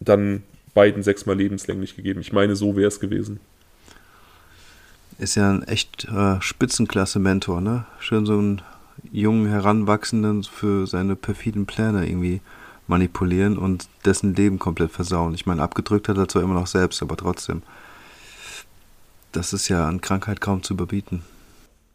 [0.00, 2.20] dann beiden sechsmal lebenslänglich gegeben.
[2.20, 3.40] Ich meine, so wäre es gewesen.
[5.18, 7.86] Ist ja ein echt äh, Spitzenklasse-Mentor, ne?
[8.00, 8.62] Schön so einen
[9.12, 12.40] jungen Heranwachsenden für seine perfiden Pläne irgendwie
[12.86, 15.34] manipulieren und dessen Leben komplett versauen.
[15.34, 17.62] Ich meine, abgedrückt hat er zwar immer noch selbst, aber trotzdem.
[19.32, 21.22] Das ist ja an Krankheit kaum zu überbieten.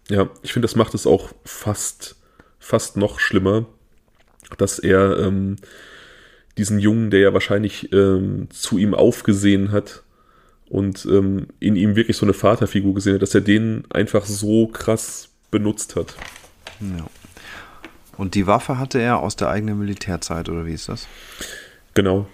[0.09, 2.15] Ja, ich finde, das macht es auch fast,
[2.59, 3.65] fast noch schlimmer,
[4.57, 5.57] dass er ähm,
[6.57, 10.03] diesen Jungen, der ja wahrscheinlich ähm, zu ihm aufgesehen hat
[10.67, 14.67] und ähm, in ihm wirklich so eine Vaterfigur gesehen hat, dass er den einfach so
[14.67, 16.15] krass benutzt hat.
[16.81, 17.05] Ja.
[18.17, 21.07] Und die Waffe hatte er aus der eigenen Militärzeit, oder wie ist das?
[21.93, 22.27] Genau.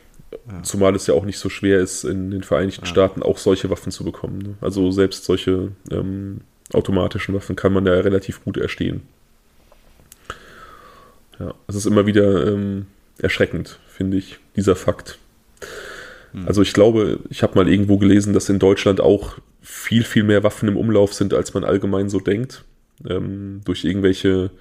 [0.47, 0.63] Ja.
[0.63, 2.89] Zumal es ja auch nicht so schwer ist, in den Vereinigten ja.
[2.89, 4.39] Staaten auch solche Waffen zu bekommen.
[4.39, 4.53] Ne?
[4.61, 6.41] Also selbst solche ähm,
[6.73, 9.03] automatischen Waffen kann man ja relativ gut erstehen.
[11.39, 12.87] Ja, es ist immer wieder ähm,
[13.19, 15.19] erschreckend, finde ich, dieser Fakt.
[16.31, 16.47] Hm.
[16.47, 20.43] Also ich glaube, ich habe mal irgendwo gelesen, dass in Deutschland auch viel, viel mehr
[20.43, 22.63] Waffen im Umlauf sind, als man allgemein so denkt.
[23.07, 24.51] Ähm, durch irgendwelche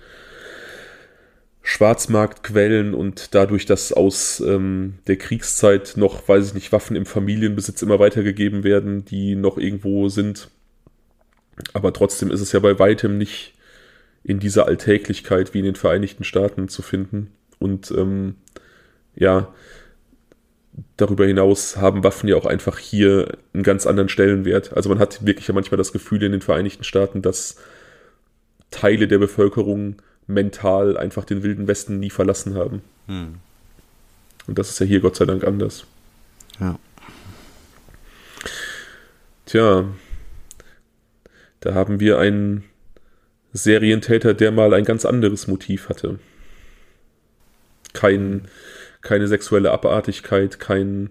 [1.62, 7.80] Schwarzmarktquellen und dadurch, dass aus ähm, der Kriegszeit noch, weiß ich nicht, Waffen im Familienbesitz
[7.80, 10.48] immer weitergegeben werden, die noch irgendwo sind.
[11.72, 13.54] Aber trotzdem ist es ja bei weitem nicht
[14.24, 17.30] in dieser Alltäglichkeit wie in den Vereinigten Staaten zu finden.
[17.58, 18.36] Und ähm,
[19.14, 19.52] ja,
[20.96, 24.72] darüber hinaus haben Waffen ja auch einfach hier einen ganz anderen Stellenwert.
[24.72, 27.56] Also man hat wirklich ja manchmal das Gefühl in den Vereinigten Staaten, dass
[28.70, 32.82] Teile der Bevölkerung mental einfach den Wilden Westen nie verlassen haben.
[33.06, 33.34] Hm.
[34.46, 35.84] Und das ist ja hier Gott sei Dank anders.
[36.58, 36.78] Ja.
[39.46, 39.84] Tja,
[41.64, 42.64] da haben wir einen
[43.54, 46.18] Serientäter, der mal ein ganz anderes Motiv hatte.
[47.94, 48.48] Kein,
[49.00, 51.10] keine sexuelle Abartigkeit, kein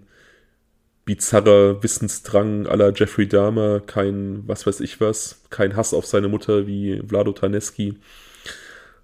[1.05, 6.67] bizarrer Wissensdrang aller Jeffrey Dahmer, kein was weiß ich was, kein Hass auf seine Mutter
[6.67, 7.97] wie Vlado Taneski,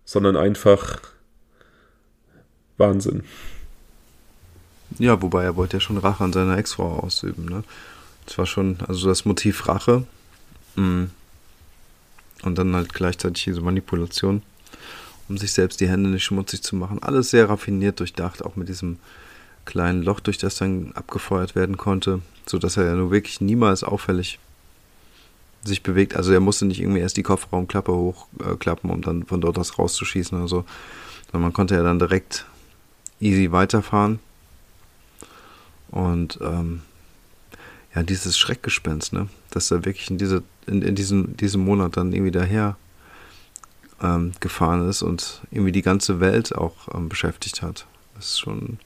[0.06, 1.02] sondern einfach
[2.78, 3.24] Wahnsinn.
[5.00, 7.64] Ja, wobei er wollte ja schon Rache an seiner Ex-Frau ausüben, ne?
[8.28, 10.06] Das war schon, also das Motiv Rache.
[10.76, 11.06] Mm.
[12.44, 14.42] Und dann halt gleichzeitig diese Manipulation,
[15.28, 17.04] um sich selbst die Hände nicht schmutzig zu machen.
[17.04, 18.98] Alles sehr raffiniert durchdacht, auch mit diesem
[19.66, 24.40] kleinen Loch, durch das dann abgefeuert werden konnte, sodass er ja nur wirklich niemals auffällig
[25.64, 26.16] sich bewegt.
[26.16, 29.78] Also er musste nicht irgendwie erst die Kofferraumklappe hochklappen, äh, um dann von dort aus
[29.78, 30.66] rauszuschießen oder so.
[31.26, 32.46] Sondern man konnte ja dann direkt
[33.20, 34.20] easy weiterfahren.
[35.92, 36.82] Und ähm,
[37.94, 39.28] ja, dieses Schreckgespenst, ne?
[39.52, 42.78] Dass er wirklich in, diese, in, in diesem, diesem Monat dann irgendwie daher
[44.02, 47.86] ähm, gefahren ist und irgendwie die ganze Welt auch ähm, beschäftigt hat.
[48.16, 48.80] Das ist schon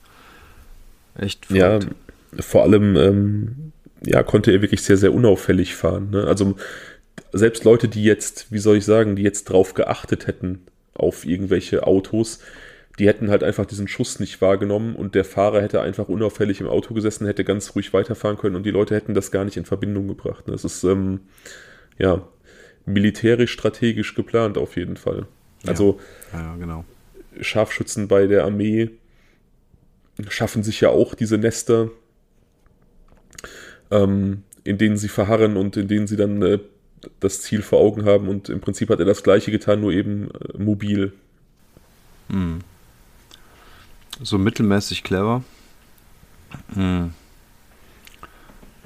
[1.16, 1.88] echt verrückt.
[2.36, 3.72] Ja, vor allem ähm,
[4.06, 6.10] ja, konnte er wirklich sehr, sehr unauffällig fahren.
[6.12, 6.26] Ne?
[6.26, 6.56] Also
[7.32, 11.86] selbst Leute, die jetzt, wie soll ich sagen, die jetzt drauf geachtet hätten auf irgendwelche
[11.86, 12.40] Autos,
[13.00, 16.68] die hätten halt einfach diesen Schuss nicht wahrgenommen und der Fahrer hätte einfach unauffällig im
[16.68, 19.66] Auto gesessen, hätte ganz ruhig weiterfahren können und die Leute hätten das gar nicht in
[19.66, 20.44] Verbindung gebracht.
[20.48, 21.22] Das ist ähm,
[21.98, 22.28] ja
[22.86, 25.28] militärisch strategisch geplant auf jeden Fall.
[25.66, 26.00] Also
[26.34, 26.86] ja, ja, genau.
[27.40, 28.90] Scharfschützen bei der Armee
[30.30, 31.90] schaffen sich ja auch diese Nester,
[33.92, 36.60] ähm, in denen sie verharren und in denen sie dann äh,
[37.20, 38.28] das Ziel vor Augen haben.
[38.28, 41.14] Und im Prinzip hat er das gleiche getan, nur eben äh, mobil.
[42.30, 42.60] Hm.
[44.22, 45.44] So mittelmäßig clever.
[46.74, 47.14] Hm.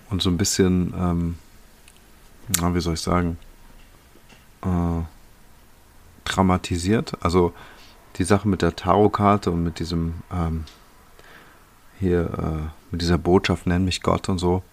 [0.10, 1.36] Und so ein bisschen, ähm,
[2.60, 3.38] na, wie soll ich sagen,
[4.64, 5.04] äh,
[6.26, 7.14] dramatisiert.
[7.22, 7.54] Also
[8.18, 10.66] die Sache mit der Tarotkarte und mit diesem ähm,
[12.00, 14.64] hier, äh, mit dieser Botschaft, nenn mich Gott und so,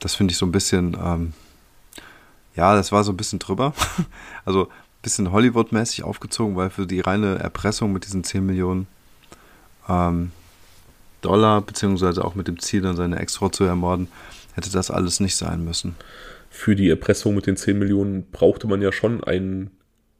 [0.00, 1.32] das finde ich so ein bisschen, ähm,
[2.54, 3.72] ja, das war so ein bisschen drüber.
[4.44, 8.86] also ein bisschen Hollywood-mäßig aufgezogen, weil für die reine Erpressung mit diesen 10 Millionen
[9.88, 10.32] ähm,
[11.20, 14.08] Dollar, beziehungsweise auch mit dem Ziel, dann seine Ex-Frau zu ermorden,
[14.54, 15.94] hätte das alles nicht sein müssen.
[16.54, 19.70] Für die Erpressung mit den 10 Millionen brauchte man ja schon einen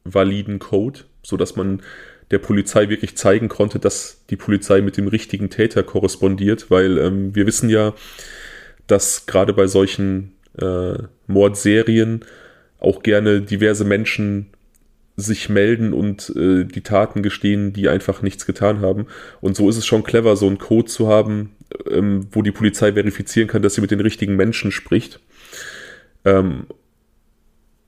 [0.02, 1.82] validen Code, sodass man
[2.30, 7.34] der Polizei wirklich zeigen konnte, dass die Polizei mit dem richtigen Täter korrespondiert, weil ähm,
[7.34, 7.92] wir wissen ja,
[8.86, 10.94] dass gerade bei solchen äh,
[11.26, 12.24] Mordserien
[12.78, 14.46] auch gerne diverse Menschen
[15.16, 19.06] sich melden und äh, die Taten gestehen, die einfach nichts getan haben.
[19.42, 21.50] Und so ist es schon clever, so einen Code zu haben,
[21.90, 25.20] ähm, wo die Polizei verifizieren kann, dass sie mit den richtigen Menschen spricht.
[26.24, 26.66] Ähm,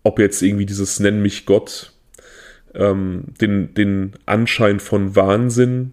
[0.03, 1.93] ob jetzt irgendwie dieses Nenn mich Gott
[2.75, 5.93] ähm, den, den Anschein von Wahnsinn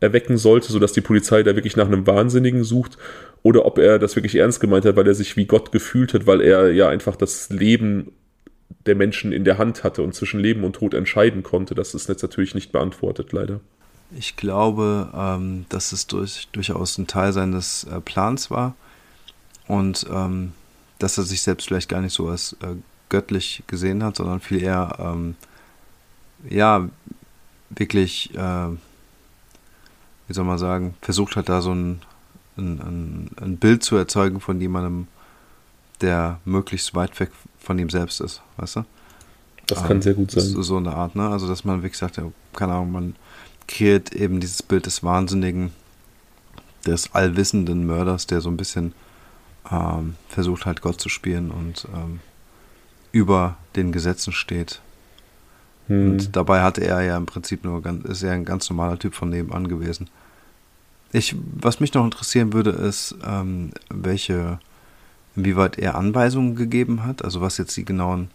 [0.00, 2.98] erwecken sollte, sodass die Polizei da wirklich nach einem Wahnsinnigen sucht
[3.42, 6.26] oder ob er das wirklich ernst gemeint hat, weil er sich wie Gott gefühlt hat,
[6.26, 8.12] weil er ja einfach das Leben
[8.86, 11.74] der Menschen in der Hand hatte und zwischen Leben und Tod entscheiden konnte.
[11.74, 13.60] Das ist jetzt natürlich nicht beantwortet, leider.
[14.16, 18.76] Ich glaube, ähm, dass es durch, durchaus ein Teil seines äh, Plans war
[19.66, 20.52] und ähm,
[21.04, 22.76] dass er sich selbst vielleicht gar nicht so als äh,
[23.10, 25.36] göttlich gesehen hat, sondern viel eher, ähm,
[26.48, 26.88] ja,
[27.70, 28.68] wirklich, äh,
[30.26, 32.00] wie soll man sagen, versucht hat, da so ein
[32.56, 35.08] ein, ein, Bild zu erzeugen von jemandem,
[36.00, 38.84] der möglichst weit weg von ihm selbst ist, weißt du?
[39.66, 40.44] Das kann ähm, sehr gut sein.
[40.44, 41.28] So, so eine Art, ne?
[41.28, 43.16] Also, dass man wirklich sagt, ja, keine Ahnung, man
[43.66, 45.72] kreiert eben dieses Bild des Wahnsinnigen,
[46.86, 48.92] des allwissenden Mörders, der so ein bisschen
[49.70, 52.20] ähm, versucht halt Gott zu spielen und ähm,
[53.12, 54.80] über den Gesetzen steht.
[55.86, 56.12] Hm.
[56.12, 59.14] Und dabei hatte er ja im Prinzip nur ganz, ist er ein ganz normaler Typ
[59.14, 60.08] von nebenan gewesen
[61.12, 64.58] Ich, was mich noch interessieren würde, ist, ähm, welche,
[65.36, 68.30] inwieweit er Anweisungen gegeben hat, also was jetzt die genauen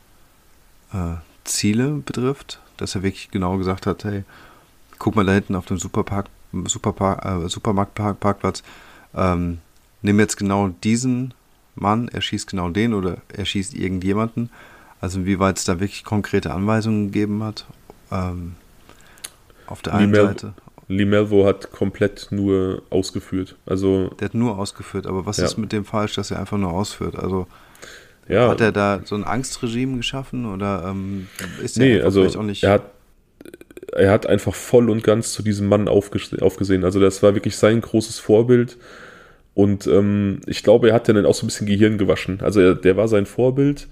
[0.94, 4.24] äh, Ziele betrifft, dass er wirklich genau gesagt hat, hey,
[4.98, 6.28] guck mal da hinten auf dem Superpark,
[6.66, 8.64] Superpark, äh, Supermarktparkplatz,
[9.16, 9.60] ähm,
[10.02, 11.34] nimm jetzt genau diesen
[11.76, 14.50] Mann, er schießt genau den oder er schießt irgendjemanden.
[15.02, 17.66] Also inwieweit es da wirklich konkrete Anweisungen gegeben hat.
[18.12, 18.56] Ähm,
[19.68, 20.54] auf der einen Seite.
[20.88, 23.56] Lee Melvo hat komplett nur ausgeführt.
[23.68, 25.46] Also, der hat nur ausgeführt, aber was ja.
[25.46, 27.16] ist mit dem falsch, dass er einfach nur ausführt?
[27.16, 27.46] Also
[28.28, 28.50] ja.
[28.50, 31.28] hat er da so ein Angstregime geschaffen oder ähm,
[31.64, 32.64] ist er nee, also auch nicht.
[32.64, 32.92] Er hat,
[33.94, 36.84] er hat einfach voll und ganz zu diesem Mann aufgesehen.
[36.84, 38.78] Also das war wirklich sein großes Vorbild.
[39.60, 42.40] Und ähm, ich glaube, er hat dann auch so ein bisschen Gehirn gewaschen.
[42.42, 43.88] Also er, der war sein Vorbild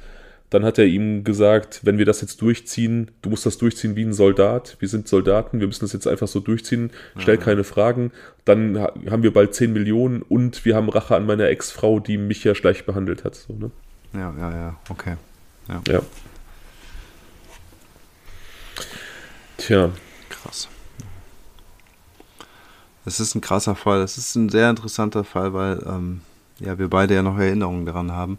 [0.50, 4.04] dann hat er ihm gesagt, wenn wir das jetzt durchziehen, du musst das durchziehen wie
[4.04, 4.78] ein Soldat.
[4.80, 6.92] Wir sind Soldaten, wir müssen das jetzt einfach so durchziehen.
[7.18, 7.42] Stell ja.
[7.42, 8.12] keine Fragen.
[8.46, 12.46] Dann haben wir bald 10 Millionen und wir haben Rache an meiner Ex-Frau, die mich
[12.46, 13.36] ja schlecht behandelt hat.
[13.36, 13.72] So, ne?
[14.14, 15.16] Ja, ja, ja, okay.
[15.68, 15.82] Ja.
[15.86, 16.02] ja.
[19.58, 19.90] Tja.
[20.30, 20.70] Krass.
[23.08, 24.02] Es ist ein krasser Fall.
[24.02, 26.20] Es ist ein sehr interessanter Fall, weil ähm,
[26.60, 28.38] ja, wir beide ja noch Erinnerungen daran haben.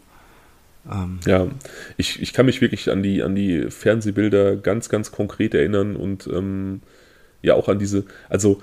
[0.89, 1.47] Ähm, ja,
[1.97, 6.27] ich, ich kann mich wirklich an die, an die Fernsehbilder ganz, ganz konkret erinnern und
[6.27, 6.81] ähm,
[7.41, 8.61] ja auch an diese, also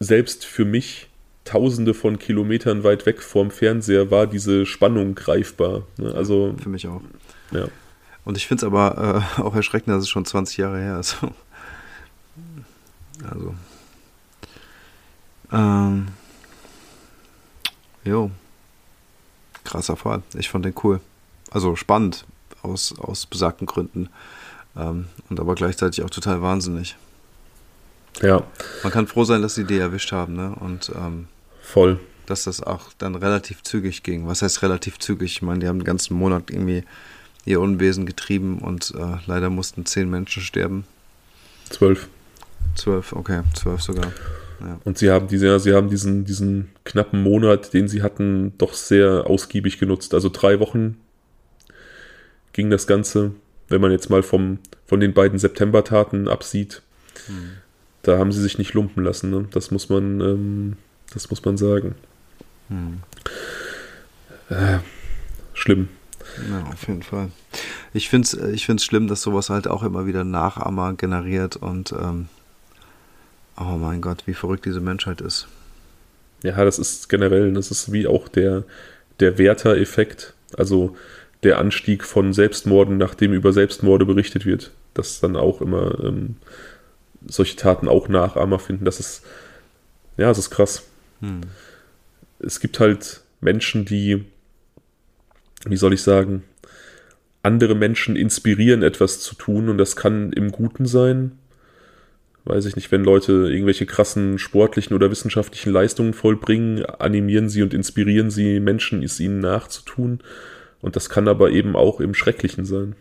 [0.00, 1.08] selbst für mich
[1.44, 5.82] tausende von Kilometern weit weg vom Fernseher war diese Spannung greifbar.
[5.98, 6.14] Ne?
[6.14, 7.02] Also, für mich auch.
[7.50, 7.68] Ja.
[8.24, 11.18] Und ich finde es aber äh, auch erschreckend, dass es schon 20 Jahre her ist.
[13.30, 13.54] also.
[15.52, 16.08] Ähm,
[18.04, 18.30] jo.
[19.64, 20.22] Krasser Fall.
[20.34, 21.00] Ich fand den cool
[21.50, 22.24] also spannend
[22.62, 24.08] aus, aus besagten Gründen.
[24.76, 26.96] Ähm, und aber gleichzeitig auch total wahnsinnig.
[28.20, 28.42] Ja.
[28.82, 30.54] Man kann froh sein, dass sie die erwischt haben, ne?
[30.58, 31.28] Und ähm,
[31.62, 32.00] voll.
[32.26, 34.26] Dass das auch dann relativ zügig ging.
[34.26, 35.32] Was heißt relativ zügig?
[35.32, 36.84] Ich meine, die haben den ganzen Monat irgendwie
[37.44, 40.84] ihr Unwesen getrieben und äh, leider mussten zehn Menschen sterben.
[41.70, 42.08] Zwölf.
[42.74, 44.12] Zwölf, okay, zwölf sogar.
[44.60, 44.80] Ja.
[44.84, 49.26] Und sie haben, diese, sie haben diesen, diesen knappen Monat, den sie hatten, doch sehr
[49.26, 50.14] ausgiebig genutzt.
[50.14, 50.96] Also drei Wochen
[52.52, 53.32] ging das Ganze,
[53.68, 56.82] wenn man jetzt mal vom, von den beiden September-Taten absieht.
[57.28, 57.50] Mhm.
[58.02, 59.30] Da haben sie sich nicht lumpen lassen.
[59.30, 59.48] Ne?
[59.52, 60.76] Das muss man, ähm,
[61.12, 61.94] das muss man sagen.
[62.68, 63.00] Mhm.
[64.48, 64.78] Äh,
[65.52, 65.88] schlimm.
[66.50, 67.30] Ja, auf jeden Fall.
[67.92, 71.92] Ich finde es ich find's schlimm, dass sowas halt auch immer wieder Nachahmer generiert und
[71.92, 72.28] ähm,
[73.58, 75.48] oh mein Gott, wie verrückt diese Menschheit ist.
[76.42, 78.64] Ja, das ist generell, das ist wie auch der,
[79.20, 80.34] der Werter-Effekt.
[80.56, 80.96] Also
[81.42, 86.36] der Anstieg von Selbstmorden, nachdem über Selbstmorde berichtet wird, dass dann auch immer ähm,
[87.26, 88.84] solche Taten auch Nachahmer finden.
[88.84, 89.22] Das ist,
[90.16, 90.84] ja, das ist krass.
[91.20, 91.42] Hm.
[92.38, 94.24] Es gibt halt Menschen, die,
[95.64, 96.44] wie soll ich sagen,
[97.42, 101.37] andere Menschen inspirieren, etwas zu tun und das kann im Guten sein.
[102.48, 107.74] Weiß ich nicht, wenn Leute irgendwelche krassen sportlichen oder wissenschaftlichen Leistungen vollbringen, animieren sie und
[107.74, 110.20] inspirieren sie Menschen, es ihnen nachzutun.
[110.80, 112.96] Und das kann aber eben auch im Schrecklichen sein.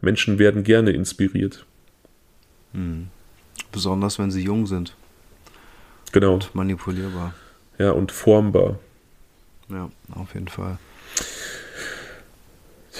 [0.00, 1.66] Menschen werden gerne inspiriert.
[2.74, 3.08] Hm.
[3.72, 4.94] Besonders wenn sie jung sind.
[6.12, 6.34] Genau.
[6.34, 7.34] Und manipulierbar.
[7.76, 8.78] Ja, und formbar.
[9.68, 10.78] Ja, auf jeden Fall.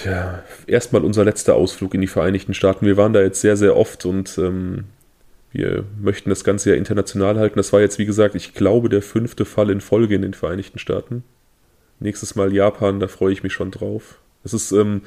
[0.01, 2.87] Tja, erstmal unser letzter Ausflug in die Vereinigten Staaten.
[2.87, 4.85] Wir waren da jetzt sehr, sehr oft und ähm,
[5.51, 7.57] wir möchten das Ganze ja international halten.
[7.57, 10.79] Das war jetzt, wie gesagt, ich glaube, der fünfte Fall in Folge in den Vereinigten
[10.79, 11.23] Staaten.
[11.99, 14.17] Nächstes Mal Japan, da freue ich mich schon drauf.
[14.43, 15.03] Es ist, ähm,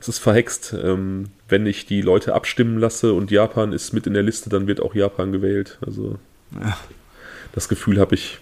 [0.00, 0.74] es ist verhext.
[0.82, 4.66] Ähm, wenn ich die Leute abstimmen lasse und Japan ist mit in der Liste, dann
[4.66, 5.78] wird auch Japan gewählt.
[5.84, 6.18] Also
[6.58, 6.78] ja.
[7.52, 8.38] das Gefühl habe ich.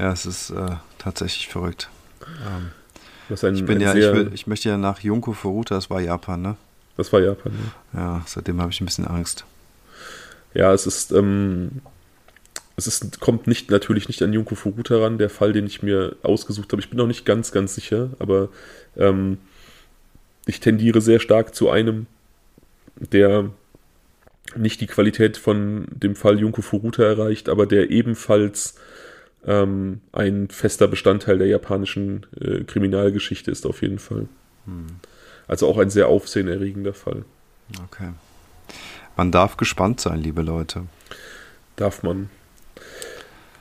[0.00, 1.90] Ja, es ist äh, tatsächlich verrückt.
[2.44, 2.70] Ähm,
[3.44, 6.42] ein, ich bin ja, ich, will, ich, möchte ja nach Junko Furuta, das war Japan,
[6.42, 6.56] ne?
[6.96, 7.52] Das war Japan,
[7.92, 8.00] ja.
[8.00, 9.44] Ja, seitdem habe ich ein bisschen Angst.
[10.54, 11.80] Ja, es ist, ähm,
[12.76, 16.16] es ist, kommt nicht, natürlich nicht an Junko Furuta ran, der Fall, den ich mir
[16.22, 16.80] ausgesucht habe.
[16.80, 18.48] Ich bin noch nicht ganz, ganz sicher, aber
[18.96, 19.38] ähm,
[20.46, 22.06] ich tendiere sehr stark zu einem,
[22.96, 23.50] der
[24.56, 28.74] nicht die Qualität von dem Fall Junko Furuta erreicht, aber der ebenfalls
[29.46, 34.28] ähm, ein fester Bestandteil der japanischen äh, Kriminalgeschichte ist auf jeden Fall.
[34.66, 34.86] Hm.
[35.48, 37.24] Also auch ein sehr aufsehenerregender Fall.
[37.84, 38.10] Okay.
[39.16, 40.82] Man darf gespannt sein, liebe Leute.
[41.76, 42.30] Darf man.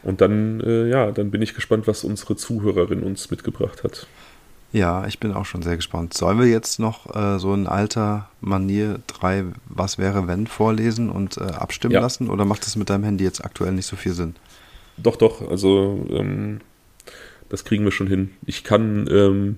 [0.04, 4.08] Und dann, äh, ja, dann bin ich gespannt, was unsere Zuhörerin uns mitgebracht hat.
[4.74, 6.14] Ja, ich bin auch schon sehr gespannt.
[6.14, 11.38] Sollen wir jetzt noch äh, so in alter Manier drei Was wäre, wenn vorlesen und
[11.38, 12.00] äh, abstimmen ja.
[12.00, 12.30] lassen?
[12.30, 14.36] Oder macht das mit deinem Handy jetzt aktuell nicht so viel Sinn?
[14.98, 15.50] Doch, doch.
[15.50, 16.62] Also, ähm,
[17.50, 18.32] das kriegen wir schon hin.
[18.46, 19.58] Ich kann ähm,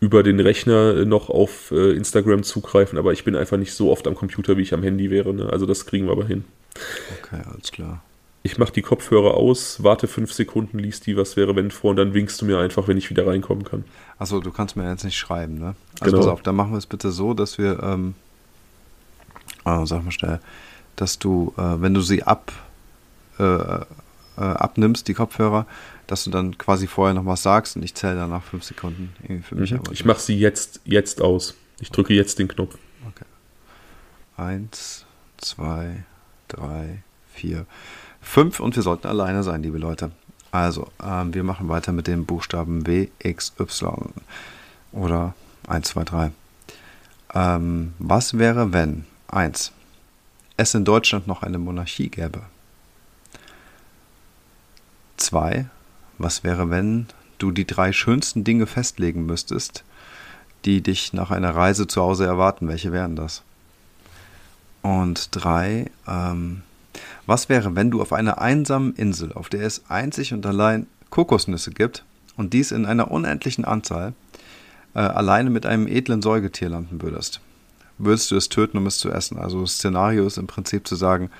[0.00, 4.06] über den Rechner noch auf äh, Instagram zugreifen, aber ich bin einfach nicht so oft
[4.06, 5.34] am Computer, wie ich am Handy wäre.
[5.34, 5.48] Ne?
[5.50, 6.44] Also, das kriegen wir aber hin.
[7.22, 8.02] Okay, alles klar.
[8.42, 11.96] Ich mache die Kopfhörer aus, warte fünf Sekunden, liest die, was wäre, wenn vor, und
[11.96, 13.84] dann winkst du mir einfach, wenn ich wieder reinkommen kann.
[14.18, 15.74] Achso, du kannst mir jetzt nicht schreiben, ne?
[16.00, 16.24] Also genau.
[16.24, 18.14] pass auf, dann machen wir es bitte so, dass wir, ähm,
[19.66, 20.40] oh, sag mal schnell,
[20.96, 22.50] dass du, äh, wenn du sie ab,
[23.38, 23.42] äh,
[24.40, 25.66] äh, abnimmst, die Kopfhörer,
[26.06, 29.12] dass du dann quasi vorher noch was sagst und ich zähle dann nach fünf Sekunden
[29.22, 29.72] irgendwie für mich.
[29.72, 29.80] Mhm.
[29.92, 31.54] Ich mache sie jetzt, jetzt aus.
[31.78, 32.76] Ich drücke jetzt den Knopf.
[33.08, 33.26] Okay.
[34.36, 35.04] Eins,
[35.36, 36.04] zwei,
[36.48, 37.02] drei,
[37.32, 37.66] vier.
[38.20, 40.10] Fünf und wir sollten alleine sein, liebe Leute.
[40.52, 44.12] Also, ähm, wir machen weiter mit dem Buchstaben W, X, Y.
[44.92, 45.34] Oder
[45.68, 46.32] 1, 2, 3.
[47.34, 49.72] Ähm, was wäre, wenn 1.
[50.56, 52.42] Es in Deutschland noch eine Monarchie gäbe?
[55.20, 55.66] 2.
[56.18, 57.06] Was wäre, wenn
[57.38, 59.84] du die drei schönsten Dinge festlegen müsstest,
[60.64, 62.68] die dich nach einer Reise zu Hause erwarten?
[62.68, 63.42] Welche wären das?
[64.82, 65.90] Und 3.
[66.06, 66.62] Ähm,
[67.26, 71.70] was wäre, wenn du auf einer einsamen Insel, auf der es einzig und allein Kokosnüsse
[71.70, 72.04] gibt,
[72.36, 74.14] und dies in einer unendlichen Anzahl,
[74.94, 77.40] äh, alleine mit einem edlen Säugetier landen würdest?
[77.98, 79.38] Würdest du es töten, um es zu essen?
[79.38, 81.30] Also das Szenario ist im Prinzip zu sagen,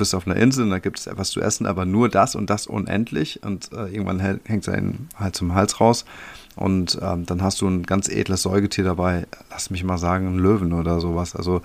[0.00, 2.50] bist auf einer Insel und da gibt es etwas zu essen, aber nur das und
[2.50, 4.74] das unendlich und äh, irgendwann hängt es
[5.16, 6.04] halt zum Hals raus
[6.56, 10.38] und ähm, dann hast du ein ganz edles Säugetier dabei, lass mich mal sagen, ein
[10.38, 11.36] Löwen oder sowas.
[11.36, 11.62] Also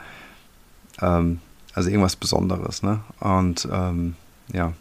[1.01, 1.39] ähm,
[1.73, 3.01] also irgendwas Besonderes, ne?
[3.19, 4.15] Und ähm,
[4.53, 4.73] ja,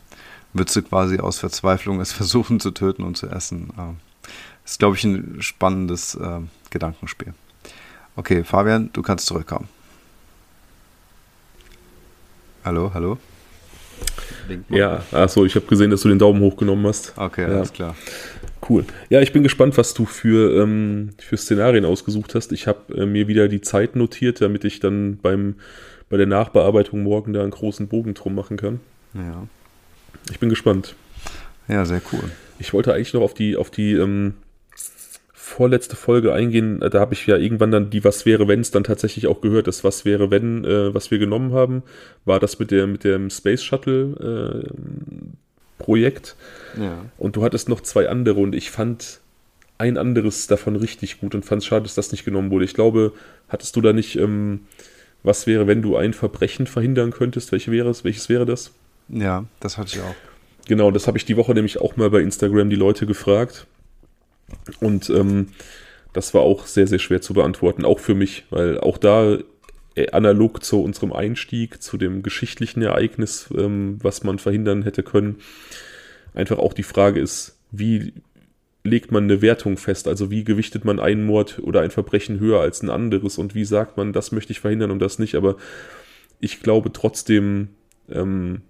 [0.52, 3.72] würdest du quasi aus Verzweiflung es versuchen zu töten und zu essen.
[3.78, 3.96] Ähm,
[4.64, 6.40] ist, glaube ich, ein spannendes äh,
[6.70, 7.34] Gedankenspiel.
[8.16, 9.68] Okay, Fabian, du kannst zurückkommen.
[12.64, 13.18] Hallo, hallo?
[14.68, 17.12] Ja, achso, ich habe gesehen, dass du den Daumen hochgenommen hast.
[17.16, 17.56] Okay, ja.
[17.56, 17.96] alles klar.
[18.68, 18.84] Cool.
[19.10, 22.52] Ja, ich bin gespannt, was du für, ähm, für Szenarien ausgesucht hast.
[22.52, 25.56] Ich habe äh, mir wieder die Zeit notiert, damit ich dann beim
[26.08, 28.80] bei der Nachbearbeitung morgen da einen großen Bogen drum machen kann.
[29.14, 29.46] Ja.
[30.30, 30.94] Ich bin gespannt.
[31.68, 32.30] Ja, sehr cool.
[32.58, 34.34] Ich wollte eigentlich noch auf die, auf die ähm,
[35.44, 36.80] vorletzte Folge eingehen.
[36.80, 39.66] Da habe ich ja irgendwann dann die Was wäre, wenn es dann tatsächlich auch gehört.
[39.66, 41.82] Das Was wäre, wenn, äh, was wir genommen haben,
[42.24, 45.44] war das mit, der, mit dem Space Shuttle äh,
[45.78, 46.34] Projekt.
[46.80, 47.04] Ja.
[47.18, 49.20] Und du hattest noch zwei andere und ich fand
[49.76, 52.64] ein anderes davon richtig gut und fand es schade, dass das nicht genommen wurde.
[52.64, 53.12] Ich glaube,
[53.48, 54.60] hattest du da nicht ähm,
[55.22, 57.52] was wäre, wenn du ein Verbrechen verhindern könntest?
[57.52, 58.02] Welche wäre es?
[58.02, 58.72] Welches wäre das?
[59.10, 60.14] Ja, das hatte ich auch.
[60.68, 63.66] Genau, das habe ich die Woche nämlich auch mal bei Instagram die Leute gefragt.
[64.80, 65.48] Und ähm,
[66.12, 69.38] das war auch sehr, sehr schwer zu beantworten, auch für mich, weil auch da
[69.94, 75.38] äh, analog zu unserem Einstieg, zu dem geschichtlichen Ereignis, ähm, was man verhindern hätte können,
[76.34, 78.12] einfach auch die Frage ist, wie,
[78.84, 80.06] legt man eine Wertung fest?
[80.06, 83.64] Also wie gewichtet man einen Mord oder ein Verbrechen höher als ein anderes und wie
[83.64, 85.34] sagt man, das möchte ich verhindern und das nicht?
[85.34, 85.56] Aber
[86.38, 87.70] ich glaube trotzdem,
[88.10, 88.60] ähm,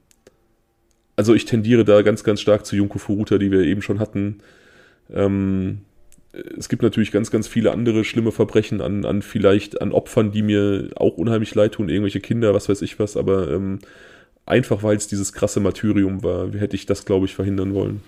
[1.16, 4.38] also ich tendiere da ganz, ganz stark zu Junko Furuta, die wir eben schon hatten.
[5.12, 5.80] Ähm,
[6.58, 10.42] es gibt natürlich ganz, ganz viele andere schlimme Verbrechen an, an vielleicht an Opfern, die
[10.42, 13.78] mir auch unheimlich leid tun, irgendwelche Kinder, was weiß ich was, aber ähm,
[14.46, 18.02] einfach weil es dieses krasse Martyrium war, hätte ich das, glaube ich, verhindern wollen.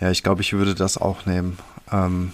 [0.00, 1.58] Ja, ich glaube, ich würde das auch nehmen.
[1.92, 2.32] Ähm,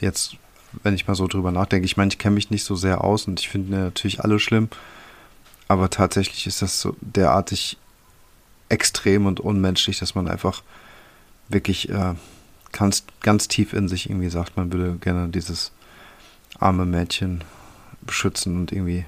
[0.00, 0.36] jetzt,
[0.82, 3.26] wenn ich mal so drüber nachdenke, ich meine, ich kenne mich nicht so sehr aus
[3.26, 4.68] und ich finde natürlich alle schlimm,
[5.68, 7.78] aber tatsächlich ist das so derartig
[8.68, 10.62] extrem und unmenschlich, dass man einfach
[11.48, 12.14] wirklich äh,
[12.72, 15.72] ganz, ganz tief in sich irgendwie sagt, man würde gerne dieses
[16.58, 17.42] arme Mädchen
[18.02, 19.04] beschützen und irgendwie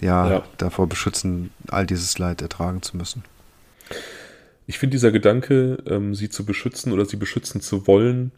[0.00, 0.44] ja, ja.
[0.58, 3.24] davor beschützen, all dieses Leid ertragen zu müssen
[4.66, 8.32] ich finde dieser Gedanke, ähm, sie zu beschützen oder sie beschützen zu wollen,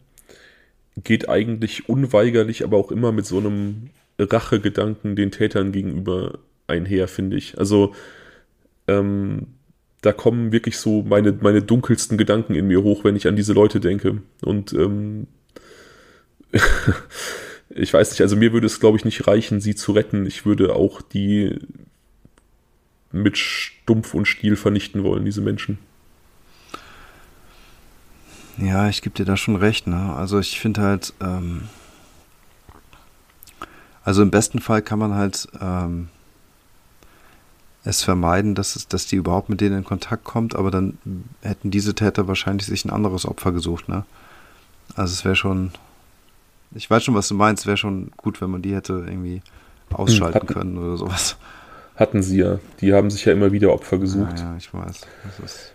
[1.03, 3.89] geht eigentlich unweigerlich, aber auch immer mit so einem
[4.19, 7.57] Rachegedanken den Tätern gegenüber einher, finde ich.
[7.57, 7.95] Also
[8.87, 9.47] ähm,
[10.01, 13.53] da kommen wirklich so meine, meine dunkelsten Gedanken in mir hoch, wenn ich an diese
[13.53, 14.21] Leute denke.
[14.41, 15.27] Und ähm,
[17.69, 20.25] ich weiß nicht, also mir würde es, glaube ich, nicht reichen, sie zu retten.
[20.25, 21.59] Ich würde auch die
[23.11, 25.79] mit Stumpf und Stiel vernichten wollen, diese Menschen.
[28.57, 29.87] Ja, ich gebe dir da schon recht.
[29.87, 30.13] Ne?
[30.15, 31.63] Also ich finde halt, ähm,
[34.03, 36.09] also im besten Fall kann man halt ähm,
[37.83, 40.97] es vermeiden, dass, es, dass die überhaupt mit denen in Kontakt kommt, aber dann
[41.41, 43.87] hätten diese Täter wahrscheinlich sich ein anderes Opfer gesucht.
[43.87, 44.05] Ne?
[44.95, 45.71] Also es wäre schon,
[46.75, 49.41] ich weiß schon, was du meinst, wäre schon gut, wenn man die hätte irgendwie
[49.91, 51.37] ausschalten hatten, können oder sowas.
[51.95, 52.59] Hatten sie ja.
[52.81, 54.39] Die haben sich ja immer wieder Opfer gesucht.
[54.39, 55.01] Ja, ja ich weiß.
[55.23, 55.73] Das ist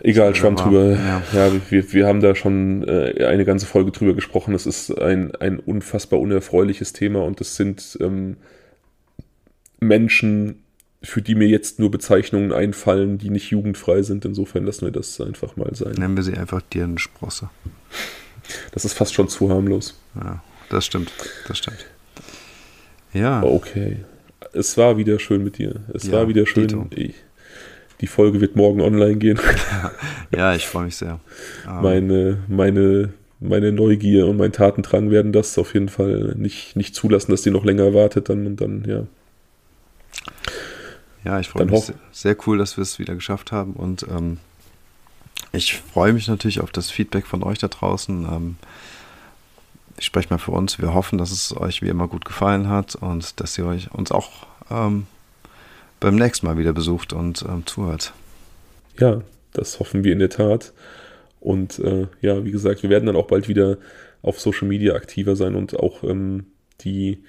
[0.00, 0.90] Egal, Schwamm drüber.
[0.92, 4.54] Ja, ja wir, wir haben da schon äh, eine ganze Folge drüber gesprochen.
[4.54, 8.36] Es ist ein, ein unfassbar unerfreuliches Thema und es sind ähm,
[9.80, 10.63] Menschen,
[11.04, 14.24] für die mir jetzt nur Bezeichnungen einfallen, die nicht jugendfrei sind.
[14.24, 15.92] Insofern lassen wir das einfach mal sein.
[15.92, 17.50] Nennen wir sie einfach Dirnensprosse.
[18.72, 19.98] Das ist fast schon zu harmlos.
[20.16, 21.12] Ja, das stimmt.
[21.46, 21.86] Das stimmt.
[23.12, 23.42] Ja.
[23.42, 23.98] Okay.
[24.52, 25.80] Es war wieder schön mit dir.
[25.92, 26.86] Es ja, war wieder schön.
[26.90, 27.14] Ich,
[28.00, 29.38] die Folge wird morgen online gehen.
[30.34, 31.20] ja, ich freue mich sehr.
[31.66, 31.82] Um.
[31.82, 37.30] Meine, meine, meine Neugier und mein Tatendrang werden das auf jeden Fall nicht, nicht zulassen,
[37.30, 38.28] dass die noch länger wartet.
[38.28, 39.06] Dann und dann, ja.
[41.24, 44.38] Ja, ich freue mich sehr, sehr, cool, dass wir es wieder geschafft haben und ähm,
[45.52, 48.24] ich freue mich natürlich auf das Feedback von euch da draußen.
[48.24, 48.56] Ähm,
[49.96, 50.78] ich spreche mal für uns.
[50.78, 54.10] Wir hoffen, dass es euch wie immer gut gefallen hat und dass ihr euch uns
[54.10, 55.06] auch ähm,
[56.00, 58.12] beim nächsten Mal wieder besucht und ähm, zuhört.
[58.98, 59.22] Ja,
[59.52, 60.72] das hoffen wir in der Tat.
[61.40, 63.78] Und äh, ja, wie gesagt, wir werden dann auch bald wieder
[64.22, 66.46] auf Social Media aktiver sein und auch ähm,
[66.80, 67.22] die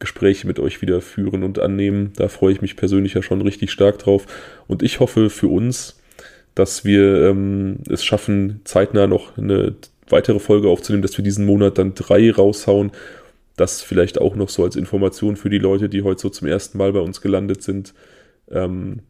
[0.00, 2.12] Gespräche mit euch wieder führen und annehmen.
[2.16, 4.26] Da freue ich mich persönlich ja schon richtig stark drauf.
[4.66, 6.00] Und ich hoffe für uns,
[6.54, 9.76] dass wir ähm, es schaffen, zeitnah noch eine
[10.08, 12.90] weitere Folge aufzunehmen, dass wir diesen Monat dann drei raushauen.
[13.56, 16.78] Das vielleicht auch noch so als Information für die Leute, die heute so zum ersten
[16.78, 17.94] Mal bei uns gelandet sind.
[18.50, 19.00] Ähm,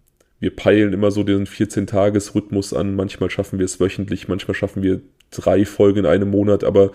[0.40, 2.96] wir peilen immer so den 14-Tages-Rhythmus an.
[2.96, 5.00] Manchmal schaffen wir es wöchentlich, manchmal schaffen wir
[5.30, 6.90] drei Folgen in einem Monat, aber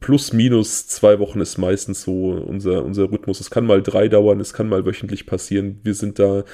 [0.00, 3.40] plus minus zwei Wochen ist meistens so unser, unser Rhythmus.
[3.40, 5.80] Es kann mal drei dauern, es kann mal wöchentlich passieren.
[5.82, 6.44] Wir sind da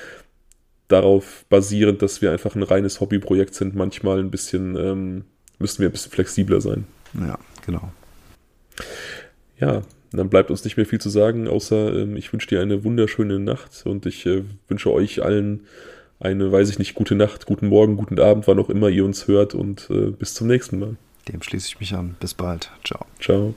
[0.89, 3.75] darauf basierend, dass wir einfach ein reines Hobbyprojekt sind.
[3.75, 5.25] Manchmal ein bisschen, ähm,
[5.59, 6.87] müssen wir ein bisschen flexibler sein.
[7.15, 7.93] Ja, genau.
[9.59, 9.83] Ja,
[10.13, 13.39] dann bleibt uns nicht mehr viel zu sagen, außer ähm, ich wünsche dir eine wunderschöne
[13.39, 15.67] Nacht und ich äh, wünsche euch allen
[16.21, 19.27] eine, weiß ich nicht, gute Nacht, guten Morgen, guten Abend, wann auch immer ihr uns
[19.27, 20.97] hört und äh, bis zum nächsten Mal.
[21.29, 22.17] Dem schließe ich mich an.
[22.21, 22.71] Bis bald.
[22.85, 23.07] Ciao.
[23.21, 23.55] Ciao.